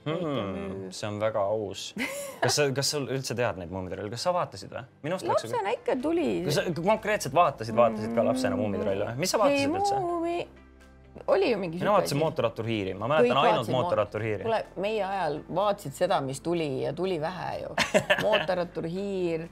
hmm,. 0.04 0.90
see 0.90 1.08
on 1.08 1.20
väga 1.20 1.40
aus. 1.40 1.94
kas 2.42 2.58
sa, 2.58 2.68
kas 2.74 2.90
sa 2.90 3.00
üldse 3.04 3.36
tead 3.38 3.60
neid 3.60 3.72
muumitrolle, 3.72 4.10
kas 4.12 4.26
sa 4.26 4.34
vaatasid 4.36 4.74
või? 4.74 4.84
minu 5.06 5.16
arust 5.16 5.30
läks. 5.30 5.46
lapsena 5.46 5.78
ikka 5.78 5.96
tuli. 6.02 6.28
kas 6.48 6.60
sa 6.60 6.66
konkreetselt 6.82 7.34
vaatasid, 7.34 7.78
vaatasid 7.78 8.14
ka 8.16 8.26
lapsena 8.26 8.60
Muumitrolle 8.60 9.12
või? 9.12 9.24
mis 9.24 9.34
sa 9.34 9.42
vaatasid 9.42 9.80
üldse? 9.80 10.62
Oli 11.26 11.50
ju 11.50 11.58
mingi. 11.58 11.78
mina 11.78 11.92
vaatasin. 11.92 12.18
Mootorrattur 12.18 12.66
Hiiri, 12.66 12.94
ma 12.94 13.08
mäletan 13.08 13.36
ainult 13.36 13.68
Mootorrattur 13.68 14.22
Hiiri. 14.22 14.42
kuule, 14.42 14.64
meie 14.76 15.04
ajal 15.04 15.40
vaatasid 15.54 15.92
seda, 15.92 16.20
mis 16.20 16.40
tuli 16.40 16.82
ja 16.82 16.92
tuli 16.92 17.20
vähe 17.20 17.58
ju. 17.62 17.76
mootorrattur 18.26 18.88
Hiir, 18.88 19.48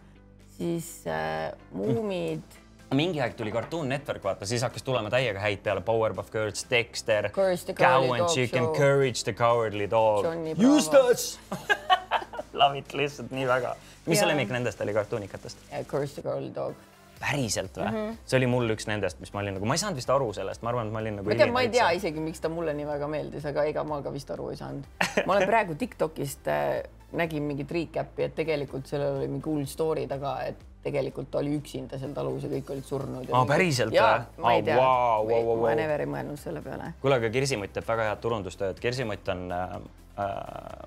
siis 0.59 1.05
äh, 1.07 1.53
Muumid, 1.73 2.63
mingi 2.95 3.21
aeg 3.25 3.35
tuli 3.37 3.53
Cartoon 3.53 3.89
Network, 3.89 4.25
vaata, 4.25 4.47
siis 4.47 4.63
hakkas 4.63 4.83
tulema 4.83 5.11
täiega 5.11 5.41
häid 5.41 5.63
peale 5.65 5.81
Powerpuff 5.81 6.31
Girls, 6.33 6.67
Dexter, 6.71 7.31
Courage 7.31 7.65
the 7.65 7.75
Cow 7.75 7.87
Cowardly 7.87 8.19
and 8.19 8.27
Dog 8.27 8.35
Chicken. 8.35 8.67
Courage 8.77 9.25
the 9.25 9.33
Cowardly 9.33 9.91
Dog. 9.91 10.27
Eustace 10.59 11.39
Love 12.53 12.79
it 12.79 12.93
lihtsalt 12.95 13.31
nii 13.33 13.47
väga. 13.49 13.77
mis 14.07 14.19
see 14.19 14.29
lemmik 14.29 14.51
nendest 14.53 14.81
oli 14.81 14.93
kartuunikatest? 14.93 15.59
Courage 15.89 16.21
the 16.21 16.23
Girl 16.23 16.51
Dog. 16.55 16.75
Päriselt 17.23 17.77
või 17.79 17.87
mm? 17.87 17.99
-hmm. 17.99 18.17
see 18.27 18.41
oli 18.41 18.49
mul 18.51 18.75
üks 18.75 18.89
nendest, 18.91 19.21
mis 19.23 19.33
ma 19.35 19.43
olin 19.43 19.57
nagu, 19.59 19.69
ma 19.69 19.77
ei 19.77 19.83
saanud 19.83 20.01
vist 20.01 20.11
aru 20.11 20.33
sellest, 20.37 20.65
ma 20.65 20.73
arvan, 20.73 20.91
et 20.91 20.97
ma 20.97 21.03
olin 21.03 21.21
nagu. 21.21 21.29
ma 21.29 21.39
tean, 21.39 21.55
ma 21.55 21.63
ei 21.67 21.71
tea 21.73 21.93
isegi, 21.99 22.25
miks 22.25 22.43
ta 22.43 22.51
mulle 22.53 22.75
nii 22.79 22.89
väga 22.89 23.09
meeldis, 23.11 23.47
aga 23.49 23.67
ega 23.71 23.85
ma 23.87 24.01
ka 24.03 24.13
vist 24.15 24.31
aru 24.35 24.51
ei 24.53 24.59
saanud. 24.59 24.89
ma 25.27 25.37
olen 25.37 25.49
praegu 25.51 25.79
Tiktokist 25.79 26.51
äh, 26.51 26.83
nägin 27.19 27.47
mingit 27.47 27.71
recap'i, 27.71 28.27
et 28.27 28.37
tegelikult 28.37 28.89
sellel 28.91 29.21
oli 29.21 29.31
mingi 29.31 29.51
hull 29.51 29.69
story 29.71 30.07
taga, 30.11 30.39
et 30.49 30.69
tegelikult 30.83 31.31
ta 31.31 31.39
oli 31.39 31.53
üksinda 31.61 31.99
seal 32.01 32.15
talus 32.17 32.43
ja 32.43 32.51
kõik 32.51 32.73
olid 32.75 32.89
surnud. 32.89 33.31
Aa, 33.31 33.45
päriselt 33.47 33.95
või?, 33.95 34.43
ma 34.43 34.57
ei 34.57 34.65
tea 34.67 34.81
vau, 34.81 35.29
vau, 35.29 35.45
vau, 35.51 35.61
ma 35.61 35.69
vau. 35.69 35.77
never 35.79 36.03
ei 36.03 36.11
mõelnud 36.11 36.41
selle 36.41 36.65
peale. 36.65 36.95
kuule, 37.05 37.21
aga 37.23 37.31
Kirsimutt 37.31 37.77
teeb 37.77 37.87
väga 37.87 38.09
head 38.11 38.25
turundustööd, 38.25 38.83
Kirsimutt 38.83 39.31
on 39.31 39.47
äh, 39.55 39.79
äh, 40.27 40.83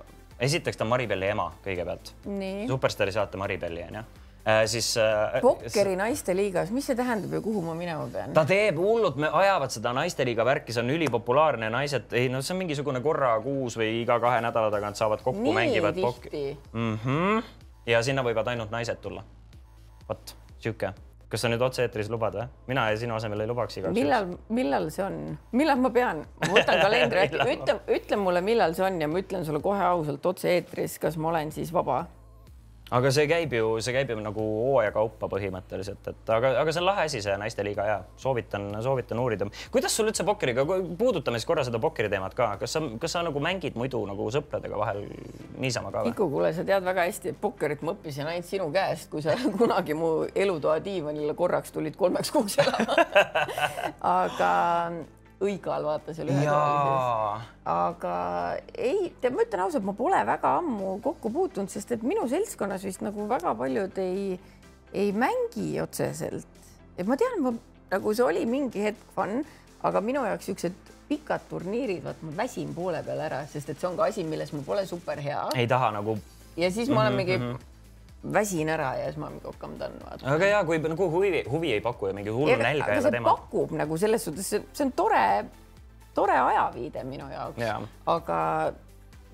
esiteks 0.49 0.81
ta 0.81 0.83
on 0.83 0.91
Maribeli 0.91 1.31
ema 1.31 1.47
kõigepealt. 1.63 2.11
Superstaari 2.67 3.15
saate 3.15 3.39
Maribeli 3.39 3.87
onju 3.87 4.03
siis 4.65 4.97
äh, 4.97 5.39
Pokkeri 5.41 5.95
naiste 5.97 6.35
liigas, 6.37 6.69
mis 6.73 6.85
see 6.85 6.97
tähendab 6.97 7.33
ja 7.33 7.41
kuhu 7.41 7.63
ma 7.65 7.73
minema 7.77 8.05
pean? 8.13 8.33
ta 8.35 8.45
teeb 8.45 8.77
hullult, 8.77 9.17
me 9.21 9.29
ajavad 9.33 9.73
seda 9.73 9.93
naisteliiga 9.97 10.45
värki, 10.45 10.73
see 10.75 10.83
on 10.83 10.91
ülipopulaarne, 10.93 11.69
naised, 11.73 12.13
ei 12.13 12.29
no 12.29 12.43
see 12.45 12.53
on 12.53 12.61
mingisugune 12.61 13.01
korra 13.05 13.33
kuus 13.41 13.77
või 13.79 14.03
iga 14.03 14.19
kahe 14.21 14.43
nädala 14.45 14.69
tagant 14.73 15.01
saavad 15.01 15.23
kokku, 15.25 15.53
mängivad 15.55 15.97
pokki 16.01 16.45
mm. 16.73 16.99
-hmm. 17.05 17.49
ja 17.89 18.03
sinna 18.05 18.25
võivad 18.25 18.53
ainult 18.53 18.73
naised 18.73 19.01
tulla. 19.01 19.23
vot 20.09 20.35
sihuke, 20.61 20.91
kas 21.29 21.41
sa 21.41 21.49
nüüd 21.49 21.63
otse-eetris 21.65 22.11
lubad 22.13 22.37
või? 22.37 22.45
mina 22.69 22.85
sinu 23.01 23.15
asemel 23.17 23.41
ei 23.41 23.49
lubaks 23.49 23.77
igaks 23.79 23.97
juhuks. 23.97 24.01
millal, 24.01 24.37
millal 24.49 24.89
see 24.93 25.05
on, 25.05 25.17
millal 25.57 25.81
ma 25.81 25.89
pean, 25.95 26.21
ma 26.43 26.51
võtan 26.53 26.83
kalendri 26.83 27.21
ette, 27.25 27.49
ütle, 27.55 27.79
ütle 27.97 28.21
mulle, 28.21 28.45
millal 28.45 28.77
see 28.77 28.85
on 28.85 29.01
ja 29.01 29.09
ma 29.09 29.21
ütlen 29.23 29.47
sulle 29.47 29.63
kohe 29.63 29.81
ausalt 29.89 30.25
otse-eetris, 30.33 30.99
kas 31.01 31.17
ma 31.17 31.33
olen 31.33 31.51
siis 31.55 31.73
vaba. 31.73 32.03
Aga 32.93 33.09
see 33.13 33.25
käib 33.29 33.53
ju, 33.55 33.69
see 33.81 33.93
käib 33.95 34.11
ju 34.13 34.17
nagu 34.21 34.43
hooaja 34.43 34.91
kaupa 34.93 35.29
põhimõtteliselt, 35.31 36.05
et 36.11 36.29
aga, 36.35 36.51
aga 36.61 36.73
see 36.73 36.83
on 36.83 36.87
lahe 36.89 37.05
asi, 37.09 37.21
see 37.25 37.33
naisteliiga 37.41 37.85
ja 37.87 37.95
soovitan, 38.21 38.67
soovitan 38.85 39.21
uurida. 39.21 39.47
kuidas 39.73 39.95
sul 39.97 40.11
üldse 40.11 40.25
pokkeriga, 40.27 40.65
puudutame 40.99 41.41
siis 41.41 41.49
korra 41.49 41.65
seda 41.65 41.81
pokkeri 41.81 42.11
teemat 42.13 42.37
ka, 42.37 42.51
kas 42.61 42.77
sa, 42.77 42.83
kas 43.01 43.17
sa 43.17 43.23
nagu 43.25 43.41
mängid 43.41 43.79
muidu 43.79 44.03
nagu 44.05 44.29
sõpradega 44.33 44.77
vahel 44.77 45.01
niisama 45.57 45.89
ka 45.95 46.05
või? 46.05 46.13
Iku, 46.13 46.29
kuule, 46.29 46.53
sa 46.53 46.67
tead 46.67 46.85
väga 46.85 47.07
hästi, 47.09 47.33
et 47.33 47.41
pokkerit 47.41 47.81
ma 47.81 47.95
õppisin 47.97 48.29
ainult 48.29 48.49
sinu 48.49 48.69
käest, 48.75 49.09
kui 49.09 49.25
sa 49.25 49.33
kunagi 49.59 49.97
mu 49.97 50.13
elutoa 50.35 50.77
diivanile 50.85 51.33
korraks 51.37 51.73
tulid 51.73 51.97
kolmeks 51.97 52.33
kuuks 52.35 52.59
elama. 52.61 53.01
aga 54.21 54.53
õigal 55.43 55.83
vaata 55.83 56.13
seal 56.15 56.29
ühe 56.31 56.45
jaa, 56.45 57.41
aga 57.67 58.13
ei, 58.77 59.11
ma 59.31 59.43
ütlen 59.43 59.65
ausalt, 59.65 59.83
ma 59.83 59.93
pole 59.97 60.21
väga 60.27 60.53
ammu 60.61 60.95
kokku 61.03 61.31
puutunud, 61.33 61.69
sest 61.69 61.91
et 61.91 62.03
minu 62.07 62.23
seltskonnas 62.31 62.85
vist 62.87 63.03
nagu 63.03 63.27
väga 63.29 63.55
paljud 63.59 63.97
ei, 63.99 64.39
ei 64.95 65.11
mängi 65.11 65.73
otseselt. 65.83 66.47
et 66.97 67.07
ma 67.07 67.17
tean, 67.19 67.41
ma 67.43 67.51
nagu 67.91 68.13
see 68.15 68.23
oli 68.25 68.45
mingi 68.49 68.83
hetk 68.87 69.01
fun, 69.15 69.43
aga 69.83 70.01
minu 70.01 70.23
jaoks 70.25 70.47
siuksed 70.49 70.73
pikad 71.09 71.43
turniirid, 71.49 72.01
vaat 72.07 72.21
ma 72.25 72.31
väsin 72.39 72.71
poole 72.73 73.03
peal 73.05 73.19
ära, 73.27 73.43
sest 73.51 73.69
et 73.69 73.79
see 73.79 73.89
on 73.91 73.97
ka 73.99 74.07
asi, 74.09 74.23
milles 74.23 74.53
ma 74.55 74.63
pole 74.65 74.85
super 74.89 75.19
hea 75.21 75.43
ei 75.55 75.67
taha 75.69 75.91
nagu, 75.99 76.15
ja 76.57 76.71
siis 76.71 76.89
ma 76.89 77.03
Mhm, 77.03 77.05
olen 77.05 77.19
mingi, 77.19 77.65
väsin 78.33 78.69
ära 78.69 78.93
ja 78.99 79.09
siis 79.09 79.19
ma 79.21 79.29
mingi 79.29 79.47
vaata. 80.03 80.31
aga 80.35 80.45
ja 80.51 80.63
kui 80.65 80.79
nagu 80.79 81.09
huvi, 81.11 81.43
huvi 81.49 81.73
ei 81.73 81.81
paku 81.81 82.07
ja 82.07 82.13
mingi 82.17 82.33
hullu 82.33 82.57
nälga 82.57 82.91
ei 82.91 82.97
ole 82.97 83.01
see 83.05 83.11
teema. 83.17 83.35
pakub 83.35 83.75
nagu 83.77 83.97
selles 83.97 84.25
suhtes, 84.25 84.49
see 84.49 84.85
on 84.85 84.91
tore, 84.97 85.45
tore 86.13 86.37
ajaviide 86.39 87.03
minu 87.03 87.29
jaoks 87.31 87.61
Jaa., 87.61 87.79
aga 88.15 88.39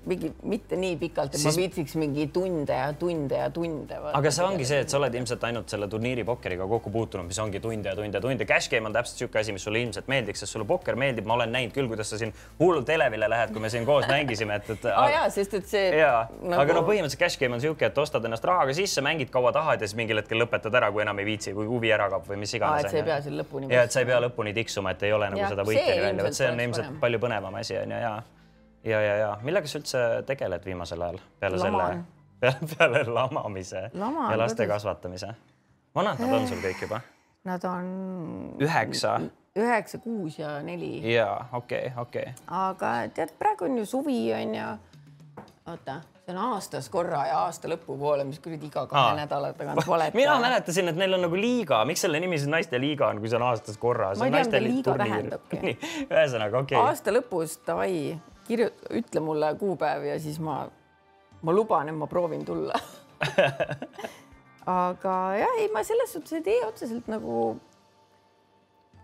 mingi 0.08 0.32
mitte 0.50 0.76
nii 0.78 0.96
pikalt, 0.98 1.34
et 1.34 1.40
siis... 1.40 1.46
Ma 1.46 1.62
viitsiks 1.62 1.94
mingi 2.00 2.26
tunde 2.34 2.74
ja 2.74 2.88
tunde 2.98 3.38
ja 3.38 3.48
tunde. 3.54 3.98
aga 4.12 4.32
see 4.34 4.44
ongi 4.44 4.66
see, 4.66 4.80
et 4.82 4.90
sa 4.90 4.98
oled 4.98 5.14
ilmselt 5.14 5.44
ainult 5.46 5.70
selle 5.70 5.86
turniiri 5.90 6.24
pokkeriga 6.26 6.66
kokku 6.70 6.90
puutunud, 6.94 7.28
mis 7.28 7.38
ongi 7.42 7.60
tunde 7.62 7.90
ja 7.90 7.94
tunde 7.98 8.18
ja 8.18 8.22
tunde. 8.24 8.46
Cash 8.48 8.70
game 8.72 8.90
on 8.90 8.96
täpselt 8.96 9.20
niisugune 9.20 9.42
asi, 9.44 9.54
mis 9.54 9.66
sulle 9.68 9.82
ilmselt 9.82 10.10
meeldiks, 10.10 10.42
sest 10.42 10.56
sulle 10.56 10.66
pokker 10.68 10.98
meeldib, 10.98 11.28
ma 11.28 11.36
olen 11.38 11.54
näinud 11.54 11.74
küll, 11.76 11.90
kuidas 11.90 12.10
sa 12.10 12.18
siin 12.20 12.34
hullult 12.58 12.90
elevile 12.90 13.30
lähed, 13.30 13.54
kui 13.54 13.62
me 13.62 13.70
siin 13.72 13.86
koos 13.86 14.08
mängisime, 14.10 14.58
et, 14.58 14.72
et. 14.74 14.88
aa 14.90 15.06
jaa, 15.14 15.30
sest 15.36 15.54
et 15.60 15.70
see. 15.70 15.86
jaa 16.00 16.26
nagu..., 16.40 16.58
aga 16.64 16.78
no 16.78 16.84
põhimõtteliselt 16.88 17.22
cash 17.22 17.38
game 17.40 17.54
on 17.54 17.62
niisugune, 17.62 17.92
et 17.92 18.02
ostad 18.02 18.26
ennast 18.28 18.50
rahaga 18.50 18.74
sisse, 18.76 19.04
mängid 19.06 19.30
kaua 19.34 19.54
tahad 19.54 19.82
ja 19.82 19.90
siis 19.90 19.98
mingil 20.02 20.18
hetkel 20.18 20.42
lõpetad 20.42 20.82
ära, 20.82 20.90
kui 20.94 21.06
enam 21.06 21.22
ei 21.22 21.30
viitsi, 21.30 21.54
kui 21.56 21.70
huvi 21.70 21.94
ära 21.94 22.10
kaob 22.12 22.26
või 22.32 22.42
mis 22.42 22.58
iganes. 22.58 22.90
et 22.90 22.96
sa 22.96 23.00
ei 23.00 23.06
pea 23.06 23.22
seal 23.22 23.38
lõpuni. 23.38 23.70
ja 23.70 23.86
et 23.86 23.94
sa 23.94 24.02
ei 24.02 24.10
pea 24.10 24.20
lõpuni 24.26 24.54
tiksuma, 24.58 24.96
et 24.96 25.06
ei 25.06 25.14
ole 25.14 25.30
nagu 25.30 25.44
Jah, 25.44 25.54
seda 25.54 25.66
võitjani 25.68 26.06
välja, 26.08 26.26
vot 26.26 26.40
see 26.42 26.50
on 26.50 26.66
ilmselt 26.66 27.02
palju 27.02 27.22
põnevam 27.22 27.60
asi 27.62 27.78
on 27.78 27.94
ju 27.94 28.00
ja, 28.02 28.14
ja, 28.84 29.00
ja, 29.00 29.14
ja 29.16 29.30
millega 29.42 29.70
sa 29.70 29.80
üldse 29.80 30.02
tegeled 30.26 30.64
viimasel 30.64 31.02
ajal 31.02 31.20
peale 31.40 31.60
Laman. 31.62 31.86
selle, 31.86 32.04
peale, 32.40 32.74
peale 32.76 33.04
lamamise 33.10 33.88
Laman 33.94 34.32
ja 34.32 34.38
laste 34.38 34.66
kodus. 34.66 34.74
kasvatamise? 34.74 35.34
vanad 35.94 36.20
nad 36.22 36.40
on 36.40 36.48
sul 36.48 36.64
kõik 36.64 36.86
juba? 36.86 37.02
Nad 37.44 37.64
on 37.66 37.86
üheksa 38.62 39.18
üheksa, 39.58 39.98
kuus 39.98 40.38
ja 40.38 40.62
neli, 40.62 41.12
ja 41.12 41.44
okei, 41.52 41.92
okei. 41.96 42.32
aga 42.46 42.94
tead, 43.14 43.34
praegu 43.38 43.68
on 43.68 43.76
ju 43.82 43.86
suvi 43.86 44.32
on 44.32 44.54
ju. 44.56 44.70
oota, 45.68 45.98
see 46.24 46.32
on 46.32 46.40
aastas 46.54 46.88
korra 46.92 47.26
ja 47.28 47.42
aasta 47.44 47.68
lõpupoole, 47.70 48.24
mis 48.28 48.40
kuradi 48.42 48.70
iga 48.70 48.86
kahe 48.88 49.12
Aa. 49.12 49.18
nädala 49.20 49.52
tagant 49.58 49.84
valeta. 49.86 50.16
mina 50.16 50.38
mäletasin, 50.40 50.88
et 50.88 50.96
neil 50.96 51.18
on 51.18 51.26
nagu 51.26 51.36
liiga, 51.36 51.82
miks 51.88 52.04
selle 52.06 52.20
nimi 52.22 52.40
siis 52.40 52.50
naiste 52.50 52.80
liiga 52.80 53.10
on, 53.12 53.20
kui 53.20 53.28
see 53.28 53.40
on 53.40 53.46
aastas 53.50 53.76
korra? 53.82 54.14
Ma 54.18 54.30
ei 54.30 54.36
tea, 54.38 54.44
mida 54.48 54.62
liiga 54.64 54.96
tähendabki. 55.04 55.76
ühesõnaga 56.12 56.64
okei 56.64 56.78
okay.. 56.78 56.88
aasta 56.88 57.14
lõpus 57.14 57.58
davai, 57.66 58.16
ütle 58.98 59.22
mulle 59.24 59.54
kuupäev 59.60 60.04
ja 60.10 60.18
siis 60.20 60.38
ma, 60.40 60.62
ma 61.42 61.54
luban, 61.54 61.88
et 61.88 61.96
ma 61.96 62.06
proovin 62.10 62.44
tulla. 62.44 62.78
aga 64.66 65.18
jah, 65.38 65.58
ei, 65.58 65.68
ma 65.74 65.82
selles 65.86 66.12
suhtes 66.14 66.38
ei 66.38 66.46
tee 66.46 66.64
otseselt 66.66 67.10
nagu. 67.12 67.56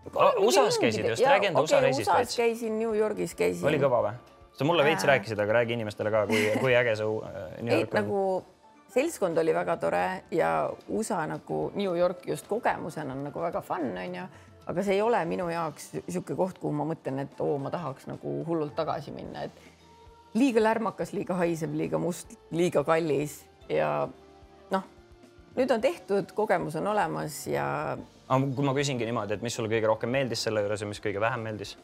USA-s 0.09 0.79
käisid 0.81 1.05
just, 1.11 1.23
räägi 1.25 1.51
enda 1.51 1.61
USA 1.61 1.81
reisist 1.83 2.07
USA-s 2.07 2.17
veits. 2.17 2.37
käisin, 2.37 2.79
New 2.79 2.95
Yorgis 2.97 3.35
käisin. 3.37 3.67
oli 3.67 3.77
kõva 3.81 3.99
või? 4.07 4.13
sa 4.59 4.65
mulle 4.65 4.83
veits 4.83 5.03
Äh. 5.03 5.07
rääkisid, 5.07 5.39
aga 5.39 5.53
räägi 5.53 5.73
inimestele 5.73 6.11
ka, 6.11 6.25
kui, 6.27 6.39
kui 6.59 6.75
äge 6.75 6.95
su 6.95 7.21
äh, 7.23 7.61
New 7.61 7.77
York 7.77 7.93
on. 7.93 7.99
nagu 8.01 8.21
seltskond 8.93 9.37
oli 9.37 9.53
väga 9.53 9.77
tore 9.77 10.23
ja 10.31 10.69
USA 10.87 11.25
nagu 11.27 11.71
New 11.75 11.97
York 11.97 12.25
just 12.27 12.47
kogemusena 12.47 13.13
on 13.13 13.23
nagu 13.23 13.41
väga 13.41 13.61
fun 13.61 13.97
onju, 13.97 14.23
aga 14.67 14.83
see 14.83 14.97
ei 14.97 15.01
ole 15.01 15.21
minu 15.25 15.49
jaoks 15.49 15.91
niisugune 15.99 16.37
koht, 16.37 16.59
kuhu 16.59 16.73
ma 16.73 16.87
mõtlen, 16.89 17.21
et 17.23 17.41
oo, 17.41 17.57
ma 17.57 17.71
tahaks 17.73 18.07
nagu 18.09 18.33
hullult 18.47 18.75
tagasi 18.75 19.11
minna, 19.11 19.43
et 19.43 19.68
liiga 20.37 20.61
lärmakas, 20.63 21.13
liiga 21.13 21.33
haisev, 21.39 21.73
liiga 21.73 21.97
must, 22.01 22.35
liiga 22.51 22.83
kallis 22.83 23.39
ja 23.69 24.07
noh, 24.71 24.83
nüüd 25.57 25.71
on 25.73 25.81
tehtud, 25.81 26.31
kogemus 26.37 26.75
on 26.79 26.87
olemas 26.87 27.47
ja 27.49 27.97
aga 28.29 28.49
kui 28.55 28.65
ma 28.65 28.73
küsingi 28.77 29.07
niimoodi, 29.09 29.33
et 29.39 29.41
mis 29.45 29.55
sulle 29.57 29.71
kõige 29.71 29.87
rohkem 29.89 30.11
meeldis 30.13 30.43
selle 30.45 30.61
juures 30.61 30.81
ja 30.85 30.87
mis 30.89 31.01
kõige 31.01 31.21
vähem 31.23 31.41
meeldis? 31.49 31.77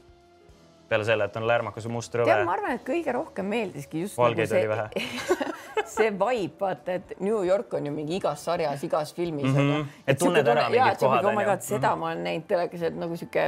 peale 0.86 1.02
selle, 1.08 1.26
et 1.26 1.38
on 1.40 1.48
lärmakas 1.50 1.88
ja 1.88 1.90
must 1.90 2.14
rõve 2.14 2.30
ma. 2.46 2.54
arvan, 2.54 2.76
et 2.78 2.84
kõige 2.86 3.14
rohkem 3.16 3.48
meeldiski 3.50 4.04
just 4.04 4.18
Valgeid 4.22 4.52
nagu 4.54 4.60
oli 4.60 4.70
vähe. 4.70 5.46
see 5.96 6.12
vibe, 6.14 6.60
vaata, 6.60 7.00
et 7.00 7.16
New 7.26 7.40
York 7.46 7.74
on 7.74 7.88
ju 7.90 7.94
mingi 7.94 8.20
igas 8.20 8.44
sarjas, 8.46 8.84
igas 8.86 9.14
filmis 9.18 9.50
Mhm. 9.50 9.58
on 9.60 9.72
ju. 9.72 9.86
Et 10.06 10.20
tunned 10.20 10.48
ära 10.48 10.68
mingid 10.70 11.00
kohad, 11.02 11.26
oh 11.26 11.34
my 11.34 11.46
god, 11.48 11.66
seda 11.66 11.96
ma 11.98 12.12
olen 12.12 12.22
näinud 12.28 12.46
telekas, 12.48 12.84
et 12.86 12.96
nagu 13.02 13.18
sihuke 13.18 13.48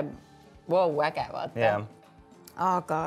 vau, 0.70 0.98
äge 1.06 1.28
vaata 1.34 1.60
Jah. 1.62 1.86
aga 2.58 3.02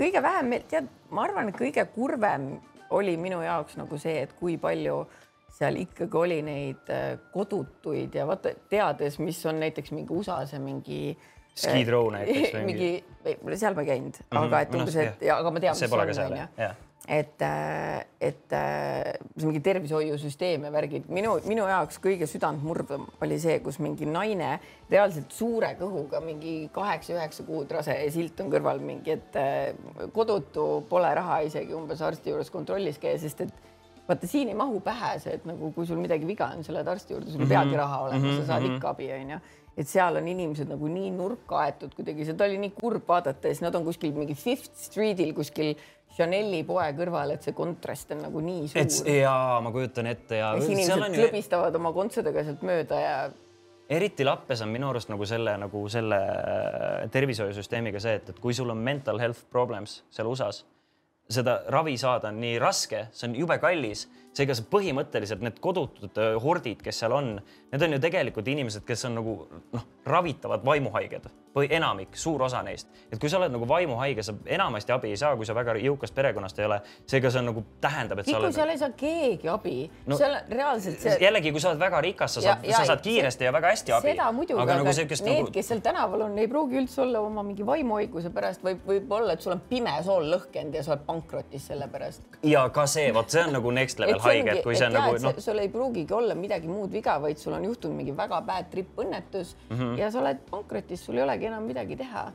kõige 0.00 0.22
vähem, 0.24 0.54
tead, 0.70 0.90
ma 1.14 1.26
arvan, 1.28 1.50
et 1.50 1.58
kõige 1.58 1.84
kurvem 1.94 2.52
oli 2.96 3.16
minu 3.20 3.42
jaoks 3.44 3.76
nagu 3.78 3.98
see, 4.00 4.24
et 4.24 4.32
kui 4.38 4.56
palju 4.60 5.02
seal 5.60 5.76
ikkagi 5.82 6.16
oli 6.16 6.38
neid 6.46 6.92
äh, 6.94 7.12
kodutuid 7.34 8.14
ja 8.16 8.24
vaata, 8.28 8.54
teades, 8.70 9.18
mis 9.20 9.40
on 9.50 9.60
näiteks 9.60 9.92
mingi 9.92 10.14
USA-s 10.14 10.54
ja 10.56 10.62
mingi 10.62 11.02
Skid 11.50 11.90
Row 11.92 12.08
näiteks 12.14 12.54
või 12.54 12.62
mingi, 12.70 12.90
seal 13.58 13.76
ma 13.76 13.84
ei 13.84 13.90
käinud 13.90 14.20
mm, 14.20 14.28
-hmm. 14.30 14.44
aga 14.46 14.60
et 14.64 14.72
Minu 14.72 14.86
umbes, 14.86 14.96
et 15.02 15.26
ja 15.26 15.36
aga 15.42 15.52
ma 15.52 15.62
tean, 15.62 15.76
mis 15.76 15.92
on, 15.92 16.24
onju. 16.30 16.70
et, 17.10 17.42
et 18.22 18.54
äh, 18.54 19.16
see 19.34 19.48
mingi 19.48 19.62
tervishoiusüsteem 19.66 20.66
ja 20.68 20.70
värgid, 20.70 21.08
minu, 21.10 21.32
minu 21.48 21.64
jaoks 21.66 21.98
kõige 22.02 22.28
südantmurdav 22.30 23.08
oli 23.24 23.38
see, 23.42 23.56
kus 23.64 23.80
mingi 23.82 24.06
naine 24.06 24.52
reaalselt 24.90 25.34
suure 25.34 25.72
kõhuga 25.80 26.22
mingi 26.22 26.54
kaheksa-üheksa 26.74 27.46
kuud 27.48 27.74
rase 27.74 27.96
ja 27.98 28.12
silt 28.14 28.38
on 28.44 28.52
kõrval 28.52 28.82
mingi, 28.84 29.16
et 29.18 29.40
äh, 29.40 30.06
kodutu 30.14 30.84
pole 30.90 31.10
raha 31.18 31.40
isegi 31.48 31.74
umbes 31.74 32.04
arsti 32.06 32.30
juures 32.30 32.52
kontrollis 32.54 33.02
käia, 33.02 33.18
sest 33.18 33.42
et 33.48 33.68
vaata 34.10 34.30
siin 34.30 34.50
ei 34.50 34.58
mahu 34.58 34.78
pähe 34.84 35.16
see, 35.22 35.34
et 35.38 35.46
nagu 35.48 35.72
kui 35.74 35.86
sul 35.86 35.98
midagi 35.98 36.26
viga 36.28 36.52
on, 36.54 36.62
sa 36.66 36.74
lähed 36.74 36.94
arsti 36.94 37.16
juurde, 37.16 37.32
sul 37.34 37.42
ei 37.42 37.50
peagi 37.50 37.78
raha 37.78 38.04
olema, 38.06 38.36
sa 38.38 38.52
saad 38.54 38.70
ikka 38.70 38.94
abi, 38.94 39.10
onju. 39.18 39.42
Et 39.78 39.88
seal 39.88 40.18
on 40.18 40.26
inimesed 40.28 40.68
nagu 40.68 40.88
nii 40.90 41.12
nurka 41.14 41.60
aetud 41.62 41.94
kuidagi, 41.96 42.26
seda 42.28 42.46
oli 42.46 42.58
nii 42.60 42.74
kurb 42.76 43.06
vaadata 43.08 43.48
ja 43.48 43.54
siis 43.54 43.62
nad 43.64 43.76
on 43.78 43.86
kuskil 43.86 44.12
mingi 44.16 44.34
Fifth 44.36 44.74
Streetil 44.82 45.30
kuskil 45.36 45.76
Chanel'i 46.16 46.64
poe 46.66 46.88
kõrval, 46.96 47.36
et 47.36 47.46
see 47.46 47.54
kontrast 47.56 48.10
on 48.14 48.24
nagu 48.26 48.42
nii 48.42 48.66
et 48.74 48.92
suur. 48.92 49.08
jaa, 49.14 49.60
ma 49.62 49.70
kujutan 49.74 50.10
ette 50.10 50.40
ja 50.40 50.50
ja 50.56 50.64
siis 50.64 50.74
inimesed 50.74 51.14
ju 51.14 51.22
klõbistavad 51.22 51.78
oma 51.78 51.92
kontserdega 51.96 52.44
sealt 52.48 52.64
mööda 52.66 52.98
ja 53.00 53.14
eriti 53.90 54.26
lappes 54.26 54.62
on 54.64 54.70
minu 54.74 54.90
arust 54.90 55.10
nagu 55.10 55.26
selle 55.26 55.56
nagu 55.58 55.84
selle 55.92 56.18
äh, 56.18 57.06
tervishoiusüsteemiga 57.14 58.02
see, 58.02 58.18
et, 58.20 58.34
et 58.34 58.42
kui 58.42 58.54
sul 58.56 58.70
on 58.74 58.82
mental 58.90 59.18
health 59.22 59.46
problems 59.50 60.00
seal 60.10 60.30
USA-s, 60.30 60.64
seda 61.30 61.60
ravi 61.70 61.96
saada 61.98 62.30
on 62.30 62.40
nii 62.42 62.58
raske, 62.62 63.06
see 63.14 63.30
on 63.30 63.36
jube 63.38 63.58
kallis, 63.62 64.06
seega 64.40 64.56
sa 64.56 64.64
põhimõtteliselt 64.72 65.44
need 65.44 65.60
kodutud 65.62 66.18
äh, 66.20 66.34
hordid, 66.42 66.80
kes 66.84 67.02
seal 67.04 67.14
on, 67.16 67.34
need 67.72 67.86
on 67.86 67.96
ju 67.96 68.00
tegelikult 68.02 68.48
inimesed, 68.50 68.86
kes 68.88 69.06
on 69.10 69.18
nagu 69.20 69.36
noh, 69.76 69.86
ravitavad 70.08 70.64
vaimuhaiged 70.66 71.28
või 71.54 71.66
enamik, 71.74 72.14
suur 72.14 72.44
osa 72.46 72.60
neist, 72.62 72.86
et 73.10 73.18
kui 73.18 73.30
sa 73.30 73.40
oled 73.40 73.50
nagu 73.50 73.66
vaimuhaige, 73.68 74.22
sa 74.22 74.34
enamasti 74.54 74.92
abi 74.94 75.10
ei 75.10 75.18
saa, 75.18 75.32
kui 75.38 75.46
sa 75.48 75.54
väga 75.56 75.74
jõukast 75.82 76.14
perekonnast 76.14 76.60
ei 76.62 76.68
ole, 76.68 76.76
seega 77.10 77.32
see 77.34 77.40
on 77.42 77.48
nagu 77.50 77.64
tähendab, 77.82 78.20
et 78.22 78.30
sa 78.30 78.38
oled 78.38 78.54
seal 78.54 78.70
ei 78.70 78.78
saa 78.78 78.92
keegi 79.00 79.50
abi 79.50 79.74
No- 80.06 80.18
seal 80.20 80.36
reaalselt 80.50 81.02
see. 81.02 81.16
jällegi, 81.24 81.50
kui 81.50 81.62
sa 81.62 81.72
oled 81.72 81.82
väga 81.82 82.00
rikas, 82.06 82.36
sa 82.38 82.44
saad, 82.44 82.68
sa 82.70 82.84
saad 82.92 83.02
kiiresti 83.02 83.48
ja 83.48 83.52
väga 83.56 83.72
hästi 83.74 83.96
abi. 83.96 84.12
seda 84.12 84.30
muidugi, 84.36 84.60
aga 84.62 84.76
aga 84.76 84.84
nagu 84.84 84.94
siukest 85.00 85.26
need 85.26 85.40
nagu, 85.42 85.52
kes 85.56 85.72
seal 85.72 85.82
tänaval 85.84 86.26
on, 86.28 86.38
ei 86.38 86.48
pruugi 86.54 86.78
üldse 86.84 87.02
olla 87.02 87.24
oma 87.26 87.42
mingi 87.46 87.66
vaimuhaiguse 87.66 88.30
pärast, 88.34 88.62
võib, 88.66 88.86
võib 88.86 89.10
olla, 89.18 89.34
et 89.34 89.42
sul 89.42 89.56
on 89.56 89.64
pime 89.72 89.96
sool 90.06 90.30
lõhkenud 90.30 90.78
ja 90.78 90.86
sa 90.86 90.94
oled 90.94 91.04
pankrotis 91.10 91.66
selle 91.72 91.90
pärast. 91.90 92.22
ja 92.46 92.68
ka 92.70 92.86
see, 92.86 93.10
vot 93.14 93.30
see 93.30 93.42
on 93.42 93.56
nagu 93.58 93.74
next 93.74 93.98
level 93.98 94.22
haige, 94.30 94.56
et 94.56 94.64
kui 94.64 94.76
see 94.78 94.88
on 94.88 94.96
nagu 94.98 95.16
noh, 95.24 95.40
sul 95.44 95.62
ei 95.62 95.70
pruugigi 95.72 96.16
olla 96.16 96.36
midagi 96.38 96.70
muud 96.70 96.92
viga, 96.94 97.16
vaid 97.22 97.40
sul 97.40 97.56
on 97.56 97.66
juhtunud 97.68 97.98
mingi 98.00 98.14
väga 98.16 98.40
bad 98.46 98.70
trip 98.72 98.98
õnnetus 99.00 99.54
mm. 99.68 99.76
-hmm. 99.76 99.98
ja 100.00 100.10
sa 100.10 100.22
oled 100.22 100.44
pankrotis, 100.50 101.04
sul 101.04 101.20
ei 101.20 101.26
olegi 101.26 101.50
enam 101.50 101.66
midagi 101.68 101.98
teha. 102.00 102.30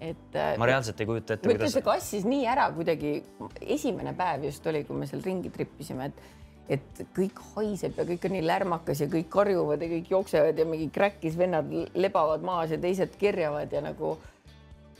et 0.00 0.36
äh, 0.38 0.56
ma 0.58 0.66
reaalselt 0.66 1.00
ei 1.00 1.06
kujuta 1.06 1.34
ette, 1.34 1.48
kuidas 1.48 1.72
see 1.74 1.82
kassis 1.82 2.24
nii 2.24 2.44
ära 2.46 2.68
kuidagi, 2.70 3.16
esimene 3.60 4.12
päev 4.14 4.44
just 4.46 4.66
oli, 4.66 4.84
kui 4.86 4.96
me 4.96 5.06
seal 5.10 5.24
ringi 5.24 5.50
trippisime, 5.50 6.04
et 6.04 6.36
et 6.68 7.02
kõik 7.16 7.40
haiseb 7.54 7.96
ja 7.96 8.04
kõik 8.04 8.26
on 8.28 8.34
nii 8.36 8.44
lärmakas 8.44 9.00
ja 9.00 9.08
kõik 9.08 9.30
karjuvad 9.32 9.82
ja 9.82 9.88
kõik 9.88 10.10
jooksevad 10.12 10.58
ja 10.58 10.66
mingi 10.68 10.90
kräkkis 10.92 11.38
vennad 11.38 11.72
lebavad 11.94 12.44
maas 12.44 12.74
ja 12.74 12.78
teised 12.78 13.16
kerjavad 13.18 13.72
ja 13.72 13.80
nagu 13.80 14.18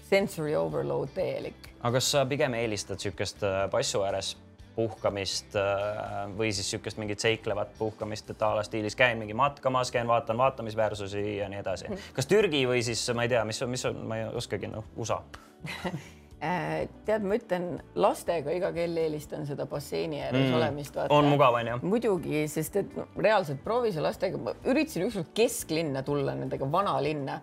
sensory 0.08 0.56
overload 0.56 1.12
täielik. 1.14 1.68
aga 1.80 1.92
kas 1.98 2.10
sa 2.10 2.24
pigem 2.26 2.54
eelistad 2.54 2.96
niisugust 2.96 3.44
passu 3.70 4.02
ääres 4.02 4.36
puhkamist 4.78 5.56
äh, 5.58 6.28
või 6.38 6.52
siis 6.52 6.68
niisugust 6.68 7.00
mingit 7.02 7.24
seiklevat 7.24 7.74
puhkamist, 7.78 8.30
et 8.30 8.44
a 8.46 8.52
la 8.58 8.62
stiilis 8.66 8.96
käin 8.98 9.18
mingi 9.18 9.34
matkamas, 9.34 9.90
käin 9.94 10.06
vaatan 10.10 10.38
vaatamisväärsusi 10.38 11.24
ja 11.40 11.50
nii 11.50 11.64
edasi. 11.64 11.90
kas 12.14 12.30
Türgi 12.30 12.62
või 12.70 12.84
siis 12.86 13.02
ma 13.14 13.26
ei 13.26 13.34
tea, 13.34 13.42
mis 13.48 13.62
on, 13.64 13.74
mis 13.74 13.88
on, 13.90 13.98
ma 14.06 14.22
ei 14.22 14.30
oskagi, 14.38 14.70
noh, 14.70 14.86
USA. 14.96 15.22
Äh, 16.38 16.84
tead, 17.02 17.24
ma 17.26 17.34
ütlen 17.34 17.64
lastega 17.98 18.52
iga 18.54 18.68
kell 18.70 18.94
eelistan 19.02 19.42
seda 19.42 19.64
basseini 19.66 20.20
ääres 20.22 20.44
mm. 20.44 20.52
olemist. 20.54 20.98
on 21.10 21.26
mugav, 21.32 21.56
onju. 21.58 21.80
muidugi, 21.82 22.44
sest 22.46 22.76
et 22.78 22.92
no, 22.94 23.08
reaalselt 23.18 23.58
proovi 23.64 23.90
sa 23.90 24.04
lastega, 24.04 24.38
ma 24.38 24.54
üritasin 24.70 25.08
ükskord 25.08 25.32
kesklinna 25.34 26.04
tulla 26.06 26.36
nendega 26.38 26.68
vanalinna, 26.70 27.40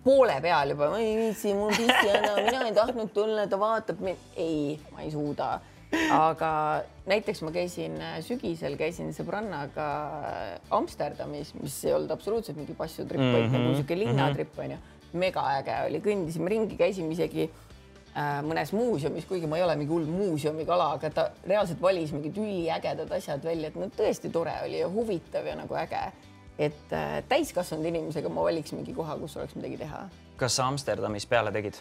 poole 0.00 0.38
peal 0.40 0.72
juba, 0.72 0.88
ma 0.94 1.00
ei 1.04 1.12
viitsi, 1.18 1.52
mul 1.58 1.74
on 1.74 1.76
pissihäda, 1.76 2.30
mina 2.46 2.62
ei 2.70 2.72
tahtnud 2.80 3.12
tulla, 3.12 3.44
ta 3.52 3.60
vaatab 3.60 4.00
mind, 4.08 4.24
ei, 4.40 4.78
ma 4.94 5.04
ei 5.04 5.12
suuda. 5.12 5.50
Aga 6.12 6.50
näiteks 7.08 7.40
ma 7.42 7.52
käisin 7.52 7.96
äh, 8.02 8.18
sügisel, 8.24 8.76
käisin 8.80 9.12
sõbrannaga 9.16 9.86
äh, 10.28 10.50
Amsterdamis, 10.76 11.54
mis 11.62 11.78
ei 11.86 11.94
olnud 11.96 12.12
absoluutselt 12.12 12.58
mingi 12.58 12.76
passutripp 12.76 13.22
mm, 13.22 13.30
-hmm. 13.30 13.38
vaid 13.38 13.56
nagu 13.56 13.74
sihuke 13.74 13.98
linnatripp 13.98 14.58
onju. 14.58 14.76
mega 15.12 15.42
äge 15.56 15.76
oli, 15.86 16.00
kõndisime 16.04 16.48
ringi, 16.52 16.76
käisime 16.76 17.12
isegi 17.12 17.48
äh, 17.48 18.42
mõnes 18.44 18.72
muuseumis, 18.76 19.24
kuigi 19.24 19.46
ma 19.46 19.56
ei 19.56 19.62
ole 19.64 19.76
mingi 19.76 19.92
hull 19.92 20.04
muuseumikala, 20.04 20.92
aga 20.98 21.10
ta 21.10 21.30
reaalselt 21.46 21.80
valis 21.80 22.12
mingid 22.12 22.36
üliägedad 22.36 23.12
asjad 23.16 23.44
välja, 23.44 23.68
et 23.68 23.76
no 23.80 23.88
tõesti 23.88 24.32
tore 24.32 24.52
oli 24.64 24.82
ja 24.82 24.88
huvitav 24.88 25.46
ja 25.46 25.56
nagu 25.56 25.74
äge. 25.74 26.12
et 26.58 26.90
täiskasvanud 27.28 27.86
inimesega 27.86 28.28
ma 28.28 28.42
valiks 28.42 28.72
mingi 28.72 28.92
koha, 28.92 29.16
kus 29.16 29.36
oleks 29.36 29.54
midagi 29.54 29.76
teha. 29.78 30.08
kas 30.36 30.56
sa 30.56 30.66
Amsterdamis 30.66 31.26
peale 31.26 31.52
tegid? 31.52 31.80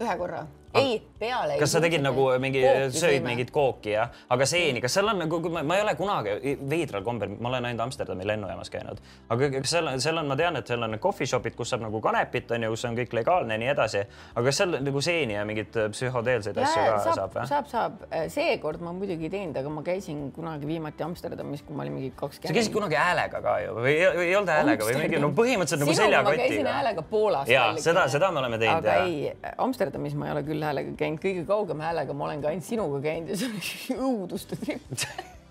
ühe 0.00 0.16
korra, 0.18 0.46
ei 0.74 1.02
peale. 1.18 1.58
kas 1.58 1.72
sa 1.72 1.80
tegid 1.82 2.02
nagu 2.04 2.26
mingi, 2.42 2.62
söid 2.94 3.24
mingit 3.26 3.50
kooki 3.54 3.94
ja, 3.94 4.08
aga 4.30 4.46
seeni, 4.46 4.80
kas 4.80 4.94
seal 4.98 5.08
on 5.10 5.18
nagu, 5.24 5.40
ma 5.50 5.76
ei 5.76 5.84
ole 5.84 5.94
kunagi 5.98 6.56
veidral 6.70 7.04
kombel, 7.06 7.34
ma 7.40 7.50
olen 7.52 7.70
ainult 7.70 7.86
Amsterdami 7.88 8.26
lennujaamas 8.28 8.70
käinud, 8.70 9.00
aga 9.28 9.50
kas 9.56 9.74
seal 9.74 9.90
on, 9.90 10.00
seal 10.00 10.20
on, 10.22 10.30
ma 10.30 10.36
tean, 10.38 10.60
et 10.60 10.70
seal 10.70 10.86
on 10.86 10.98
coffee 11.02 11.26
shop'id, 11.30 11.56
kus 11.58 11.72
saab 11.74 11.84
nagu 11.86 12.00
kanepit 12.04 12.50
on 12.54 12.68
ju, 12.68 12.70
kus 12.76 12.86
on 12.88 12.98
kõik 12.98 13.16
legaalne 13.20 13.56
ja 13.56 13.62
nii 13.64 13.72
edasi, 13.74 14.04
aga 14.34 14.44
kas 14.46 14.62
seal 14.62 14.78
nagu 14.78 15.04
seeni 15.04 15.36
ja 15.38 15.44
mingeid 15.48 15.80
psühhodeelseid 15.96 16.60
asju 16.62 16.86
ka 16.86 16.98
saab, 17.04 17.16
saab 17.18 17.36
või? 17.36 17.48
saab, 17.50 17.70
saab. 17.72 18.06
seekord 18.32 18.84
ma 18.84 18.94
muidugi 18.96 19.28
ei 19.28 19.34
teinud, 19.34 19.58
aga 19.60 19.74
ma 19.74 19.84
käisin 19.86 20.22
kunagi 20.36 20.68
viimati 20.70 21.04
Amsterdamis, 21.06 21.64
kui 21.66 21.76
ma 21.76 21.86
olin 21.86 21.98
mingi 21.98 22.12
sa 22.14 22.20
kakskümmend. 22.26 22.56
käisid 22.60 22.74
kunagi 22.74 22.98
häälega 23.00 23.42
ka 23.42 23.56
ju 23.64 23.74
või 23.80 23.92
ei, 23.92 24.06
ei 24.28 24.36
olnud 24.38 24.52
häälega 24.54 24.88
või 24.88 24.96
mingi 25.02 25.20
no 25.22 25.30
põhimõtteliselt 25.36 25.84
nagu 25.84 25.94
Sinuga 25.96 26.22
ma 26.22 26.34
käisin 26.34 26.46
seljakotiga? 26.46 26.74
häälega 26.78 27.02
Poolas. 27.10 27.48
Jaa, 27.50 27.68
seda- 27.82 28.06
seda 28.12 28.30
me 28.30 28.42
oleme 28.42 28.58
teinud, 28.58 28.84
aga 28.84 28.96
ei, 29.04 29.32
Amsterdamis 29.58 30.14
ma 30.18 30.28
ei 30.28 30.34
ole 30.36 30.42
küll 30.46 30.59
häälega 30.66 30.94
käinud, 30.98 31.22
kõige 31.22 31.44
kaugem 31.48 31.82
häälega 31.84 32.16
ma 32.16 32.28
olen 32.28 32.42
ka 32.42 32.52
ainult 32.52 32.68
sinuga 32.68 33.02
käinud 33.04 33.32
ja 33.32 33.40
see 33.40 33.50
oli 33.50 34.00
õuduste 34.08 34.58
tripp. 34.60 35.06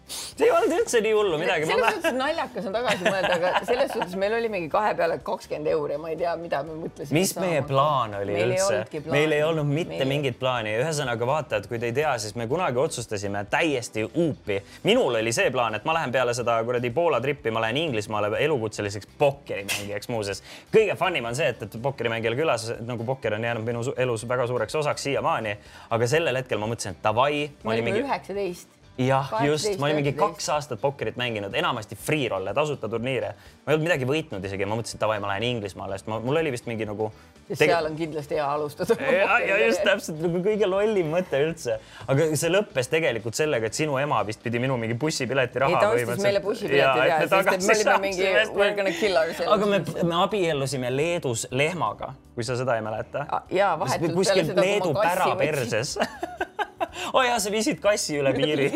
See 0.10 0.46
ei 0.48 0.52
olnud 0.52 0.76
üldse 0.80 1.02
nii 1.06 1.14
hullu 1.14 1.38
midagi. 1.42 1.66
selles 1.70 1.94
suhtes 1.96 2.16
naljakas 2.18 2.66
on 2.70 2.76
tagasi 2.78 3.06
mõelda, 3.06 3.34
aga 3.38 3.66
selles 3.68 3.92
suhtes 3.94 4.16
meil 4.20 4.34
oli 4.40 4.50
mingi 4.50 4.70
kahe 4.74 4.94
peale 4.98 5.20
kakskümmend 5.24 5.68
euri 5.74 5.96
ja 5.96 6.00
ma 6.02 6.10
ei 6.14 6.18
tea, 6.20 6.36
mida 6.42 6.62
me 6.64 6.78
mõtlesime. 6.84 7.20
mis 7.20 7.36
meie 7.40 7.62
plaan 7.68 8.16
oli 8.20 8.34
Meil 8.34 8.56
ei 8.56 8.64
üldse 8.64 9.04
meil 9.12 9.36
ei 9.38 9.44
olnud 9.44 9.70
mitte 9.70 9.90
Meil 9.94 10.02
ei- 10.02 10.10
mingit 10.14 10.40
plaani, 10.40 10.76
ühesõnaga 10.82 11.28
vaata, 11.30 11.60
et 11.62 11.68
kui 11.68 11.80
te 11.80 11.90
ei 11.92 11.94
tea, 11.96 12.16
siis 12.18 12.36
me 12.40 12.48
kunagi 12.48 12.78
otsustasime 12.82 13.46
täiesti 13.50 14.06
uupi. 14.14 14.62
minul 14.84 15.16
oli 15.22 15.32
see 15.36 15.52
plaan, 15.52 15.76
et 15.76 15.86
ma 15.86 15.94
lähen 15.94 16.12
peale 16.12 16.34
seda 16.34 16.58
kuradi 16.64 16.90
Poola 16.90 17.22
trippi, 17.22 17.52
ma 17.52 17.62
lähen 17.62 17.78
Inglismaale 17.78 18.32
elukutseliseks 18.40 19.08
pokkerimängijaks 19.18 20.10
muuseas. 20.10 20.44
kõige 20.74 20.96
fun 20.98 21.16
im 21.16 21.26
on 21.26 21.36
see, 21.36 21.48
et, 21.54 21.62
et 21.64 21.78
pokkerimängijal 21.82 22.36
külas 22.36 22.70
nagu 22.86 23.04
pokker 23.06 23.34
on 23.38 23.44
jäänud 23.44 23.66
minu 23.66 23.84
elus 23.98 24.28
väga 24.28 24.48
suureks 24.48 24.76
osaks 24.76 25.04
siiamaani, 25.04 25.58
aga 25.90 26.08
sellel 26.08 26.36
hetkel 26.42 26.58
ma 26.62 26.68
mõtlesin, 26.72 26.98
et 26.98 27.04
davai, 27.04 27.50
ma 27.64 27.72
me 27.72 27.76
olime 27.78 27.92
mingi 27.92 28.06
üheksateist. 28.08 28.79
jah, 29.08 29.32
just, 29.46 29.66
18, 29.66 29.80
ma 29.80 29.86
olin 29.86 29.96
mingi 29.96 30.12
19. 30.12 30.20
kaks 30.20 30.50
aastat 30.50 30.82
pokkerit 30.82 31.18
mänginud, 31.20 31.54
enamasti 31.56 31.96
free 31.96 32.28
roll'e, 32.30 32.54
tasuta 32.54 32.90
turniire. 32.90 33.34
ma 33.64 33.72
ei 33.72 33.78
olnud 33.78 33.88
midagi 33.88 34.08
võitnud 34.10 34.46
isegi, 34.46 34.68
ma 34.68 34.76
mõtlesin, 34.80 35.00
et 35.00 35.04
davai, 35.04 35.20
ma 35.24 35.32
lähen 35.32 35.46
Inglismaale, 35.48 36.00
sest 36.00 36.10
ma, 36.12 36.20
mul 36.24 36.40
oli 36.42 36.52
vist 36.52 36.68
mingi 36.68 36.88
nagu. 36.88 37.10
sest 37.48 37.64
seal 37.64 37.88
on 37.88 37.96
kindlasti 38.00 38.40
hea 38.40 38.48
alustada. 38.54 38.98
ja, 39.16 39.40
ja 39.46 39.60
just 39.64 39.84
täpselt 39.88 40.20
nagu 40.24 40.44
kõige 40.44 40.70
lollim 40.70 41.12
mõte 41.16 41.42
üldse, 41.46 41.80
aga 42.08 42.30
see 42.42 42.52
lõppes 42.52 42.92
tegelikult 42.92 43.40
sellega, 43.40 43.72
et 43.72 43.80
sinu 43.80 43.98
ema 44.02 44.20
vist 44.28 44.44
pidi 44.44 44.60
minu 44.60 44.78
mingi 44.82 44.98
bussipileti 45.00 45.60
ei, 45.60 45.66
raha 45.66 45.84
ta 45.84 45.92
ostis 45.96 46.26
meile 46.26 46.44
bussipileti 46.44 47.12
ja, 47.12 47.20
sest 47.24 47.54
et 47.54 47.68
me 47.68 47.78
olime 47.78 48.00
mingi 48.08 48.26
we 48.56 48.66
are 48.68 48.76
gonna 48.76 48.96
kill 49.00 49.22
ourselves. 49.22 49.54
aga 49.56 49.72
me, 49.76 49.84
me 50.04 50.24
abiellusime 50.26 50.92
Leedus 50.96 51.48
lehmaga, 51.52 52.14
kui 52.36 52.44
sa 52.44 52.60
seda 52.60 52.76
ei 52.76 52.84
mäleta. 52.84 53.26
jaa, 53.54 53.78
vahetult 53.80 54.18
kuskil 54.20 54.52
Leedu 54.60 54.92
pära 55.00 55.32
perses. 55.40 55.96
oo 57.14 57.24
jaa, 57.26 57.40
sa 57.40 57.52
viisid 57.54 57.82
kassi 57.84 58.20
üle 58.22 58.34
piiri. 58.38 58.70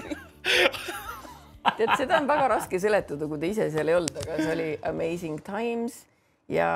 tead, 1.78 1.94
seda 1.98 2.20
on 2.20 2.28
väga 2.30 2.50
raske 2.56 2.80
seletada, 2.82 3.28
kui 3.30 3.42
te 3.42 3.52
ise 3.54 3.70
seal 3.74 3.92
ei 3.92 3.98
olnud, 4.00 4.18
aga 4.24 4.40
see 4.42 4.56
oli 4.56 4.70
amazing 4.90 5.40
times 5.46 6.04
ja 6.52 6.70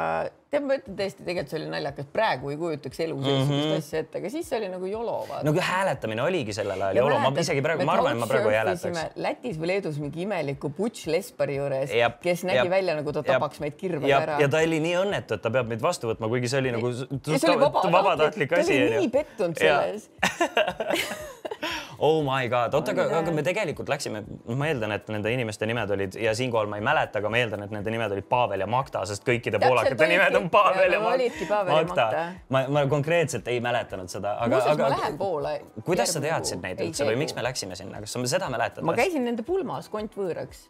tead, 0.51 0.63
ma 0.63 0.77
ütlen 0.79 0.95
tõesti, 0.99 1.25
tegelikult 1.27 1.51
see 1.51 1.59
oli 1.59 1.69
naljakas, 1.71 2.07
praegu 2.13 2.51
ei 2.53 2.57
kujutaks 2.59 3.01
elu 3.03 3.17
sellist 3.23 3.73
asja 3.77 4.01
ette, 4.03 4.21
aga 4.21 4.31
siis 4.31 4.51
oli 4.57 4.69
nagu 4.71 4.91
vaata. 5.03 5.41
no 5.43 5.53
kui 5.55 5.63
hääletamine 5.67 6.23
oligi 6.23 6.55
sellel 6.55 6.83
ajal 6.87 7.01
jolo, 7.01 7.17
ma 7.23 7.31
isegi 7.43 7.63
praegu, 7.65 7.87
ma 7.87 7.97
arvan, 7.97 8.15
et 8.15 8.21
ma 8.21 8.29
praegu 8.31 8.53
ei 8.53 8.59
hääletaks. 8.61 9.17
Lätis 9.27 9.59
või 9.59 9.71
Leedus 9.73 9.99
mingi 10.03 10.23
imeliku 10.23 10.71
Butch 10.77 11.09
Lespari 11.11 11.57
juures 11.59 11.91
kes 12.23 12.45
nägi 12.47 12.61
jep, 12.63 12.71
välja 12.71 12.95
nagu 12.99 13.15
ta 13.15 13.25
tapaks 13.27 13.61
meid 13.63 13.75
kirvega 13.79 14.21
ära. 14.21 14.37
ja 14.43 14.51
ta 14.51 14.63
oli 14.63 14.79
nii 14.83 14.95
õnnetu, 15.01 15.37
et 15.37 15.43
ta 15.43 15.51
peab 15.53 15.67
meid 15.71 15.83
vastu 15.83 16.11
võtma, 16.11 16.31
kuigi 16.31 16.51
see 16.51 16.63
oli 16.63 16.75
nagu 16.77 16.93
vabatahtlik, 16.93 17.97
vabatahtlik 17.99 18.55
ta 18.55 18.63
asi 18.63 18.79
oli 18.85 19.03
nii 19.03 19.11
pettunud 19.17 19.59
selles. 19.59 20.07
oh 21.99 22.23
my 22.23 22.47
god, 22.49 22.73
oota, 22.77 22.93
aga, 22.93 23.07
aga 23.19 23.33
me 23.33 23.43
tegelikult 23.45 23.89
läksime, 23.89 24.21
ma 24.59 24.69
eeldan, 24.69 24.93
et 24.95 25.09
nende 25.13 25.31
inimeste 25.33 25.67
nimed 25.69 25.91
olid 25.95 26.17
ja 26.21 26.33
siinkohal 26.37 26.69
ma 26.71 26.79
ei 26.79 26.85
mäleta, 26.85 27.21
aga 27.21 27.31
ma 27.33 27.41
eeldan, 27.41 27.65
et 27.65 27.73
nende 27.73 27.93
nimed 27.93 28.15
olid 28.17 28.29
Pavel 28.29 28.63
ja 28.63 28.69
Magda, 28.69 29.03
sest 29.09 29.25
kõikide 29.27 29.61
poolakate 29.63 30.09
nimed 30.11 30.39
on. 30.39 30.49
Pavel 30.53 30.95
ja 30.95 31.01
ja 31.01 31.65
Magda. 31.65 32.07
ma, 32.53 32.63
ma 32.77 32.85
konkreetselt 32.91 33.47
ei 33.51 33.61
mäletanud 33.63 34.11
seda, 34.13 34.37
aga, 34.43 34.55
muuseas, 34.55 34.81
ma 34.81 34.89
lähen 34.93 35.17
Poola. 35.17 35.57
kuidas 35.85 36.13
sa 36.13 36.23
teadsid 36.23 36.63
neid 36.63 36.81
üldse 36.85 37.07
või 37.07 37.19
miks 37.23 37.35
me 37.37 37.45
läksime 37.45 37.77
sinna, 37.79 38.01
kas 38.03 38.17
sa 38.17 38.25
seda 38.37 38.49
mäletad? 38.53 38.85
ma 38.87 38.97
käisin 38.97 39.25
nende 39.27 39.45
pulmas 39.47 39.89
kontvõõraks 39.93 40.67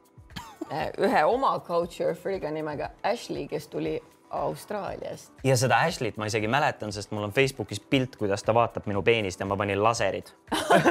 ühe 0.99 1.23
oma 1.25 1.53
couchsurferiga 1.63 2.51
nimega 2.51 2.91
Ashley, 3.03 3.47
kes 3.47 3.67
tuli 3.71 3.97
Austraaliast. 4.29 5.31
ja 5.43 5.57
seda 5.59 5.79
Ashley't 5.87 6.17
ma 6.19 6.27
isegi 6.29 6.49
mäletan, 6.51 6.91
sest 6.95 7.11
mul 7.15 7.27
on 7.27 7.33
Facebookis 7.35 7.79
pilt, 7.79 8.17
kuidas 8.19 8.43
ta 8.43 8.55
vaatab 8.55 8.87
minu 8.89 9.03
peenist 9.05 9.39
ja 9.39 9.47
ma 9.49 9.57
panin 9.59 9.79
laserid 9.83 10.31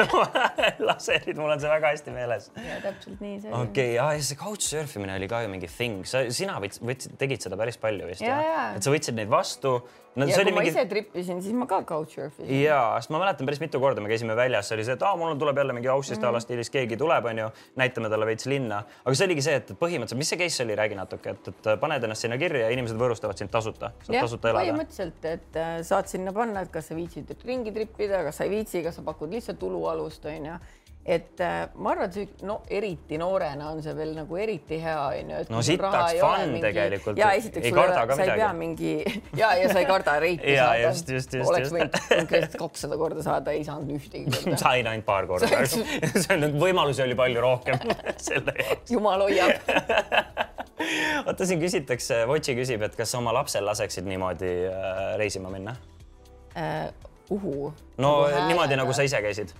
laserid, 0.88 1.36
mul 1.36 1.52
on 1.52 1.60
see 1.60 1.70
väga 1.70 1.92
hästi 1.94 2.14
meeles. 2.14 2.50
ja 2.56 2.80
täpselt 2.84 3.20
nii 3.20 3.40
see 3.42 3.52
oli. 3.52 3.68
okei 3.68 3.92
okay,, 3.98 4.16
ja 4.16 4.24
see 4.30 4.40
couchsurf 4.40 4.96
imine 4.96 5.18
oli 5.18 5.28
ka 5.30 5.42
ju 5.44 5.52
mingi 5.52 5.70
thing, 5.70 6.02
sa, 6.08 6.24
sina 6.32 6.58
võtsid, 6.62 7.16
tegid 7.20 7.44
seda 7.44 7.60
päris 7.60 7.80
palju 7.82 8.08
vist 8.08 8.24
Ja, 8.24 8.40
ja. 8.42 8.66
et 8.76 8.84
sa 8.86 8.92
võtsid 8.92 9.16
neid 9.18 9.30
vastu. 9.32 9.78
No 10.16 10.26
ja 10.26 10.34
kui 10.34 10.42
oli 10.46 10.52
ma 10.56 10.62
mingi 10.62 10.72
ise 10.72 10.84
trippisin, 10.88 11.42
siis 11.44 11.54
ma 11.56 11.66
ka 11.70 11.82
couchsurfisin. 11.88 12.48
jaa, 12.62 12.96
sest 13.00 13.12
ma 13.14 13.20
mäletan 13.22 13.46
päris 13.48 13.60
mitu 13.60 13.80
korda 13.82 14.00
me 14.00 14.08
käisime 14.08 14.36
väljas, 14.38 14.72
oli 14.72 14.84
see, 14.86 14.96
et 14.96 15.02
aa, 15.04 15.16
mul 15.20 15.34
tuleb 15.40 15.60
jälle 15.62 15.76
mingi 15.76 15.88
Aussist 15.92 16.20
Mhm. 16.22 16.28
a 16.28 16.32
la 16.32 16.40
stiilis 16.40 16.70
keegi 16.72 16.96
tuleb, 16.96 17.24
onju, 17.32 17.50
näitame 17.76 18.08
talle 18.12 18.26
veits 18.26 18.46
linna. 18.46 18.82
aga 19.04 19.14
see 19.14 19.26
oligi 19.26 19.42
see, 19.42 19.54
et 19.60 19.70
põhimõtteliselt, 19.80 20.18
mis 20.22 20.28
see 20.32 20.38
case 20.40 20.64
oli, 20.64 20.74
räägi 20.76 20.96
natuke, 20.96 21.30
et, 21.36 21.48
et 21.48 21.80
paned 21.80 22.04
ennast 22.08 22.22
sinna 22.26 22.38
kirja 22.38 22.66
ja 22.66 22.70
inimesed 22.74 22.96
võõrustavad 22.96 23.36
sind 23.38 23.50
tasuta, 23.50 23.92
saad 24.02 24.14
jah, 24.14 24.24
tasuta 24.24 24.50
elada. 24.50 24.64
põhimõtteliselt, 24.64 25.24
et 25.24 25.56
äh, 25.60 25.76
saad 25.82 26.06
sinna 26.08 26.32
panna, 26.32 26.62
et 26.66 26.72
kas 26.72 26.88
sa 26.88 26.96
viitsid 26.96 27.36
ringi 27.44 27.72
trippida, 27.72 28.22
kas 28.24 28.36
sa 28.40 28.44
ei 28.44 28.50
viitsi, 28.50 28.82
kas 28.82 28.96
sa 28.96 29.02
pakud 29.06 29.30
lihtsalt 29.30 29.58
tulualust, 29.58 30.24
onju. 30.24 30.56
Et 31.06 31.40
äh, 31.40 31.68
ma 31.78 31.92
arvan, 31.92 32.08
et 32.08 32.16
see 32.16 32.46
no 32.48 32.56
eriti 32.66 33.18
noorena 33.20 33.68
on 33.70 33.82
see 33.82 33.92
veel 33.94 34.10
nagu 34.16 34.38
eriti 34.42 34.78
hea 34.82 34.96
onju. 35.04 35.42
no 35.54 35.60
sitaks 35.62 36.16
fun 36.18 36.40
mingi... 36.50 36.62
tegelikult. 36.64 37.20
ja 37.20 37.28
esiteks 37.38 37.68
ei 37.68 37.74
karda 37.76 38.00
ka 38.10 38.16
midagi. 38.18 38.26
sa 38.26 38.34
ei 38.34 38.40
pea 38.40 38.48
mingi 38.58 38.94
ja, 39.42 39.52
ja 39.60 39.68
sa 39.70 39.82
ei 39.82 39.86
karda 39.86 40.16
reiti 40.24 40.56
ja, 40.56 40.64
saada. 40.64 40.80
just, 40.88 41.12
just, 41.14 41.36
just. 41.38 41.50
oleks 41.52 41.70
võinud 41.76 41.98
konkreetselt 42.08 42.58
kakssada 42.64 42.98
korda 42.98 43.26
saada, 43.26 43.54
ei 43.54 43.62
saanud 43.68 43.92
ühtegi 43.94 44.32
korda. 44.34 44.58
sain 44.64 44.90
ainult 44.90 45.06
paar 45.06 45.28
korda 45.30 45.62
see 45.70 46.34
on, 46.34 46.48
võimalusi 46.58 47.04
oli 47.06 47.18
palju 47.18 47.44
rohkem 47.44 47.86
selle 48.16 48.56
jaoks. 48.58 48.90
jumal 48.96 49.22
hoiab 49.28 49.62
oota, 51.22 51.46
siin 51.46 51.62
küsitakse, 51.62 52.24
Votši 52.26 52.56
küsib, 52.58 52.82
et 52.82 52.98
kas 52.98 53.14
oma 53.18 53.34
lapsel 53.36 53.66
laseksid 53.68 54.10
niimoodi 54.10 54.56
äh, 54.72 55.04
reisima 55.22 55.54
minna 55.54 55.76
äh,? 56.58 56.90
kuhu? 57.28 57.70
no 58.02 58.12
nagu 58.26 58.50
niimoodi, 58.50 58.78
nagu 58.78 58.92
sa 58.96 59.06
ise 59.06 59.22
käisid. 59.22 59.54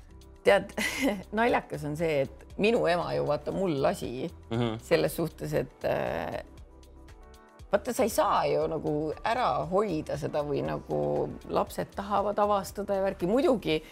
Tead 0.47 0.73
naljakas 1.39 1.85
on 1.89 1.97
see, 1.99 2.23
et 2.27 2.59
minu 2.63 2.87
ema 2.89 3.11
ju 3.17 3.27
vaata 3.29 3.53
mul 3.53 3.77
lasi 3.83 4.31
mm 4.51 4.59
-hmm. 4.59 4.79
selles 4.83 5.17
suhtes, 5.17 5.53
et 5.53 5.85
äh, 5.85 6.41
vaata, 7.73 7.93
sa 7.93 8.03
ei 8.03 8.09
saa 8.09 8.47
ju 8.47 8.67
nagu 8.67 9.13
ära 9.25 9.67
hoida 9.71 10.17
seda 10.19 10.43
või 10.43 10.63
nagu 10.65 11.29
lapsed 11.49 11.95
tahavad 11.95 12.39
avastada 12.39 12.95
ja 12.95 13.03
värki, 13.03 13.27
muidugi 13.27 13.83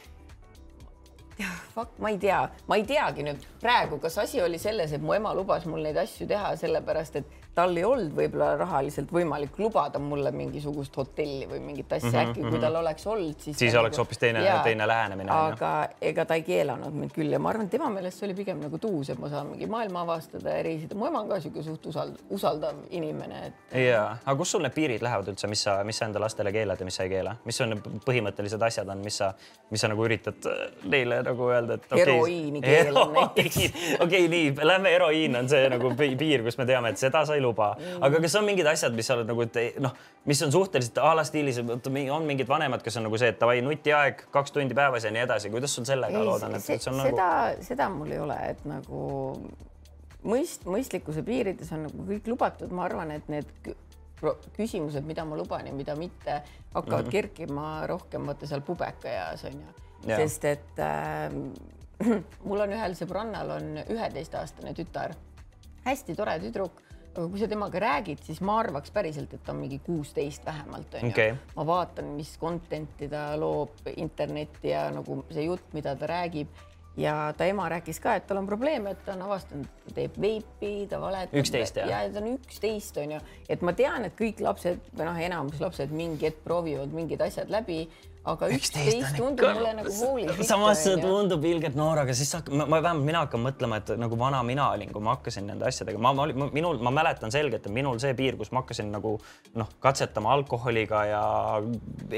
fuck, 1.75 1.99
ma 1.99 2.11
ei 2.11 2.19
tea, 2.19 2.49
ma 2.67 2.77
ei 2.77 2.85
teagi 2.87 3.25
nüüd 3.27 3.47
praegu, 3.61 3.99
kas 3.99 4.19
asi 4.19 4.43
oli 4.43 4.59
selles, 4.59 4.93
et 4.93 5.03
mu 5.03 5.15
ema 5.15 5.35
lubas 5.35 5.67
mul 5.67 5.83
neid 5.83 5.97
asju 5.97 6.27
teha 6.31 6.55
sellepärast, 6.57 7.17
et 7.17 7.44
tal 7.55 7.77
ei 7.77 7.85
olnud 7.87 8.15
võib-olla 8.17 8.55
rahaliselt 8.59 9.13
võimalik 9.15 9.59
lubada 9.63 10.01
mulle 10.03 10.33
mingisugust 10.35 10.97
hotelli 10.99 11.47
või 11.51 11.61
mingit 11.63 11.93
asja 11.93 12.09
mm, 12.09 12.15
-hmm, 12.15 12.31
äkki 12.31 12.41
kui 12.41 12.49
mm 12.49 12.57
-hmm. 12.57 12.65
tal 12.67 12.77
oleks 12.81 13.07
olnud, 13.07 13.37
siis. 13.39 13.59
siis 13.59 13.75
oleks 13.75 13.95
nagu... 13.95 14.03
hoopis 14.03 14.19
teine, 14.19 14.43
teine 14.65 14.89
lähenemine. 14.89 15.31
aga 15.33 15.89
ega 16.01 16.25
ta 16.25 16.35
ei 16.35 16.43
keelanud 16.43 16.95
mind 16.95 17.15
küll 17.15 17.33
ja 17.33 17.39
ma 17.39 17.53
arvan, 17.53 17.69
tema 17.71 17.91
meelest 17.91 18.19
see 18.19 18.27
oli 18.29 18.35
pigem 18.35 18.61
nagu 18.61 18.79
tuus, 18.79 19.11
et 19.11 19.19
ma 19.19 19.31
saan 19.31 19.47
mingi 19.47 19.67
maailma 19.67 20.01
avastada 20.01 20.57
ja 20.57 20.63
reisida. 20.63 20.95
mu 20.95 21.07
ema 21.07 21.21
on 21.21 21.29
ka 21.29 21.41
sihuke 21.41 21.63
suht 21.63 21.87
usald-, 21.87 22.19
usaldav 22.31 22.83
inimene, 22.91 23.47
et. 23.47 23.77
ja, 23.85 24.17
aga 24.25 24.37
kus 24.39 24.51
sul 24.51 24.63
need 24.63 24.75
piirid 24.75 25.03
lähevad 25.03 25.31
üldse, 25.35 25.47
mis 25.47 25.63
sa, 25.63 25.79
mis 25.85 25.99
sa 25.99 26.11
enda 26.11 26.21
lastele 26.21 26.53
keelad 26.53 26.81
ja 26.81 26.85
mis 26.91 26.99
sa 26.99 27.07
ei 27.07 27.15
keela, 27.15 27.37
mis 27.45 27.61
on 27.61 27.79
põhimõttelised 28.07 28.63
asjad 28.63 28.89
on, 28.89 28.99
mis 29.05 29.21
sa, 29.23 29.31
mis 29.71 29.81
sa 29.81 29.89
nagu 29.93 30.05
üritad 30.05 30.51
neile 30.91 31.23
nagu 31.23 31.49
öelda, 31.51 31.79
et 31.79 31.87
okay,. 31.87 32.03
heroiini 32.03 32.63
keelan 32.69 33.15
näiteks. 33.15 33.57
okei 33.57 34.01
okay,, 34.01 34.29
nii, 34.29 34.53
lähme 34.63 34.91
heroiin 34.91 35.37
on 35.37 35.49
see 35.49 35.69
nagu 35.71 35.95
piir, 35.95 36.43
kus 36.43 36.59
me 36.59 36.67
teame, 36.67 36.91
et 36.91 36.99
seda 36.99 37.25
sa 37.25 37.35
ei 37.35 37.44
luba. 37.45 37.73
Aga 38.01 38.23
kas 38.25 38.39
on 38.41 38.49
mingid 38.49 38.69
asjad, 38.71 38.97
mis 38.97 39.09
sa 39.11 39.19
oled 39.19 39.31
nagu, 39.31 39.45
et 39.47 39.79
noh, 39.85 39.93
mis 40.31 40.43
on 40.47 40.55
suhteliselt 40.55 40.99
a 41.05 41.13
la 41.19 41.27
stiilis, 41.29 41.61
on 41.61 42.27
mingid 42.27 42.49
vanemad, 42.51 42.83
kes 42.85 42.99
on 43.01 43.09
nagu 43.09 43.21
see, 43.21 43.31
et 43.35 43.41
davai 43.41 43.61
nutiaeg 43.65 44.27
kaks 44.35 44.57
tundi 44.57 44.77
päevas 44.77 45.07
ja 45.07 45.13
nii 45.15 45.25
edasi, 45.27 45.53
kuidas 45.53 45.77
sul 45.77 45.87
sellega 45.89 46.25
loodan, 46.25 46.57
et 46.59 46.67
see, 46.67 46.81
on 46.91 47.01
nagu? 47.03 47.13
seda, 47.13 47.31
seda 47.69 47.89
mul 47.93 48.17
ei 48.17 48.21
ole, 48.25 48.41
et 48.55 48.67
nagu 48.69 49.05
mõist, 50.25 50.67
mõistlikkuse 50.69 51.25
piirides 51.27 51.73
on 51.77 51.87
nagu 51.89 52.07
kõik 52.09 52.29
lubatud, 52.33 52.73
ma 52.75 52.87
arvan, 52.89 53.13
et 53.15 53.29
need 53.33 53.75
küsimused, 54.57 55.05
mida 55.05 55.25
ma 55.29 55.37
luban 55.37 55.67
ja 55.69 55.75
mida 55.77 55.97
mitte, 55.99 56.41
hakkavad 56.73 57.05
mm 57.05 57.07
-hmm. 57.07 57.13
kerkima 57.13 57.87
rohkem 57.87 58.27
vaata 58.27 58.47
seal 58.47 58.61
pubekaeas 58.61 59.45
on 59.45 59.61
ju, 59.61 60.17
sest 60.17 60.45
et 60.45 60.79
äh, 60.79 61.33
mul 62.49 62.61
on 62.61 62.73
ühel 62.73 62.97
sõbrannal 62.99 63.51
on 63.57 63.79
üheteistaastane 63.89 64.75
tütar, 64.75 65.15
hästi 65.85 66.15
tore 66.15 66.39
tüdruk 66.41 66.83
kui 67.15 67.41
sa 67.41 67.49
temaga 67.51 67.81
räägid, 67.83 68.23
siis 68.27 68.41
ma 68.45 68.59
arvaks 68.63 68.93
päriselt, 68.95 69.33
et 69.35 69.43
ta 69.45 69.53
on 69.55 69.63
mingi 69.63 69.81
kuusteist 69.85 70.47
vähemalt 70.47 70.95
onju. 70.99 71.13
Okay.. 71.15 71.35
ma 71.57 71.67
vaatan, 71.67 72.15
mis 72.19 72.35
content'i 72.41 73.09
ta 73.11 73.27
loob 73.41 73.91
internetti 73.97 74.73
ja 74.73 74.89
nagu 74.95 75.23
see 75.31 75.49
jutt, 75.49 75.67
mida 75.77 75.97
ta 75.99 76.11
räägib. 76.11 76.65
Ja 76.97 77.33
ta 77.35 77.47
ema 77.51 77.65
rääkis 77.67 77.99
ka, 77.99 78.13
et 78.15 78.27
tal 78.29 78.39
on 78.39 78.47
probleeme, 78.47 78.93
et 78.95 79.01
ta 79.03 79.17
on 79.17 79.25
avastanud, 79.27 79.67
ta 79.83 79.95
teeb 79.97 80.15
veipi, 80.23 80.69
ta 80.87 81.01
valetab. 81.03 81.41
üksteist 81.41 81.81
jah? 81.81 81.91
ja 81.91 82.03
ta 82.07 82.21
on 82.23 82.37
üksteist 82.37 83.01
onju, 83.03 83.19
et 83.51 83.65
ma 83.67 83.75
tean, 83.75 84.07
et 84.07 84.15
kõik 84.15 84.39
lapsed 84.47 84.93
või 84.95 85.09
noh, 85.09 85.19
enamus 85.27 85.59
lapsed 85.59 85.91
mingi 85.91 86.29
hetk 86.29 86.45
proovivad 86.47 86.95
mingid 86.95 87.25
asjad 87.27 87.51
läbi 87.51 87.89
aga 88.25 88.49
üksteist 88.57 89.19
tundub 89.19 89.45
mulle 89.53 89.71
nagu 89.77 89.91
hooli. 89.93 90.47
samas 90.49 90.81
see 90.85 90.97
tundub 91.01 91.45
ilgelt 91.45 91.77
noor, 91.77 92.01
aga 92.05 92.15
siis 92.17 92.31
hakkab, 92.39 92.57
ma 92.57 92.79
vähemalt 92.79 93.05
mina 93.05 93.21
hakkan 93.27 93.43
mõtlema, 93.45 93.81
et 93.83 93.93
nagu 94.01 94.19
vana 94.21 94.41
mina 94.47 94.71
olin, 94.73 94.93
kui 94.95 95.05
ma 95.05 95.17
hakkasin 95.19 95.51
nende 95.51 95.69
asjadega, 95.69 96.01
ma, 96.01 96.15
ma 96.17 96.25
olin, 96.25 96.47
minul, 96.57 96.81
ma 96.85 96.93
mäletan 96.95 97.35
selgelt, 97.35 97.69
et 97.69 97.77
minul 97.77 98.01
see 98.03 98.15
piir, 98.17 98.39
kus 98.41 98.53
ma 98.55 98.63
hakkasin 98.63 98.89
nagu 98.95 99.17
noh, 99.61 99.75
katsetama 99.85 100.33
alkoholiga 100.39 101.05
ja 101.11 101.23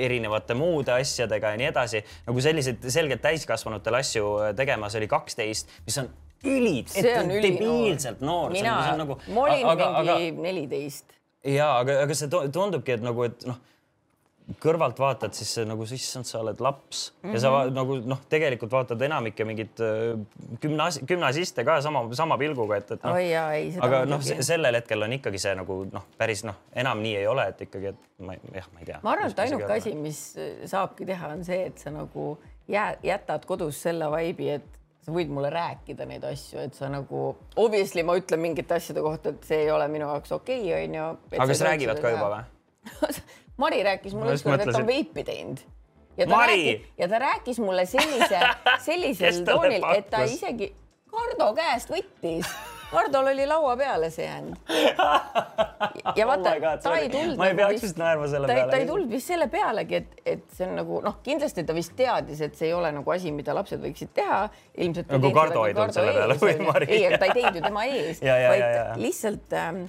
erinevate 0.06 0.54
muude 0.58 0.94
asjadega 0.94 1.54
ja 1.54 1.62
nii 1.62 1.70
edasi, 1.72 2.04
nagu 2.28 2.46
selliseid 2.48 2.86
selgelt 2.98 3.24
täiskasvanutele 3.26 4.02
asju 4.04 4.32
tegemas 4.58 4.94
oli 5.00 5.10
kaksteist, 5.10 5.74
mis 5.88 6.02
on 6.02 6.12
ülid, 6.46 6.92
debiilselt 6.94 8.22
noor. 8.22 8.54
mina, 8.54 8.78
nagu, 8.98 9.18
ma 9.34 9.48
olin 9.48 9.72
aga, 9.74 9.94
mingi 9.98 10.34
neliteist. 10.38 11.16
ja 11.50 11.72
aga, 11.80 12.04
aga 12.06 12.14
see 12.14 12.30
tundubki, 12.30 12.94
et 12.94 13.02
nagu, 13.02 13.26
et 13.26 13.50
noh 13.50 13.58
kõrvalt 14.62 14.98
vaatad, 15.02 15.34
siis 15.34 15.56
nagu 15.66 15.82
issand, 15.82 16.26
sa 16.28 16.38
oled 16.38 16.60
laps 16.62 17.10
mm 17.10 17.28
-hmm. 17.28 17.34
ja 17.34 17.40
sa 17.40 17.50
mhm. 17.50 17.74
nagu 17.74 17.96
noh, 18.06 18.20
tegelikult 18.30 18.72
vaatad 18.72 19.02
enamikke 19.02 19.44
mingeid 19.44 19.80
äh, 19.82 20.18
gümnas-, 20.62 21.00
gümnasiste 21.06 21.64
ka 21.64 21.80
sama, 21.82 22.04
sama 22.14 22.38
pilguga, 22.38 22.76
et, 22.76 22.90
et 22.90 23.02
noh. 23.02 23.16
aga 23.82 24.04
noh, 24.04 24.22
sellel 24.22 24.74
hetkel 24.74 25.02
on 25.02 25.12
ikkagi 25.18 25.38
see 25.38 25.54
nagu 25.54 25.80
noh, 25.92 26.06
päris 26.18 26.44
noh, 26.44 26.54
enam 26.74 27.02
nii 27.02 27.16
ei 27.16 27.26
ole, 27.26 27.48
et 27.48 27.66
ikkagi, 27.66 27.86
et 27.86 28.08
ma 28.18 28.38
jah, 28.54 28.68
ma 28.72 28.80
ei 28.80 28.86
tea. 28.86 29.00
ma 29.02 29.16
arvan, 29.16 29.30
et 29.30 29.38
ainuke 29.38 29.72
asi, 29.72 29.94
mis 29.94 30.20
äh, 30.38 30.62
saabki 30.64 31.06
teha, 31.06 31.28
on 31.34 31.44
see, 31.44 31.66
et 31.66 31.78
sa 31.78 31.90
nagu 31.90 32.38
jää, 32.68 32.96
jätad 33.02 33.46
kodus 33.46 33.82
selle 33.82 34.10
vibe'i, 34.14 34.60
et 34.60 34.76
sa 35.06 35.14
võid 35.14 35.30
mulle 35.30 35.50
rääkida 35.50 36.06
neid 36.06 36.24
asju, 36.26 36.60
et 36.66 36.74
sa 36.74 36.88
nagu 36.90 37.32
obviously 37.56 38.02
ma 38.06 38.14
ütlen 38.18 38.42
mingite 38.42 38.78
asjade 38.78 39.02
kohta, 39.02 39.34
et 39.34 39.42
see 39.46 39.64
ei 39.66 39.70
ole 39.70 39.88
minu 39.88 40.06
jaoks 40.06 40.32
okei 40.38 40.62
okay,, 40.62 40.84
onju. 40.84 41.08
aga 41.34 41.48
kas 41.50 41.64
räägivad 41.66 42.00
ka 42.02 42.14
juba 42.14 42.30
või 42.36 42.44
Mari 43.56 43.82
rääkis 43.82 44.14
mulle 44.14 44.36
ükskord, 44.36 44.60
et 44.60 44.72
ta 44.72 44.78
on 44.78 44.86
veipi 44.86 45.24
teinud. 45.24 45.60
ja 46.16 46.26
ta 46.26 46.36
Mari. 46.36 46.62
rääkis, 46.62 46.88
ja 46.98 47.08
ta 47.08 47.18
rääkis 47.18 47.60
mulle 47.60 47.86
sellise, 47.86 48.40
sellisel 48.88 49.44
toonil, 49.44 49.84
et 49.96 50.10
ta 50.10 50.24
isegi 50.28 50.74
Kardo 51.16 51.52
käest 51.56 51.90
võttis. 51.90 52.48
Kardol 52.90 53.26
oli 53.32 53.46
laua 53.46 53.76
peale 53.76 54.10
see 54.14 54.26
jäänud. 54.26 54.56
ja 56.16 56.26
vaata 56.26 56.52
oh, 56.52 56.76
ta 56.82 56.92
ei 56.96 57.08
tulnud. 57.10 57.36
ma 57.40 57.48
ei 57.50 57.56
peaks 57.58 57.82
vist 57.82 57.98
naerma 57.98 58.28
selle 58.30 58.46
ta, 58.46 58.54
peale. 58.54 58.70
ta 58.70 58.80
ei 58.82 58.86
tulnud 58.86 59.10
vist 59.10 59.32
selle 59.32 59.48
pealegi, 59.50 60.02
et, 60.02 60.14
et 60.34 60.44
see 60.54 60.68
on 60.68 60.76
nagu 60.78 61.00
noh, 61.02 61.18
kindlasti 61.26 61.64
ta 61.66 61.74
vist 61.76 61.96
teadis, 61.98 62.42
et 62.46 62.54
see 62.58 62.70
ei 62.70 62.76
ole 62.76 62.92
nagu 62.94 63.14
asi, 63.16 63.32
mida 63.34 63.56
lapsed 63.56 63.82
võiksid 63.82 64.12
teha. 64.14 64.44
ilmselt. 64.86 65.10
nagu 65.16 65.32
Kardo 65.34 65.66
ei 65.66 65.74
tulnud 65.74 65.98
selle 65.98 66.14
peale 66.14 66.38
või 66.44 66.56
Mari? 66.68 66.90
ei, 66.94 67.18
ta 67.18 67.30
ei 67.30 67.38
teinud 67.40 67.58
ju 67.58 67.64
tema 67.66 67.86
ees, 67.90 68.22
vaid 68.26 69.02
lihtsalt 69.02 69.58
ähm, 69.58 69.86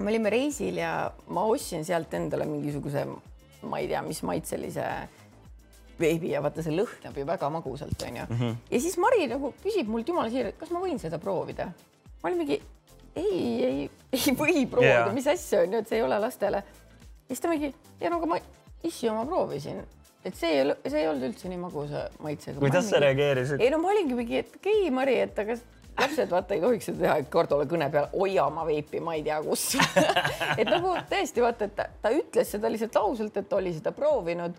me 0.00 0.10
olime 0.12 0.32
reisil 0.32 0.80
ja 0.80 0.92
ma 1.34 1.44
ostsin 1.48 1.84
sealt 1.84 2.14
endale 2.16 2.46
mingisuguse, 2.48 3.04
ma 3.68 3.80
ei 3.80 3.88
tea, 3.90 4.02
mis 4.06 4.22
maitselise 4.26 4.86
veebi 6.00 6.32
ja 6.32 6.40
vaata, 6.44 6.64
see 6.64 6.74
lõhnab 6.74 7.16
ju 7.20 7.26
väga 7.28 7.50
magusalt, 7.52 8.02
onju 8.08 8.24
mm. 8.24 8.36
-hmm. 8.40 8.58
ja 8.70 8.80
siis 8.80 8.96
Mari 9.00 9.26
nagu 9.28 9.52
küsib 9.64 9.90
mult 9.92 10.08
jumala 10.08 10.32
siiralt, 10.32 10.56
kas 10.60 10.72
ma 10.72 10.80
võin 10.80 10.98
seda 10.98 11.18
proovida. 11.20 11.70
ma 12.22 12.28
olin 12.30 12.38
mingi 12.38 12.60
ei, 13.16 13.64
ei, 13.64 13.90
ei 14.12 14.34
või 14.38 14.66
proovida 14.66 15.04
yeah., 15.04 15.14
mis 15.14 15.26
asja 15.26 15.64
on 15.64 15.72
ju, 15.74 15.82
et 15.82 15.88
see 15.88 16.00
ei 16.00 16.06
ole 16.06 16.18
lastele. 16.18 16.62
ja 16.64 17.34
siis 17.34 17.40
ta 17.40 17.52
mingi 17.52 17.74
ja 18.00 18.10
no 18.10 18.20
aga 18.20 18.26
ma, 18.26 18.38
issi, 18.82 19.10
ma 19.10 19.26
proovisin, 19.26 19.82
et 20.24 20.36
see 20.36 20.54
ei 20.54 20.62
ole, 20.64 20.78
see 20.86 21.02
ei 21.02 21.08
olnud 21.08 21.28
üldse 21.28 21.52
nii 21.52 21.60
magusa 21.60 22.08
maitsega. 22.24 22.58
kuidas 22.58 22.88
sa 22.88 23.02
reageerisid? 23.04 23.60
ei 23.60 23.70
no 23.70 23.82
ma 23.84 23.92
olingi 23.92 24.16
mingi, 24.16 24.40
et 24.40 24.56
okei 24.56 24.80
okay,, 24.80 24.94
Mari, 24.94 25.20
et 25.26 25.44
aga 25.44 25.58
lapsed 25.98 26.30
vaata 26.30 26.54
ei 26.54 26.60
tohiks 26.60 26.90
seda 26.90 27.04
teha, 27.04 27.16
et 27.22 27.30
Kardole 27.32 27.66
kõne 27.70 27.90
peal 27.92 28.08
hoia 28.14 28.46
oma 28.46 28.66
veipi, 28.68 29.00
ma 29.04 29.16
ei 29.18 29.24
tea 29.26 29.40
kus 29.44 29.66
et 30.60 30.68
nagu 30.68 30.94
tõesti 31.10 31.44
vaata, 31.44 31.70
et 31.70 31.76
ta, 31.76 31.88
ta 32.02 32.14
ütles 32.14 32.54
seda 32.56 32.70
lihtsalt 32.72 33.00
ausalt, 33.00 33.36
et 33.36 33.58
oli 33.58 33.74
seda 33.76 33.92
proovinud. 33.96 34.56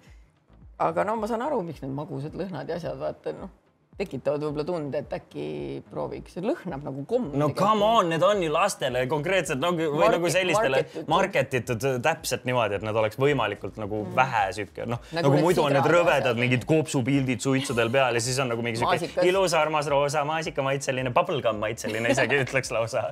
aga 0.81 1.03
no 1.05 1.15
ma 1.15 1.29
saan 1.29 1.45
aru, 1.45 1.61
miks 1.65 1.81
need 1.83 1.93
magusad 1.95 2.35
lõhnad 2.37 2.69
ja 2.69 2.81
asjad 2.81 2.99
vaata 2.99 3.35
noh 3.37 3.60
tekitavad 3.99 4.43
võib-olla 4.45 4.65
tunde, 4.65 5.01
et 5.03 5.13
äkki 5.13 5.45
prooviks, 5.91 6.37
lõhnab 6.41 6.85
nagu 6.87 7.03
komm. 7.09 7.33
no 7.37 7.49
come 7.57 7.85
on, 7.85 8.09
need 8.11 8.23
on 8.25 8.39
ju 8.43 8.51
lastele 8.53 9.03
konkreetselt 9.11 9.61
nagu 9.61 9.77
või 9.77 9.99
Market, 9.99 10.15
nagu 10.15 10.31
sellistele 10.33 10.79
market 11.11 11.57
itud 11.59 11.85
täpselt 12.05 12.47
niimoodi, 12.47 12.79
et 12.79 12.85
nad 12.87 12.97
oleks 12.97 13.19
võimalikult 13.21 13.77
nagu 13.81 14.01
mm. 14.05 14.15
vähe 14.17 14.45
sihuke 14.57 14.87
noh 14.89 15.01
nagu, 15.11 15.27
nagu 15.27 15.43
muidu 15.43 15.65
on 15.65 15.75
need 15.75 15.89
rõvedad 15.91 16.39
mingid 16.39 16.65
kopsupildid 16.69 17.43
suitsudel 17.43 17.91
peal 17.93 18.17
ja 18.17 18.23
siis 18.23 18.39
on 18.41 18.51
nagu 18.53 18.65
mingi 18.65 18.81
sihuke 18.81 19.27
ilus 19.27 19.55
armas 19.59 19.91
roosa 19.91 20.23
maasikamaitseline, 20.29 21.13
bubblegum 21.15 21.61
maitseline 21.61 22.15
isegi 22.15 22.39
ütleks 22.45 22.71
lausa. 22.73 23.11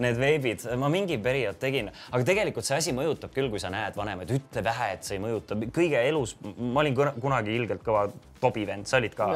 Need 0.00 0.18
veebid, 0.20 0.64
ma 0.80 0.88
mingi 0.92 1.18
periood 1.22 1.58
tegin, 1.60 1.90
aga 2.10 2.22
tegelikult 2.26 2.66
see 2.68 2.78
asi 2.78 2.94
mõjutab 2.96 3.34
küll, 3.34 3.50
kui 3.52 3.60
sa 3.62 3.72
näed 3.72 3.98
vanemaid, 3.98 4.30
ütle 4.38 4.64
vähe, 4.64 4.92
et 4.94 5.06
see 5.06 5.18
ei 5.18 5.22
mõjuta 5.26 5.58
kõige 5.74 6.00
elus. 6.06 6.36
ma 6.56 6.84
olin 6.84 6.96
kunagi 7.20 7.54
ilgelt 7.56 7.84
kõva 7.84 8.08
tobivend, 8.40 8.88
sa 8.88 8.98
olid 9.00 9.14
ka 9.16 9.28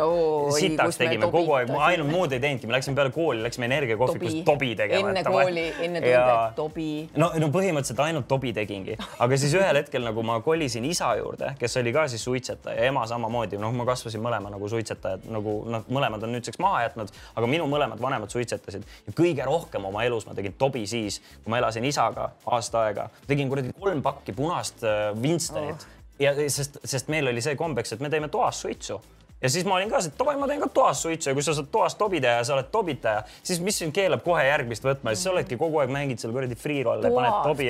sitaks 0.57 0.94
Me 0.99 1.09
tegime 1.09 1.29
kogu 1.33 1.55
aeg, 1.59 1.71
ainult 1.89 2.11
muud 2.11 2.33
ei 2.35 2.41
teinudki, 2.43 2.69
me 2.71 2.77
läksime 2.77 2.97
peale 2.99 3.13
kooli, 3.15 3.43
läksime 3.45 3.67
energiakohvikusse 3.71 4.43
Tobi. 4.43 4.45
tobi 4.47 4.71
tegema. 4.79 5.11
enne 5.11 5.25
kooli, 5.25 5.65
enne 5.87 6.03
tunde, 6.05 6.37
tobi. 6.57 6.89
no, 7.17 7.31
no 7.41 7.49
põhimõtteliselt 7.55 8.03
ainult 8.05 8.29
tobi 8.31 8.53
tegingi, 8.57 8.97
aga 9.25 9.39
siis 9.41 9.55
ühel 9.59 9.81
hetkel 9.81 10.05
nagu 10.07 10.25
ma 10.27 10.39
kolisin 10.45 10.87
isa 10.89 11.11
juurde, 11.19 11.55
kes 11.61 11.79
oli 11.81 11.95
ka 11.95 12.07
siis 12.13 12.25
suitsetaja 12.27 12.79
ja 12.79 12.93
ema 12.93 13.07
samamoodi, 13.11 13.59
noh, 13.61 13.75
ma 13.77 13.87
kasvasin 13.89 14.23
mõlema 14.25 14.53
nagu 14.55 14.71
suitsetajad 14.71 15.27
nagu 15.35 15.57
noh, 15.71 15.89
mõlemad 15.93 16.27
on 16.27 16.35
nüüdseks 16.37 16.61
maha 16.63 16.85
jätnud, 16.87 17.13
aga 17.35 17.51
minu 17.51 17.67
mõlemad 17.71 18.03
vanemad 18.03 18.33
suitsetasid. 18.33 18.87
Ja 19.09 19.17
kõige 19.17 19.47
rohkem 19.49 19.89
oma 19.89 20.05
elus 20.07 20.29
ma 20.29 20.37
tegin 20.37 20.55
tobi 20.59 20.85
siis, 20.91 21.21
kui 21.43 21.53
ma 21.53 21.61
elasin 21.63 21.85
isaga 21.89 22.31
aasta 22.47 22.87
aega, 22.89 23.09
tegin 23.29 23.51
kuradi 23.51 23.75
kolm 23.79 24.03
pakki 24.05 24.37
punast 24.37 24.85
äh, 24.87 25.11
Winstonit 25.19 25.85
oh. 25.85 25.99
ja 26.23 26.35
sest, 26.37 26.81
sest 26.85 27.11
meil 27.13 27.29
oli 27.31 27.43
see 27.45 27.59
kombeks, 27.59 27.95
et 27.95 28.05
me 28.05 28.13
teeme 28.13 28.31
toas 28.33 28.63
suitsu 28.65 29.01
ja 29.43 29.51
siis 29.51 29.67
ma 29.69 29.77
olin 29.79 29.91
ka 29.91 30.01
et 30.05 30.17
davai, 30.19 30.37
ma 30.41 30.49
teen 30.51 30.63
ka 30.63 30.71
toas 30.73 31.03
suitsu 31.05 31.31
ja 31.31 31.35
kui 31.37 31.45
sa 31.45 31.55
saad 31.57 31.69
toas 31.73 31.99
tobi 32.01 32.21
teha 32.25 32.39
ja 32.41 32.47
sa 32.49 32.57
oled 32.57 32.71
tobitaja, 32.73 33.25
siis 33.43 33.61
mis 33.65 33.79
sind 33.83 33.95
keelab 33.97 34.25
kohe 34.25 34.45
järgmist 34.47 34.87
võtma? 34.87 35.13
Siis 35.15 35.27
sa 35.29 35.35
oledki 35.35 35.59
kogu 35.61 35.83
aeg 35.83 35.93
mängid 35.95 36.23
seal 36.23 36.33
kuradi 36.37 36.59
free-roll'e, 36.59 37.11
paned 37.13 37.35
Toas 37.35 37.49
tobi 37.51 37.69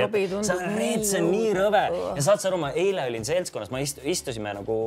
on 0.61 0.63
nii 0.77 0.79
reet, 0.79 1.09
see 1.09 1.21
on 1.23 1.31
nii 1.33 1.51
rõve. 1.59 1.85
Ja 2.19 2.27
saad 2.29 2.45
sa 2.45 2.51
aru, 2.53 2.61
ma 2.63 2.73
eile 2.79 3.09
olin 3.11 3.27
seltskonnas, 3.27 3.73
ma 3.75 3.83
ist, 3.85 4.01
istusime 4.05 4.55
nagu 4.61 4.79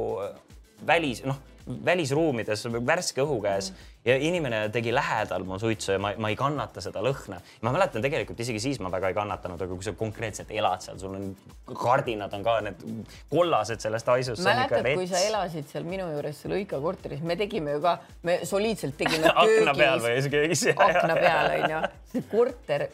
välis, 0.88 1.24
noh, 1.28 1.40
välisruumides 1.86 2.66
värske 2.86 3.24
õhu 3.24 3.38
käes 3.44 3.72
ja 4.08 4.16
inimene 4.16 4.68
tegi 4.74 4.94
lähedal 4.96 5.44
mul 5.48 5.60
suitsu 5.60 5.94
ja 5.96 6.02
ma, 6.02 6.14
ma 6.18 6.32
ei 6.32 6.38
kannata 6.40 6.82
seda 6.84 7.02
lõhna. 7.04 7.40
ma 7.62 7.74
mäletan 7.76 8.04
tegelikult 8.04 8.40
isegi 8.40 8.62
siis 8.64 8.80
ma 8.84 8.92
väga 8.94 9.12
ei 9.12 9.18
kannatanud, 9.18 9.62
aga 9.62 9.76
kui 9.76 9.86
sa 9.86 9.94
konkreetselt 9.98 10.52
elad 10.56 10.84
seal, 10.86 11.00
sul 11.02 11.18
on 11.18 11.32
kardinad 11.76 12.34
on 12.34 12.46
ka 12.46 12.60
need 12.68 12.86
kollased 13.32 13.84
sellest 13.84 14.14
haisust. 14.14 14.44
mäletad, 14.48 14.88
kui 14.94 15.10
sa 15.10 15.24
elasid 15.28 15.68
seal 15.72 15.88
minu 15.88 16.08
juures 16.14 16.44
seal 16.44 16.56
Õika 16.58 16.80
korteris, 16.82 17.22
me 17.22 17.36
tegime 17.40 17.76
ju 17.76 17.84
ka, 17.84 17.98
me 18.28 18.40
soliidselt 18.48 18.98
tegime 19.00 19.34
akna 19.44 19.76
peal 19.78 20.04
või 20.04 20.16
isegi 20.22 20.38
köögis. 20.38 20.66
akna 20.76 21.20
peal 21.20 21.52
onju, 21.58 21.84
see 22.14 22.26
korter 22.32 22.88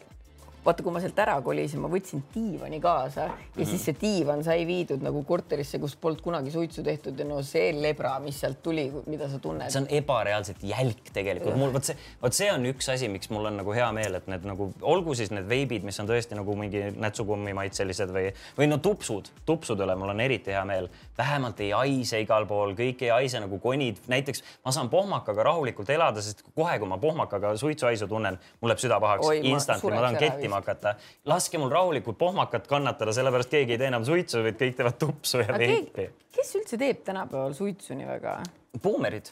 vaata, 0.64 0.82
kui 0.82 0.92
ma 0.92 1.00
sealt 1.02 1.18
ära 1.20 1.34
kolisin, 1.44 1.80
ma 1.84 1.88
võtsin 1.92 2.22
diivani 2.34 2.80
kaasa 2.80 3.20
ja 3.28 3.30
Mhm. 3.56 3.64
siis 3.68 3.84
see 3.84 3.96
diivan 4.00 4.42
sai 4.44 4.66
viidud 4.66 5.02
nagu 5.02 5.22
korterisse, 5.24 5.78
kus 5.78 5.94
polnud 5.96 6.22
kunagi 6.24 6.50
suitsu 6.50 6.82
tehtud 6.82 7.18
ja 7.18 7.24
no 7.28 7.42
see 7.42 7.72
lebra, 7.72 8.18
mis 8.20 8.40
sealt 8.40 8.62
tuli, 8.62 8.86
mida 9.06 9.28
sa 9.28 9.38
tunned 9.38 9.70
see. 9.70 9.80
on 9.82 9.86
ebareaalselt 9.90 10.62
jälk 10.62 11.12
tegelikult, 11.12 11.56
mul 11.56 11.72
vot 11.72 11.84
see, 11.84 11.96
vot 12.22 12.32
see 12.32 12.50
on 12.52 12.64
üks 12.66 12.88
asi, 12.92 13.08
miks 13.08 13.30
mul 13.30 13.46
on 13.46 13.56
nagu 13.60 13.72
hea 13.76 13.90
meel, 13.92 14.14
et 14.14 14.26
need 14.26 14.44
nagu 14.44 14.72
olgu 14.82 15.14
siis 15.14 15.30
need 15.30 15.48
veibid, 15.48 15.84
mis 15.84 16.00
on 16.00 16.06
tõesti 16.08 16.34
nagu 16.38 16.56
mingi 16.56 16.90
nätsukummi 16.96 17.52
maitselised 17.54 18.08
või, 18.14 18.32
või 18.58 18.68
no 18.68 18.78
tupsud, 18.78 19.28
tupsude 19.46 19.84
üle 19.84 19.96
mul 19.96 20.08
on 20.14 20.20
eriti 20.20 20.50
hea 20.50 20.64
meel. 20.64 20.88
Vähemalt 21.18 21.60
ei 21.60 21.70
haise 21.70 22.20
igal 22.22 22.46
pool, 22.46 22.74
kõik 22.78 23.02
ei 23.06 23.12
haise 23.14 23.40
nagu 23.42 23.58
konid, 23.62 24.00
näiteks 24.10 24.42
ma 24.64 24.72
saan 24.74 24.90
pohmakaga 24.90 25.46
rahulikult 25.46 25.90
elada, 25.94 26.22
sest 26.24 26.42
kohe, 26.54 26.78
kui 26.78 26.90
ma 26.90 26.98
pohmakaga 27.02 27.54
suitsuhaisu 27.60 28.08
tunnen, 28.10 28.38
mul 28.60 28.72
läheb 28.72 28.82
süda 28.82 28.98
pahaks 29.02 29.28
Oi, 29.28 29.40
ma 29.52 29.60
tahan 30.00 30.18
kettima 30.18 30.60
hakata. 30.62 30.96
laske 31.30 31.58
mul 31.58 31.72
rahulikult 31.72 32.18
pohmakat 32.18 32.66
kannatada, 32.70 33.14
sellepärast 33.14 33.54
keegi 33.54 33.76
ei 33.76 33.78
tee 33.78 33.92
enam 33.92 34.04
suitsu, 34.06 34.42
vaid 34.44 34.58
kõik 34.60 34.76
teevad 34.80 34.98
tupsu 34.98 35.44
ja 35.44 35.58
veipi. 35.58 36.10
kes 36.34 36.58
üldse 36.60 36.78
teeb 36.80 37.06
tänapäeval 37.06 37.54
suitsu 37.54 37.94
nii 37.94 38.10
väga? 38.10 38.36
buumerid, 38.82 39.30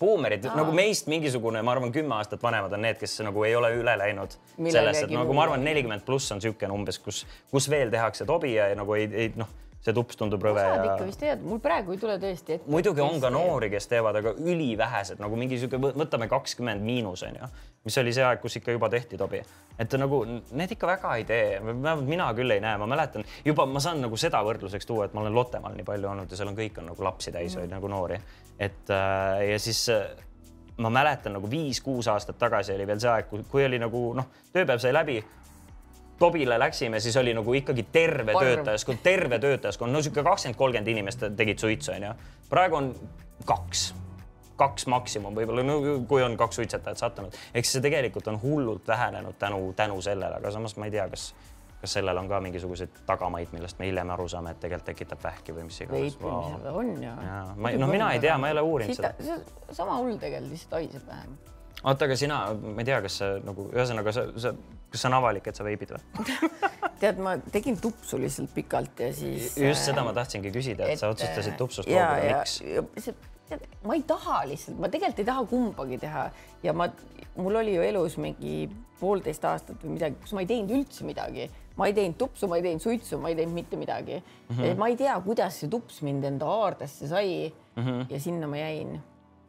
buumerid 0.00 0.46
nagu 0.56 0.74
meist 0.74 1.06
mingisugune, 1.12 1.62
ma 1.62 1.76
arvan, 1.76 1.92
kümme 1.94 2.16
aastat 2.18 2.42
vanemad 2.42 2.74
on 2.74 2.82
need, 2.82 2.98
kes 2.98 3.20
nagu 3.22 3.44
ei 3.46 3.54
ole 3.56 3.70
üle 3.78 3.94
läinud 4.00 4.34
Millelegi 4.56 4.78
sellest, 4.78 5.06
et 5.06 5.14
nagu 5.14 5.36
ma 5.36 5.46
arvan, 5.46 5.64
nelikümmend 5.64 6.02
pluss 6.06 6.32
on 6.34 6.40
niisugune 6.42 6.74
umbes, 6.74 6.98
kus, 7.04 7.24
kus 7.52 7.70
veel 7.70 7.92
tehakse 7.92 8.26
tobi 8.26 8.56
ja 8.56 8.70
nagu 8.74 8.98
ei, 8.98 9.06
ei 9.12 9.32
noh, 9.38 9.50
see 9.80 9.94
tups 9.96 10.18
tundub 10.20 10.42
rõve 10.44 10.60
osad 10.60 10.84
ja 10.84 10.94
ikka 10.94 11.06
vist 11.08 11.22
teevad, 11.22 11.42
mul 11.48 11.60
praegu 11.64 11.94
ei 11.94 12.00
tule 12.00 12.16
tõesti 12.20 12.56
ette. 12.58 12.70
muidugi 12.70 13.00
on 13.04 13.16
ka. 13.22 13.30
noori, 13.32 13.70
kes 13.72 13.88
teevad, 13.88 14.18
aga 14.20 14.34
ülivähesed 14.36 15.22
nagu 15.22 15.38
mingi 15.40 15.58
sihuke, 15.60 15.80
võtame 15.96 16.28
kakskümmend 16.30 16.84
miinus 16.84 17.24
onju, 17.28 17.48
mis 17.88 17.98
oli 18.02 18.12
see 18.16 18.26
aeg, 18.26 18.42
kus 18.42 18.58
ikka 18.60 18.76
juba 18.76 18.90
tehti 18.92 19.18
tobi. 19.20 19.40
et 19.80 19.98
nagu 20.00 20.22
need 20.28 20.76
ikka 20.76 20.90
väga 20.90 21.16
ei 21.16 21.24
tee, 21.28 21.44
vähemalt 21.64 22.08
mina 22.08 22.28
küll 22.36 22.56
ei 22.56 22.60
näe, 22.60 22.76
ma 22.80 22.88
mäletan 22.90 23.24
juba 23.44 23.66
ma 23.66 23.80
saan 23.80 24.04
nagu 24.04 24.20
seda 24.20 24.42
võrdluseks 24.44 24.88
tuua, 24.88 25.08
et 25.08 25.16
ma 25.16 25.24
olen 25.24 25.34
Lottemaal 25.34 25.76
nii 25.78 25.88
palju 25.88 26.12
olnud 26.12 26.30
ja 26.30 26.40
seal 26.40 26.52
on 26.52 26.58
kõik 26.58 26.82
on 26.82 26.92
nagu 26.92 27.06
lapsi 27.06 27.32
täis 27.32 27.56
või 27.56 27.70
nagu 27.72 27.88
noori. 27.88 28.20
et 28.58 28.92
äh, 28.92 29.46
ja 29.54 29.58
siis 29.58 29.88
äh, 29.88 30.10
ma 30.80 30.92
mäletan 30.92 31.36
nagu 31.36 31.48
viis-kuus 31.50 32.08
aastat 32.08 32.38
tagasi 32.38 32.74
oli 32.76 32.86
veel 32.86 33.00
see 33.00 33.10
aeg, 33.12 33.32
kui 33.48 33.64
oli 33.64 33.80
nagu 33.80 34.10
noh, 34.16 34.28
tööpäev 34.52 34.80
sai 34.82 34.92
läbi 34.92 35.22
Tobile 36.20 36.58
läksime, 36.60 37.00
siis 37.00 37.16
oli 37.16 37.32
nagu 37.34 37.54
ikkagi 37.56 37.82
terve 37.92 38.34
Arv. 38.36 38.46
töötajaskond, 38.46 38.98
terve 39.02 39.38
töötajaskond, 39.40 39.92
no 39.92 40.02
sihuke 40.04 40.22
kakskümmend, 40.26 40.58
kolmkümmend 40.60 40.88
inimest 40.92 41.22
tegid 41.36 41.58
suitsu, 41.58 41.92
onju. 41.96 42.10
praegu 42.50 42.76
on 42.76 42.90
kaks, 43.48 43.86
kaks 44.60 44.84
maksimum 44.92 45.32
võib-olla, 45.38 45.64
no 45.64 45.78
kui 46.08 46.20
on 46.22 46.36
kaks 46.36 46.60
suitsetajat 46.60 47.00
sattunud, 47.00 47.38
eks 47.56 47.72
see 47.72 47.80
tegelikult 47.80 48.28
on 48.28 48.36
hullult 48.42 48.88
vähenenud 48.88 49.38
tänu, 49.40 49.72
tänu 49.76 49.96
sellele, 50.04 50.36
aga 50.42 50.52
samas 50.52 50.76
ma 50.76 50.90
ei 50.90 50.92
tea, 50.92 51.06
kas, 51.08 51.30
kas 51.80 51.96
sellel 51.96 52.20
on 52.20 52.28
ka 52.28 52.40
mingisuguseid 52.44 53.00
tagamaid, 53.08 53.48
millest 53.56 53.80
me 53.80 53.88
hiljem 53.88 54.12
aru 54.12 54.28
saame, 54.28 54.52
et 54.52 54.60
tegelikult 54.60 54.90
tekitab 54.92 55.24
vähki 55.24 55.56
või 55.56 55.64
mis 55.70 55.80
iganes. 55.80 56.18
veipimine 56.20 56.74
on 56.82 56.92
ja, 57.02 57.14
Jaa, 57.30 57.46
ma 57.56 57.70
ei- 57.72 57.80
no 57.80 57.88
mina 57.88 58.12
ei 58.12 58.20
tea, 58.20 58.36
ma 58.38 58.52
ei 58.52 58.58
ole 58.58 58.66
uurinud 58.74 59.00
seda. 59.00 59.14
sama 59.72 59.96
hull 59.96 60.20
tegelikult, 60.20 60.52
lihtsalt 60.52 60.76
haiseb 60.82 61.08
vähem. 61.08 61.38
oota, 61.84 62.04
aga 62.04 62.16
sina, 62.16 62.42
ma 62.52 62.82
ei 62.82 62.88
tea, 62.88 63.00
kas 63.06 63.20
sa 63.22 63.30
nagu 63.44 63.70
ühesõnaga 63.72 64.14
sa, 64.14 64.26
sa, 64.36 64.54
kas 64.90 65.04
see 65.04 65.10
on 65.10 65.18
avalik, 65.20 65.48
et 65.50 65.56
sa 65.56 65.66
veebid 65.66 65.94
või? 65.96 66.26
tead, 67.00 67.20
ma 67.24 67.36
tegin 67.52 67.80
tupsu 67.80 68.20
lihtsalt 68.20 68.52
pikalt 68.54 69.00
ja 69.06 69.10
siis. 69.16 69.54
äh, 69.56 69.70
just 69.70 69.88
seda 69.88 70.04
ma 70.06 70.14
tahtsingi 70.16 70.52
küsida, 70.54 70.90
et 70.90 71.00
sa 71.00 71.12
otsustasid 71.14 71.56
tupsust 71.60 71.90
ja, 71.90 72.10
loobuda, 72.10 72.40
miks? 72.40 73.04
see, 73.06 73.58
ma 73.86 73.96
ei 73.96 74.04
taha 74.06 74.42
lihtsalt, 74.50 74.78
ma 74.80 74.90
tegelikult 74.92 75.24
ei 75.24 75.30
taha 75.32 75.46
kumbagi 75.50 75.98
teha 76.04 76.28
ja 76.66 76.76
ma, 76.76 76.90
mul 77.38 77.60
oli 77.62 77.74
ju 77.74 77.86
elus 77.88 78.16
mingi 78.20 78.54
poolteist 79.00 79.44
aastat 79.48 79.80
või 79.84 79.96
midagi, 79.96 80.18
kus 80.20 80.34
ma 80.36 80.44
ei 80.44 80.48
teinud 80.50 80.74
üldse 80.76 81.06
midagi. 81.08 81.48
ma 81.80 81.86
ei 81.88 81.94
teinud 81.96 82.18
tupsu, 82.20 82.48
ma 82.50 82.58
ei 82.58 82.64
teinud 82.66 82.82
suitsu, 82.84 83.18
ma 83.18 83.30
ei 83.30 83.38
teinud 83.38 83.56
mitte 83.56 83.76
midagi 83.80 84.18
mm. 84.18 84.56
-hmm. 84.56 84.76
ma 84.76 84.88
ei 84.92 84.96
tea, 85.00 85.14
kuidas 85.24 85.60
see 85.60 85.70
tups 85.70 86.02
mind 86.02 86.24
enda 86.24 86.46
haardesse 86.46 87.08
sai 87.08 87.52
mm. 87.76 87.82
-hmm. 87.82 88.12
ja 88.12 88.20
sinna 88.20 88.46
ma 88.46 88.56
jäin. 88.56 89.00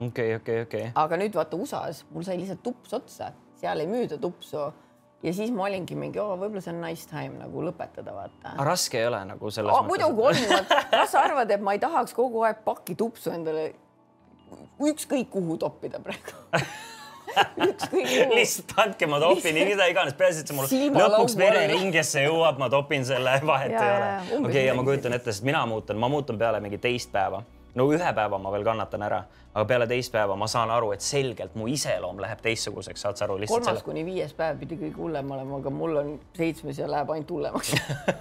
okei, 0.08 0.36
okei, 0.36 0.62
okei. 0.68 0.86
aga 0.96 1.20
nüüd 1.22 1.36
vaata 1.38 1.60
USA-s 1.60 2.06
mul 2.12 2.26
sai 2.28 2.40
lihtsalt 2.42 2.64
tups 2.66 2.94
otsa, 2.98 3.32
seal 3.62 3.84
ei 3.84 3.90
müüda 3.90 4.20
tupsu. 4.22 4.72
Ja 5.22 5.30
siis 5.38 5.52
ma 5.54 5.68
olingi 5.68 5.94
mingi, 5.94 6.18
võib-olla 6.18 6.64
see 6.66 6.72
on 6.74 6.80
nice 6.82 7.06
time 7.06 7.38
nagu 7.38 7.62
lõpetada, 7.62 8.10
vaata. 8.16 8.56
Raske 8.66 8.98
ei 8.98 9.06
ole 9.06 9.20
nagu 9.30 9.52
selles 9.54 9.70
oh,. 9.70 9.84
muidugi 9.86 10.24
on, 10.26 10.72
kas 10.90 11.12
sa 11.14 11.22
arvad, 11.28 11.52
et 11.54 11.62
ma 11.62 11.76
ei 11.78 11.82
tahaks 11.82 12.16
kogu 12.18 12.42
aeg 12.48 12.64
pakki 12.66 12.96
tupsu 12.98 13.30
endale? 13.34 13.68
Ükskõik 14.82 15.30
kuhu 15.32 15.60
toppida 15.62 16.02
praegu. 16.02 16.34
Ükskõik 17.68 18.10
kuhu. 18.10 18.34
lihtsalt 18.34 18.74
andke, 18.82 19.08
ma 19.08 19.22
topin 19.22 19.56
nii 19.56 19.68
mida 19.70 19.86
iganes, 19.94 20.18
peaasi, 20.18 20.42
et 20.42 20.50
see 20.50 20.58
mul 20.58 20.68
Silmalauale. 20.68 21.20
lõpuks 21.20 21.38
vereringesse 21.40 22.26
jõuab, 22.26 22.58
ma 22.60 22.72
topin 22.74 23.06
selle, 23.08 23.38
vahet 23.46 23.78
Jaa, 23.78 23.86
ei 23.86 24.38
ole. 24.40 24.50
okei, 24.50 24.66
ja 24.66 24.76
ma 24.76 24.84
kujutan 24.88 25.16
ette, 25.16 25.30
sest 25.30 25.46
mina 25.48 25.62
muutun, 25.70 26.02
ma 26.02 26.10
muutun 26.12 26.42
peale 26.42 26.60
mingi 26.66 26.82
teist 26.82 27.14
päeva. 27.14 27.44
no 27.78 27.86
ühe 27.94 28.14
päeva 28.18 28.42
ma 28.42 28.52
veel 28.52 28.66
kannatan 28.68 29.06
ära, 29.06 29.22
aga 29.52 29.66
peale 29.68 29.88
teist 29.90 30.14
päeva 30.14 30.36
ma 30.40 30.48
saan 30.48 30.72
aru, 30.72 30.94
et 30.96 31.04
selgelt 31.04 31.56
mu 31.60 31.68
iseloom 31.72 32.22
läheb 32.24 32.40
teistsuguseks, 32.44 33.04
saad 33.04 33.20
sa 33.20 33.26
aru, 33.28 33.36
kolmas 33.50 33.68
selle. 33.68 33.84
kuni 33.84 34.04
viies 34.08 34.32
päev 34.38 34.62
pidi 34.62 34.78
kõige 34.80 34.96
hullem 34.96 35.34
olema, 35.36 35.60
aga 35.60 35.74
mul 35.76 36.00
on 36.02 36.12
seitsmes 36.38 36.80
ja 36.80 36.88
läheb 36.92 37.12
ainult 37.12 37.34
hullemaks. 37.36 37.74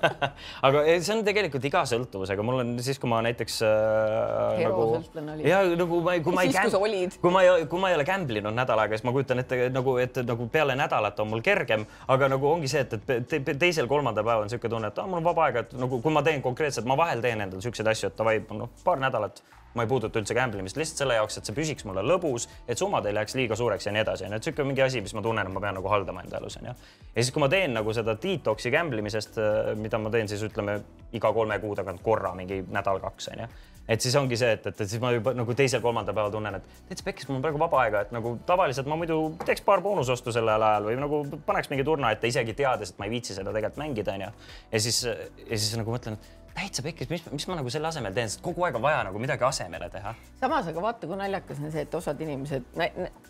aga 0.66 0.82
eh, 0.84 0.98
see 0.98 1.14
on 1.14 1.22
tegelikult 1.26 1.68
iga 1.70 1.84
sõltuvusega, 1.86 2.46
mul 2.46 2.62
on 2.64 2.72
siis, 2.82 2.98
kui 2.98 3.10
ma 3.12 3.20
näiteks 3.26 3.60
äh, 3.66 4.58
Hero 4.58 4.88
nagu 4.88 5.28
olid. 5.36 5.46
ja 5.46 5.62
nagu 5.78 6.00
ma, 6.06 6.16
kui 6.24 6.34
ma 6.34 6.46
ei 6.46 6.50
Siis, 6.50 6.64
kui 6.66 6.74
sa 6.74 6.82
olid. 6.82 7.14
kui 7.22 7.34
ma 7.34 7.44
ei, 7.46 7.68
kui 7.70 7.82
ma 7.82 7.92
ei 7.92 7.98
ole 8.00 8.08
gamble 8.08 8.42
inud 8.42 8.56
nädal 8.56 8.82
aega, 8.82 8.98
siis 8.98 9.06
ma 9.06 9.14
kujutan 9.14 9.44
ette 9.44 9.60
nagu, 9.70 9.94
et 10.02 10.18
nagu 10.26 10.50
peale 10.50 10.74
nädalat 10.78 11.22
on 11.22 11.30
mul 11.30 11.46
kergem, 11.46 11.86
aga 12.10 12.32
nagu 12.34 12.50
ongi 12.50 12.72
see, 12.72 12.82
et, 12.82 12.98
et 12.98 13.30
te, 13.30 13.54
teisel-kolmandal 13.54 14.26
päeval 14.26 14.44
on 14.44 14.50
niisugune 14.50 14.74
tunne, 14.74 14.90
et 14.90 14.98
ah, 14.98 15.06
mul 15.06 15.22
on 15.22 15.30
vaba 15.30 15.46
aega, 15.46 15.64
et 15.66 15.78
nagu 15.78 16.02
kui 16.02 16.14
ma 16.14 16.26
teen 16.26 16.42
konkreetselt, 16.42 16.90
ma 16.90 16.98
vahel 16.98 17.22
teen 17.22 17.38
endale 17.38 17.62
niisuguseid 17.62 17.94
asju, 17.94 18.10
et 18.10 18.18
davai, 18.18 18.40
noh, 18.58 18.74
paar 18.82 18.98
nädalat 19.02 19.44
ma 19.74 19.86
ei 19.86 19.90
puuduta 19.90 20.20
üldse 20.20 20.34
gamble 20.34 20.62
imist 20.62 20.78
lihtsalt 20.80 21.04
selle 21.04 21.16
jaoks, 21.18 21.38
et 21.38 21.48
see 21.48 21.56
püsiks 21.56 21.86
mulle 21.88 22.04
lõbus, 22.06 22.48
et 22.68 22.78
summad 22.78 23.06
ei 23.06 23.16
läheks 23.16 23.36
liiga 23.38 23.58
suureks 23.58 23.86
ja 23.86 23.94
nii 23.94 24.04
edasi, 24.04 24.26
onju, 24.26 24.40
et 24.40 24.48
sihuke 24.48 24.66
mingi 24.66 24.84
asi, 24.84 25.02
mis 25.04 25.14
ma 25.16 25.22
tunnen, 25.24 25.46
et 25.46 25.54
ma 25.54 25.62
pean 25.62 25.78
nagu 25.78 25.92
haldama 25.92 26.24
enda 26.26 26.40
elus, 26.40 26.58
onju. 26.60 26.74
ja 26.74 27.16
siis, 27.16 27.32
kui 27.34 27.44
ma 27.44 27.50
teen 27.52 27.74
nagu 27.76 27.94
seda 27.96 28.16
detox'i 28.20 28.74
gamble 28.74 29.02
imisest, 29.04 29.40
mida 29.80 30.02
ma 30.02 30.12
teen 30.14 30.30
siis 30.30 30.42
ütleme 30.46 30.80
iga 31.16 31.32
kolme 31.34 31.58
kuu 31.62 31.74
tagant 31.78 32.02
korra 32.02 32.34
mingi 32.38 32.62
nädal-kaks, 32.70 33.32
onju 33.34 33.50
et 33.90 34.00
siis 34.00 34.14
ongi 34.16 34.38
see, 34.38 34.52
et, 34.54 34.66
et 34.70 34.80
siis 34.84 35.00
ma 35.02 35.10
juba 35.14 35.32
nagu 35.34 35.54
teisel-kolmandal 35.56 36.14
päeval 36.14 36.34
tunnen, 36.34 36.58
et 36.60 36.66
täitsa 36.90 37.06
pekkis, 37.06 37.26
mul 37.28 37.40
on 37.40 37.44
praegu 37.44 37.58
vaba 37.58 37.80
aega, 37.82 38.04
et 38.06 38.12
nagu 38.14 38.36
tavaliselt 38.46 38.88
ma 38.90 38.98
muidu 39.00 39.16
teeks 39.42 39.64
paar 39.66 39.82
boonusostu 39.82 40.34
sellel 40.34 40.62
ajal 40.62 40.86
või 40.86 40.98
nagu 41.00 41.22
paneks 41.46 41.72
mingi 41.72 41.86
turna 41.86 42.12
ette 42.14 42.30
isegi 42.30 42.54
teades, 42.58 42.92
et 42.92 43.00
ma 43.00 43.08
ei 43.08 43.14
viitsi 43.16 43.34
seda 43.34 43.50
tegelikult 43.50 43.80
mängida, 43.82 44.14
onju. 44.14 44.30
ja 44.70 44.82
siis, 44.86 45.00
ja 45.06 45.56
siis 45.56 45.74
nagu 45.80 45.94
mõtlen, 45.94 46.18
et 46.20 46.39
täitsa 46.54 46.82
pekkis, 46.84 47.08
mis, 47.10 47.22
mis 47.32 47.46
ma 47.48 47.56
nagu 47.60 47.70
selle 47.72 47.88
asemel 47.90 48.12
teen, 48.16 48.28
sest 48.32 48.42
kogu 48.44 48.64
aeg 48.66 48.76
on 48.78 48.82
vaja 48.84 49.04
nagu 49.06 49.18
midagi 49.22 49.44
asemele 49.46 49.88
teha. 49.92 50.14
samas, 50.40 50.66
aga 50.72 50.82
vaata, 50.82 51.06
kui 51.10 51.16
naljakas 51.20 51.60
on 51.62 51.72
see, 51.72 51.84
et 51.86 51.94
osad 51.94 52.20
inimesed, 52.20 52.66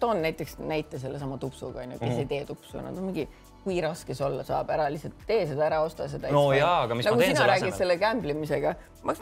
toon 0.01 0.23
näiteks 0.25 0.59
näite 0.65 0.99
sellesama 1.03 1.39
tupsuga 1.39 1.85
onju, 1.85 1.99
kes 1.99 2.09
Mhm. 2.09 2.19
ei 2.25 2.27
tee 2.27 2.45
tupsu, 2.49 2.81
nad 2.81 2.97
on 2.97 3.05
mingi, 3.11 3.29
kui 3.65 3.81
raske 3.85 4.15
see 4.15 4.25
olla 4.27 4.45
saab, 4.45 4.71
ära 4.71 4.89
lihtsalt 4.93 5.27
tee 5.27 5.47
seda 5.47 5.67
ära, 5.69 5.83
osta 5.85 6.09
seda. 6.09 6.31
No 6.33 6.47
jaa, 6.57 6.83
aga 6.87 6.95
mis 6.95 7.05
ma 7.05 7.11
nagu 7.13 7.21
teen 7.21 7.35
sina 7.37 7.45
selle 7.45 7.57
asemel? 7.59 7.77
selle 7.79 7.97
gamble 8.01 8.33
imisega, 8.33 8.75
ma, 9.05 9.15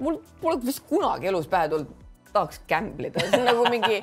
mul 0.00 0.20
pole 0.40 0.60
vist 0.64 0.86
kunagi 0.88 1.26
elus 1.32 1.46
pähe 1.50 1.68
tulnud 1.68 1.90
tahaks 2.32 2.60
gamblida, 2.70 3.18
see 3.26 3.40
on 3.40 3.44
nagu 3.48 3.64
mingi, 3.72 3.96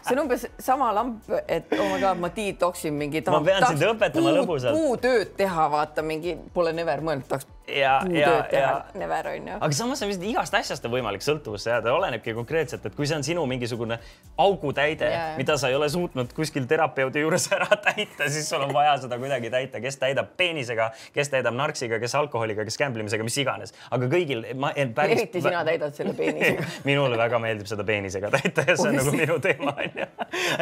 see 0.00 0.14
on 0.16 0.22
umbes 0.22 0.46
sama 0.64 0.94
lamp, 0.96 1.26
et 1.46 1.68
oh 1.76 1.90
my 1.92 1.98
god, 2.00 2.16
ma 2.22 2.30
detoxin 2.32 2.94
mingi. 2.96 3.20
Ma 3.28 3.42
pean 3.44 3.66
sind 3.68 3.84
õpetama 3.90 4.32
lõbusalt. 4.38 4.72
puutööd 4.72 5.34
teha, 5.36 5.66
vaata 5.70 6.02
mingi, 6.02 6.38
pole 6.54 6.72
never 6.72 7.04
mõelnud, 7.04 7.28
tahaks 7.28 7.44
ja, 7.68 8.02
ja, 8.10 8.46
ja, 8.52 8.84
never 8.94 9.26
onju. 9.28 9.56
aga 9.60 9.74
samas 9.74 10.02
on 10.02 10.10
vist 10.10 10.22
igast 10.22 10.54
asjast 10.54 10.84
on 10.86 10.92
võimalik 10.92 11.24
sõltuvusse 11.24 11.70
jääda, 11.70 11.92
olenebki 11.96 12.34
konkreetselt, 12.36 12.84
et 12.86 12.94
kui 12.94 13.08
see 13.08 13.16
on 13.18 13.24
sinu 13.26 13.42
mingisugune 13.50 13.98
augutäide 14.38 15.08
Jaa. 15.10 15.32
mida 15.38 15.56
sa 15.58 15.70
ei 15.70 15.74
ole 15.78 15.88
suutnud 15.90 16.30
kuskil 16.36 16.68
terapeudi 16.70 17.24
juures 17.24 17.48
ära 17.56 17.68
täita, 17.88 18.28
siis 18.30 18.48
sul 18.48 18.62
on 18.62 18.74
vaja 18.74 18.96
seda 19.02 19.18
kuidagi 19.18 19.50
täita, 19.50 19.80
kes 19.82 19.98
täidab 20.02 20.32
peenisega, 20.38 20.90
kes 21.14 21.32
täidab 21.32 21.56
narksiga, 21.58 21.98
kes 22.02 22.14
alkoholiga, 22.18 22.64
kes 22.68 22.78
gamblemisega, 22.82 23.26
mis 23.26 23.38
iganes, 23.42 23.74
aga 23.90 24.10
kõigil 24.12 24.46
ma 24.54 24.70
päris 24.94 25.18
eriti 25.18 25.42
sina 25.44 25.64
täidad 25.66 25.96
selle 25.98 26.14
peenisega. 26.18 26.68
minule 26.88 27.18
väga 27.18 27.42
meeldib 27.42 27.70
seda 27.70 27.86
peenisega 27.88 28.30
täita 28.36 28.66
ja 28.68 28.78
see 28.78 28.92
on 28.92 29.00
nagu 29.00 29.16
minu 29.16 29.40
teema 29.42 29.74
onju. 29.74 30.08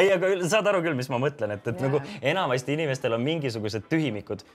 ei, 0.01 0.09
aga 0.15 0.33
saad 0.49 0.73
aru 0.73 0.81
küll, 0.87 0.97
mis 0.97 1.11
ma 1.13 1.21
mõtlen, 1.23 1.57
et, 1.59 1.69
et 1.69 1.77
Jaa. 1.77 1.91
nagu 1.91 2.03
enamasti 2.33 2.79
inimestel 2.79 3.19
on 3.19 3.25
mingisugused 3.27 3.91
tühimikud, 3.93 4.47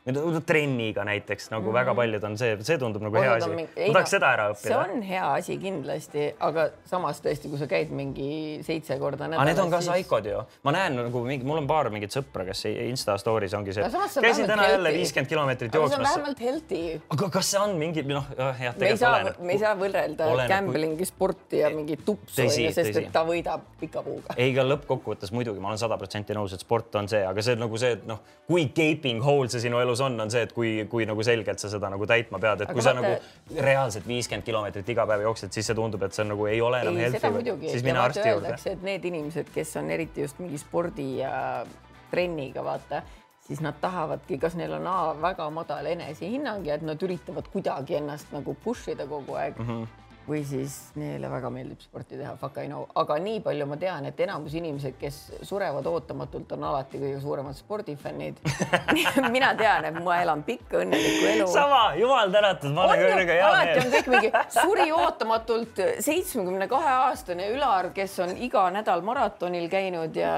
trenniga 0.49 1.05
näiteks 1.05 1.51
nagu 1.53 1.73
väga 1.75 1.93
paljud 1.97 2.25
on 2.25 2.38
see, 2.39 2.57
see 2.67 2.79
tundub 2.81 3.03
nagu 3.05 3.19
hea 3.19 3.35
asi. 3.37 3.49
ma 3.51 3.95
tahaks 3.97 4.15
seda 4.15 4.31
ära 4.35 4.47
see 4.53 4.71
õppida. 4.71 4.79
on 4.83 5.05
hea 5.09 5.25
asi 5.35 5.57
kindlasti, 5.61 6.25
aga 6.49 6.69
samas 6.89 7.21
tõesti, 7.25 7.51
kui 7.51 7.61
sa 7.61 7.69
käid 7.71 7.93
mingi 7.95 8.29
seitse 8.65 8.97
korda 9.01 9.27
aga 9.27 9.35
nädalas. 9.35 9.51
need 9.51 9.63
on 9.65 9.73
ka 9.73 9.81
saikod 9.89 10.29
ju, 10.31 10.43
ma 10.67 10.75
näen 10.75 10.97
nagu 10.99 11.23
mingi, 11.25 11.47
mul 11.47 11.61
on 11.63 11.69
paar 11.69 11.91
mingit 11.93 12.15
sõpra, 12.15 12.45
kes 12.49 12.65
Insta 12.69 13.17
story's 13.21 13.55
ongi 13.57 13.75
see 13.75 13.85
Aga 13.85 14.07
see 14.07 14.21
on 14.21 14.27
käisin 14.27 14.47
täna 14.49 14.63
vähemalt 14.63 14.73
jälle 14.73 14.89
healthy. 14.89 15.03
viiskümmend 15.03 15.29
kilomeetrit 15.33 15.75
aga 15.75 15.79
see 15.79 15.85
on 15.85 15.91
jooksmas. 15.91 16.15
vähemalt 16.15 16.43
healthy. 16.47 17.01
aga 17.15 17.29
kas 17.37 17.51
see 17.51 17.61
on 17.61 17.75
mingi 17.79 18.03
noh, 18.07 18.29
jah, 18.37 18.55
tegelikult 18.59 18.99
saa, 18.99 19.13
oleneb. 19.15 19.39
me 19.39 19.55
ei 19.55 19.61
saa 19.63 19.73
võrrelda 19.79 20.29
gamblingi 20.53 21.07
sporti 21.09 21.63
ja 21.63 21.71
mingit 21.73 22.05
tupsu, 22.05 22.47
sest 22.49 23.01
et 23.03 23.11
ta 23.13 23.23
võidab 23.27 23.65
pika 23.79 24.03
puuga. 24.05 24.35
ei, 24.37 24.51
aga 24.53 24.65
lõppkokkuvõttes 24.73 25.33
muidugi 25.35 25.63
ma 25.63 25.71
olen 25.73 25.81
sada 25.81 25.97
protsenti 26.01 26.37
nõus, 26.37 26.53
et 26.55 26.63
sport 26.65 26.95
on 26.99 27.09
see, 27.11 27.21
aga 27.25 27.43
see 27.45 27.57
on 27.57 27.63
nagu 27.65 27.81
see, 27.81 27.95
et 27.97 28.05
noh, 28.09 28.21
kui 28.49 28.67
gaping 28.75 29.23
hole 29.25 29.49
see 29.51 29.63
sinu 29.67 29.81
elus 29.81 30.03
on, 30.05 30.19
on 30.21 30.31
see, 30.33 30.43
et 30.47 30.53
kui, 30.55 30.73
kui 30.91 31.07
nagu 31.09 31.25
selgelt 31.25 31.61
sa 31.61 31.71
seda 31.71 31.91
nagu 31.91 32.07
täitma 32.29 32.39
pead, 32.39 32.61
et 32.61 32.69
Aga 32.69 32.73
kui 32.73 32.81
sa 32.81 32.93
vaata- 32.93 33.01
nagu 33.01 33.63
reaalselt 33.65 34.07
viiskümmend 34.07 34.45
kilomeetrit 34.45 34.89
iga 34.89 35.05
päev 35.05 35.21
jooksed, 35.21 35.51
siis 35.51 35.65
see 35.65 35.75
tundub, 35.75 36.03
et 36.03 36.13
see 36.13 36.23
on 36.23 36.29
nagu 36.29 36.45
ei 36.45 36.61
ole 36.61 36.81
enam 36.81 36.97
healthy, 36.97 37.69
siis 37.69 37.83
mine 37.83 37.99
arsti 37.99 38.29
juurde. 38.29 38.55
et 38.65 38.81
need 38.83 39.05
inimesed, 39.05 39.49
kes 39.53 39.77
on 39.77 39.89
eriti 39.89 40.21
just 40.21 40.39
mingi 40.39 40.57
spordi 40.57 41.17
ja 41.19 41.65
trenniga, 42.11 42.63
vaata, 42.63 43.01
siis 43.47 43.61
nad 43.61 43.75
tahavadki, 43.81 44.37
kas 44.37 44.55
neil 44.55 44.73
on 44.73 44.87
A 44.87 45.15
väga 45.21 45.49
madal 45.49 45.85
enesehinnang 45.85 46.65
ja 46.65 46.75
et 46.75 46.81
nad 46.81 47.01
üritavad 47.01 47.47
kuidagi 47.51 47.95
ennast 47.95 48.31
nagu 48.31 48.53
push 48.53 48.89
ida 48.89 49.07
kogu 49.07 49.35
aeg 49.35 49.57
mm. 49.57 49.65
-hmm 49.65 49.87
või 50.29 50.43
siis 50.47 50.75
neile 50.99 51.29
väga 51.31 51.49
meeldib 51.53 51.81
sporti 51.81 52.17
teha, 52.19 52.35
fuck 52.39 52.57
I 52.61 52.67
know, 52.69 52.85
aga 52.99 53.17
nii 53.21 53.41
palju 53.45 53.67
ma 53.69 53.77
tean, 53.81 54.05
et 54.09 54.19
enamus 54.25 54.55
inimesed, 54.59 54.97
kes 54.99 55.17
surevad 55.47 55.87
ootamatult, 55.89 56.53
on 56.55 56.65
alati 56.69 57.01
kõige 57.01 57.19
suuremad 57.23 57.57
spordifännid. 57.57 58.39
mina 59.35 59.51
tean, 59.59 59.89
et 59.89 59.99
ma 60.05 60.19
elan 60.23 60.43
pikka 60.47 60.83
õnnelikku 60.83 61.29
elu 61.33 61.47
sama, 61.53 61.81
jumal 61.99 62.33
tänatud, 62.33 62.73
ma 62.75 62.87
olen 62.87 63.03
kõigega 63.05 63.37
hea 63.39 63.47
alati 63.49 63.75
on 63.75 63.89
meel. 63.89 63.95
kõik 63.97 64.11
mingi 64.15 64.33
suri 64.59 64.89
ootamatult 64.95 65.83
seitsmekümne 66.05 66.69
kahe 66.71 66.95
aastane 67.09 67.49
Ülar, 67.53 67.91
kes 67.95 68.19
on 68.25 68.35
iga 68.37 68.67
nädal 68.73 69.01
maratonil 69.05 69.69
käinud 69.71 70.15
ja 70.17 70.35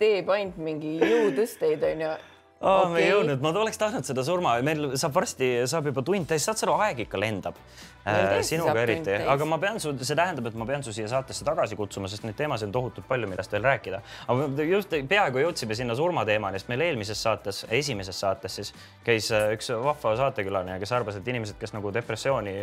teeb 0.00 0.28
ainult 0.34 0.60
mingi 0.60 0.98
jõutõsteid 1.00 1.86
onju. 1.92 2.12
Oh, 2.60 2.90
me 2.92 2.98
ei 3.00 3.06
jõudnud, 3.08 3.40
ma 3.40 3.54
oleks 3.56 3.78
tahtnud 3.80 4.04
seda 4.04 4.20
surma, 4.20 4.58
meil 4.60 4.90
saab 5.00 5.14
varsti, 5.16 5.46
saab 5.70 5.86
juba 5.88 6.02
tund 6.04 6.26
täis, 6.28 6.44
saad 6.44 6.60
sa 6.60 6.66
aru, 6.66 6.74
aeg 6.84 6.98
ikka 7.06 7.16
lendab. 7.16 7.56
Äh,. 8.04 8.34
sinuga 8.44 8.74
eriti, 8.82 9.14
aga 9.32 9.46
ma 9.48 9.56
pean 9.60 9.80
su, 9.80 9.94
see 10.04 10.16
tähendab, 10.16 10.50
et 10.50 10.58
ma 10.60 10.66
pean 10.68 10.84
su 10.84 10.92
siia 10.92 11.08
saatesse 11.08 11.44
tagasi 11.44 11.76
kutsuma, 11.76 12.08
sest 12.08 12.26
neid 12.28 12.36
teemasid 12.36 12.68
on 12.68 12.74
tohutult 12.76 13.08
palju, 13.08 13.28
millest 13.32 13.56
veel 13.56 13.64
rääkida. 13.64 14.02
aga 14.32 14.68
just 14.68 14.92
peaaegu 15.08 15.40
jõudsime 15.40 15.76
sinna 15.76 15.96
surmateemani, 15.96 16.60
sest 16.60 16.68
meil 16.72 16.84
eelmises 16.84 17.24
saates, 17.24 17.62
esimeses 17.80 18.20
saates 18.20 18.60
siis 18.60 18.74
käis 19.08 19.32
äh, 19.32 19.54
üks 19.56 19.72
vahva 19.80 20.16
saatekülaline, 20.20 20.76
kes 20.84 20.92
arvas, 20.96 21.16
et 21.16 21.32
inimesed, 21.32 21.56
kes 21.60 21.72
nagu 21.76 21.92
depressiooni 21.96 22.58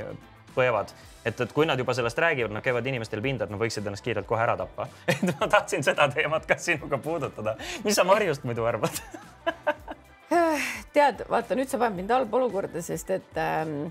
põevad, 0.57 0.91
et, 1.23 1.37
et 1.45 1.53
kui 1.53 1.67
nad 1.69 1.79
juba 1.79 1.95
sellest 1.97 2.19
räägivad, 2.23 2.55
nad 2.55 2.65
käivad 2.65 2.89
inimestel 2.89 3.21
pinda, 3.23 3.45
et 3.45 3.53
nad 3.53 3.61
võiksid 3.61 3.85
ennast 3.87 4.05
kiirelt 4.05 4.27
kohe 4.29 4.43
ära 4.43 4.57
tappa. 4.59 4.89
et 5.13 5.23
ma 5.29 5.49
tahtsin 5.51 5.85
seda 5.85 6.09
teemat 6.13 6.49
ka 6.49 6.57
sinuga 6.61 6.99
puudutada. 7.01 7.57
mis 7.85 7.95
sa 7.97 8.07
Marjust 8.07 8.47
muidu 8.47 8.65
arvad? 8.69 9.01
tead, 10.97 11.23
vaata 11.29 11.55
nüüd 11.57 11.71
sa 11.71 11.79
paned 11.81 12.01
mind 12.01 12.11
halba 12.13 12.41
olukorda, 12.41 12.81
sest 12.85 13.11
et 13.15 13.41
ähm, 13.41 13.87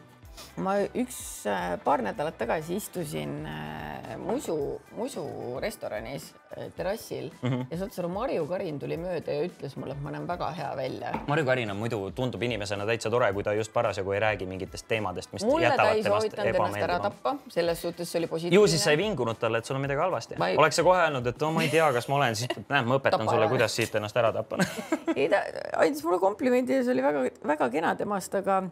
ma 0.57 0.77
üks 0.87 1.19
äh, 1.49 1.77
paar 1.85 2.03
nädalat 2.05 2.39
tagasi 2.39 2.77
istusin 2.81 3.47
äh, 3.47 4.17
Musu, 4.21 4.81
Musu 4.97 5.25
restoranis 5.61 6.31
äh, 6.57 6.71
terrassil 6.77 7.31
mm 7.43 7.51
-hmm. 7.51 7.67
ja 7.71 7.79
saad 7.79 7.93
sa 7.93 8.03
aru, 8.03 8.09
Marju 8.09 8.47
Karin 8.47 8.79
tuli 8.79 8.97
mööda 8.97 9.33
ja 9.33 9.45
ütles 9.45 9.77
mulle, 9.77 9.93
et 9.93 10.03
ma 10.03 10.11
näen 10.11 10.29
väga 10.29 10.51
hea 10.51 10.77
välja 10.77 11.13
Marju 11.27 11.45
Karin 11.45 11.71
on 11.71 11.77
muidu, 11.77 12.11
tundub 12.11 12.43
inimesena 12.43 12.87
täitsa 12.87 13.11
tore, 13.11 13.33
kui 13.33 13.43
ta 13.43 13.53
just 13.53 13.73
parasjagu 13.73 14.13
ei 14.13 14.21
räägi 14.21 14.47
mingitest 14.47 14.89
teemadest, 14.89 15.33
mis 15.33 15.45
mulle 15.45 15.71
ta 15.77 15.93
jätavad 15.95 16.31
temast 16.31 16.39
ebameeldivama. 16.39 17.39
selles 17.49 17.83
suhtes 17.83 18.13
see 18.13 18.19
oli 18.19 18.27
positiivne. 18.27 18.55
ju 18.55 18.67
siis 18.67 18.85
sa 18.85 18.91
ei 18.91 18.97
vingunud 18.97 19.37
talle, 19.39 19.59
et 19.59 19.65
sul 19.65 19.77
on 19.77 19.83
midagi 19.83 20.01
halvasti 20.01 20.35
ei- 20.47 20.57
oleks 20.57 20.77
sa 20.77 20.83
kohe 20.83 21.03
öelnud, 21.03 21.27
et 21.27 21.41
no 21.41 21.53
ma 21.53 21.63
ei 21.63 21.69
tea, 21.69 21.93
kas 21.93 22.09
ma 22.09 22.17
olen, 22.17 22.37
siis 22.37 22.51
näed, 22.69 22.87
ma 22.87 22.97
õpetan 22.97 23.31
sulle, 23.31 23.49
kuidas 23.49 23.77
siit 23.77 23.95
ennast 23.95 24.17
ära 24.17 24.33
tappa. 24.33 24.57
ei, 25.17 25.29
ta 25.29 25.37
andis 25.77 26.05
mulle 26.05 26.19
komplimendi 26.19 26.73
ja 26.73 26.85
see 26.85 26.93
oli 26.93 27.03
väga-väga 27.03 27.71
kena 27.71 27.95
temast, 27.97 28.35
aga 28.35 28.63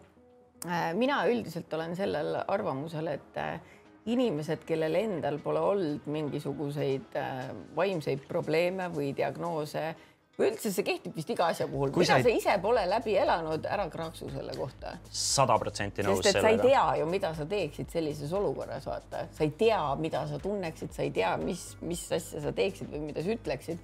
mina 0.97 1.23
üldiselt 1.29 1.73
olen 1.77 1.97
sellel 1.97 2.35
arvamusel, 2.49 3.07
et 3.12 3.37
äh, 3.41 3.61
inimesed, 4.07 4.65
kellel 4.69 4.95
endal 5.01 5.39
pole 5.45 5.61
olnud 5.61 6.09
mingisuguseid 6.12 7.15
äh, 7.17 7.47
vaimseid 7.77 8.27
probleeme 8.29 8.91
või 8.93 9.12
diagnoose 9.17 9.95
või 10.35 10.49
üldse 10.51 10.73
see 10.75 10.83
kehtib 10.83 11.15
vist 11.15 11.29
iga 11.31 11.47
asja 11.53 11.69
puhul, 11.71 11.93
Kui 11.95 12.03
mida 12.03 12.17
sa 12.17 12.19
ei- 12.19 12.25
sa 12.25 12.53
ise 12.53 12.55
pole 12.62 12.83
läbi 12.91 13.12
elanud, 13.17 13.67
ära 13.71 13.85
kraaksu 13.89 14.27
selle 14.33 14.53
kohta. 14.59 14.97
sada 15.11 15.57
protsenti 15.62 16.03
nõus 16.03 16.27
et 16.27 16.33
sa 16.33 16.39
ei 16.49 16.57
sellega. 16.59 16.62
tea 16.62 16.97
ju, 16.99 17.07
mida 17.07 17.35
sa 17.35 17.47
teeksid 17.47 17.91
sellises 17.91 18.33
olukorras, 18.33 18.87
vaata, 18.87 19.29
sa 19.31 19.45
ei 19.45 19.51
tea, 19.51 19.83
mida 19.97 20.27
sa 20.27 20.39
tunneksid, 20.39 20.91
sa 20.93 21.03
ei 21.03 21.11
tea, 21.11 21.37
mis, 21.37 21.77
mis 21.81 22.03
asja 22.12 22.41
sa 22.41 22.53
teeksid 22.53 22.91
või 22.91 23.01
mida 23.12 23.23
sa 23.23 23.29
ütleksid. 23.37 23.79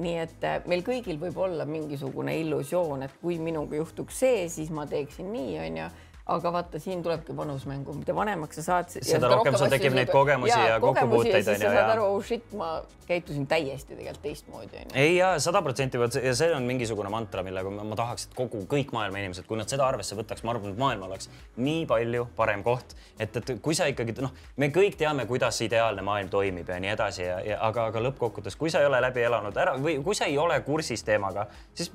nii 0.00 0.16
et 0.16 0.44
äh, 0.44 0.62
meil 0.66 0.80
kõigil 0.82 1.18
võib 1.20 1.36
olla 1.36 1.64
mingisugune 1.68 2.32
illusioon, 2.40 3.02
et 3.02 3.10
kui 3.20 3.38
minuga 3.38 3.76
juhtuks 3.76 4.18
see, 4.22 4.48
siis 4.48 4.70
ma 4.70 4.86
teeksin 4.86 5.32
nii, 5.32 5.58
onju 5.58 5.88
aga 6.30 6.52
vaata, 6.54 6.80
siin 6.82 7.02
tulebki 7.02 7.34
vanus 7.36 7.66
mängu, 7.68 7.94
mida 7.98 8.14
vanemaks 8.14 8.60
sa 8.60 8.64
saad. 8.66 8.94
Seda 8.94 9.30
rohkem 9.32 9.56
sul 9.58 9.70
tekib 9.72 9.96
neid 9.96 10.10
kogemusi 10.12 10.54
ja 10.54 10.78
kokkupuuteid, 10.82 11.36
ja 11.36 11.42
siis 11.44 11.56
onju, 11.56 11.68
sa 11.68 11.74
saad 11.76 11.92
aru, 11.96 12.06
oh 12.14 12.24
shit, 12.24 12.52
ma 12.56 12.70
käitusin 13.10 13.46
täiesti 13.50 13.96
tegelikult 13.96 14.22
teistmoodi, 14.22 14.82
onju. 14.82 14.94
ei 15.02 15.16
ja 15.16 15.32
sada 15.42 15.62
protsenti, 15.66 15.98
vot 15.98 16.14
see- 16.14 16.22
ja 16.26 16.34
see 16.38 16.54
on 16.54 16.66
mingisugune 16.68 17.10
mantra, 17.10 17.42
millega 17.46 17.70
ma 17.70 17.98
tahaks, 17.98 18.28
et 18.28 18.36
kogu 18.38 18.62
kõik 18.70 18.94
maailma 18.94 19.22
inimesed, 19.22 19.46
kui 19.48 19.58
nad 19.58 19.70
seda 19.70 19.86
arvesse 19.88 20.18
võtaks, 20.18 20.44
ma 20.46 20.54
arvan, 20.54 20.74
et 20.74 20.78
maailm 20.78 21.06
oleks 21.08 21.30
nii 21.56 21.86
palju 21.90 22.28
parem 22.36 22.62
koht, 22.66 22.94
et, 23.18 23.36
et 23.42 23.54
kui 23.62 23.74
sa 23.74 23.88
ikkagi 23.90 24.14
noh, 24.22 24.34
me 24.56 24.70
kõik 24.74 24.98
teame, 25.00 25.26
kuidas 25.30 25.58
ideaalne 25.66 26.04
maailm 26.06 26.30
toimib 26.30 26.70
ja 26.70 26.78
nii 26.82 26.94
edasi 26.94 27.26
ja, 27.26 27.40
ja 27.52 27.58
aga, 27.66 27.88
aga 27.90 28.04
lõppkokkuvõttes, 28.06 28.58
kui 28.60 28.70
sa 28.70 28.84
ei 28.84 28.90
ole 28.90 29.02
läbi 29.02 29.26
elanud 29.26 29.56
ära 29.58 29.74
või 29.80 29.98
kui 30.04 30.14
sa 30.14 30.30
ei 30.30 30.38
ole 30.38 30.60
kursis 30.66 31.02
teemaga, 31.06 31.48
siis 31.74 31.90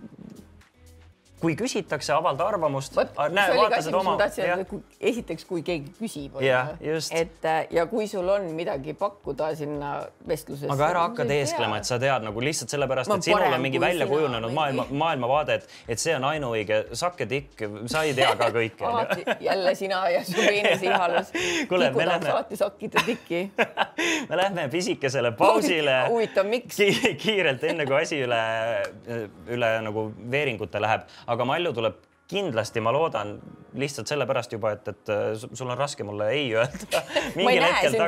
kui 1.41 1.55
küsitakse, 1.59 2.13
avalda 2.15 2.47
arvamust 2.47 2.95
ma 2.95 3.99
oma, 3.99 4.15
esiteks, 4.99 5.45
kui 5.49 5.63
keegi 5.67 5.91
küsib, 5.97 6.37
et 6.41 7.45
äh, 7.45 7.65
ja 7.75 7.85
kui 7.91 8.07
sul 8.07 8.29
on 8.31 8.47
midagi 8.55 8.95
pakkuda 8.97 9.51
sinna 9.59 9.91
vestlusesse. 10.27 10.71
aga 10.71 10.87
ära 10.87 11.03
hakka 11.09 11.25
teesklema, 11.29 11.79
et 11.81 11.89
sa 11.89 11.99
tead 12.01 12.23
nagu 12.25 12.43
lihtsalt 12.43 12.71
sellepärast, 12.71 13.11
et 13.17 13.27
sinul 13.27 13.45
on 13.49 13.61
mingi 13.63 13.81
välja 13.83 14.07
kujunenud 14.09 14.55
maailma, 14.55 14.87
maailmavaade, 14.91 15.59
et, 15.59 15.75
et 15.91 16.01
see 16.01 16.15
on 16.15 16.27
ainuõige, 16.31 16.79
sakke 16.95 17.27
tikk, 17.29 17.65
sa 17.91 18.05
ei 18.07 18.15
tea 18.17 18.31
ka 18.39 18.49
kõike. 18.55 19.35
jälle 19.43 19.75
sina 19.75 20.01
ja 20.13 20.23
su 20.25 20.39
peenise 20.39 20.87
ihalus. 20.87 21.33
Kuule, 21.69 21.91
me 21.91 22.07
lähme- 22.07 22.31
alati 22.31 22.57
sakkida 22.59 23.03
tikki. 23.05 23.43
me 24.29 24.39
lähme 24.39 24.67
pisikesele 24.71 25.33
pausile 25.35 25.99
huvitav, 26.13 26.47
miks? 26.49 26.79
Ki 26.79 27.15
kiirelt, 27.19 27.63
enne 27.67 27.85
kui 27.89 27.99
asi 27.99 28.21
üle, 28.23 28.41
üle 29.51 29.71
nagu 29.85 30.07
veeringute 30.31 30.81
läheb, 30.81 31.05
aga 31.27 31.45
Malju 31.45 31.73
tuleb 31.73 32.03
kindlasti, 32.27 32.81
ma 32.81 32.89
loodan 32.93 33.35
lihtsalt 33.77 34.09
sellepärast 34.09 34.53
juba, 34.55 34.71
et, 34.73 34.87
et 34.87 35.09
su- 35.37 35.49
sul 35.53 35.69
on 35.69 35.77
raske 35.77 36.03
mulle 36.07 36.29
ei 36.33 36.47
öelda 36.55 37.01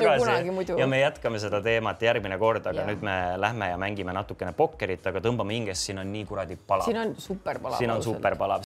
ju 0.01 0.13
kunagi 0.23 0.53
muidu. 0.55 0.77
ja 0.79 0.87
me 0.89 1.01
jätkame 1.01 1.41
seda 1.43 1.59
teemat 1.61 2.01
järgmine 2.01 2.37
kord, 2.41 2.65
aga 2.65 2.81
Jaa. 2.81 2.87
nüüd 2.89 3.03
me 3.05 3.17
lähme 3.37 3.69
ja 3.69 3.77
mängime 3.77 4.15
natukene 4.15 4.55
pokkerit, 4.57 5.05
aga 5.11 5.21
tõmbame 5.21 5.53
hingest, 5.57 5.85
siin 5.85 6.01
on 6.01 6.09
nii 6.13 6.25
kuradi 6.29 6.57
palav. 6.57 6.87
siin 6.87 6.97
on 7.03 7.13
super 7.21 7.59
palav. 7.61 7.77
siin 7.77 7.93
on 7.93 8.01
super 8.03 8.37
palav. 8.39 8.55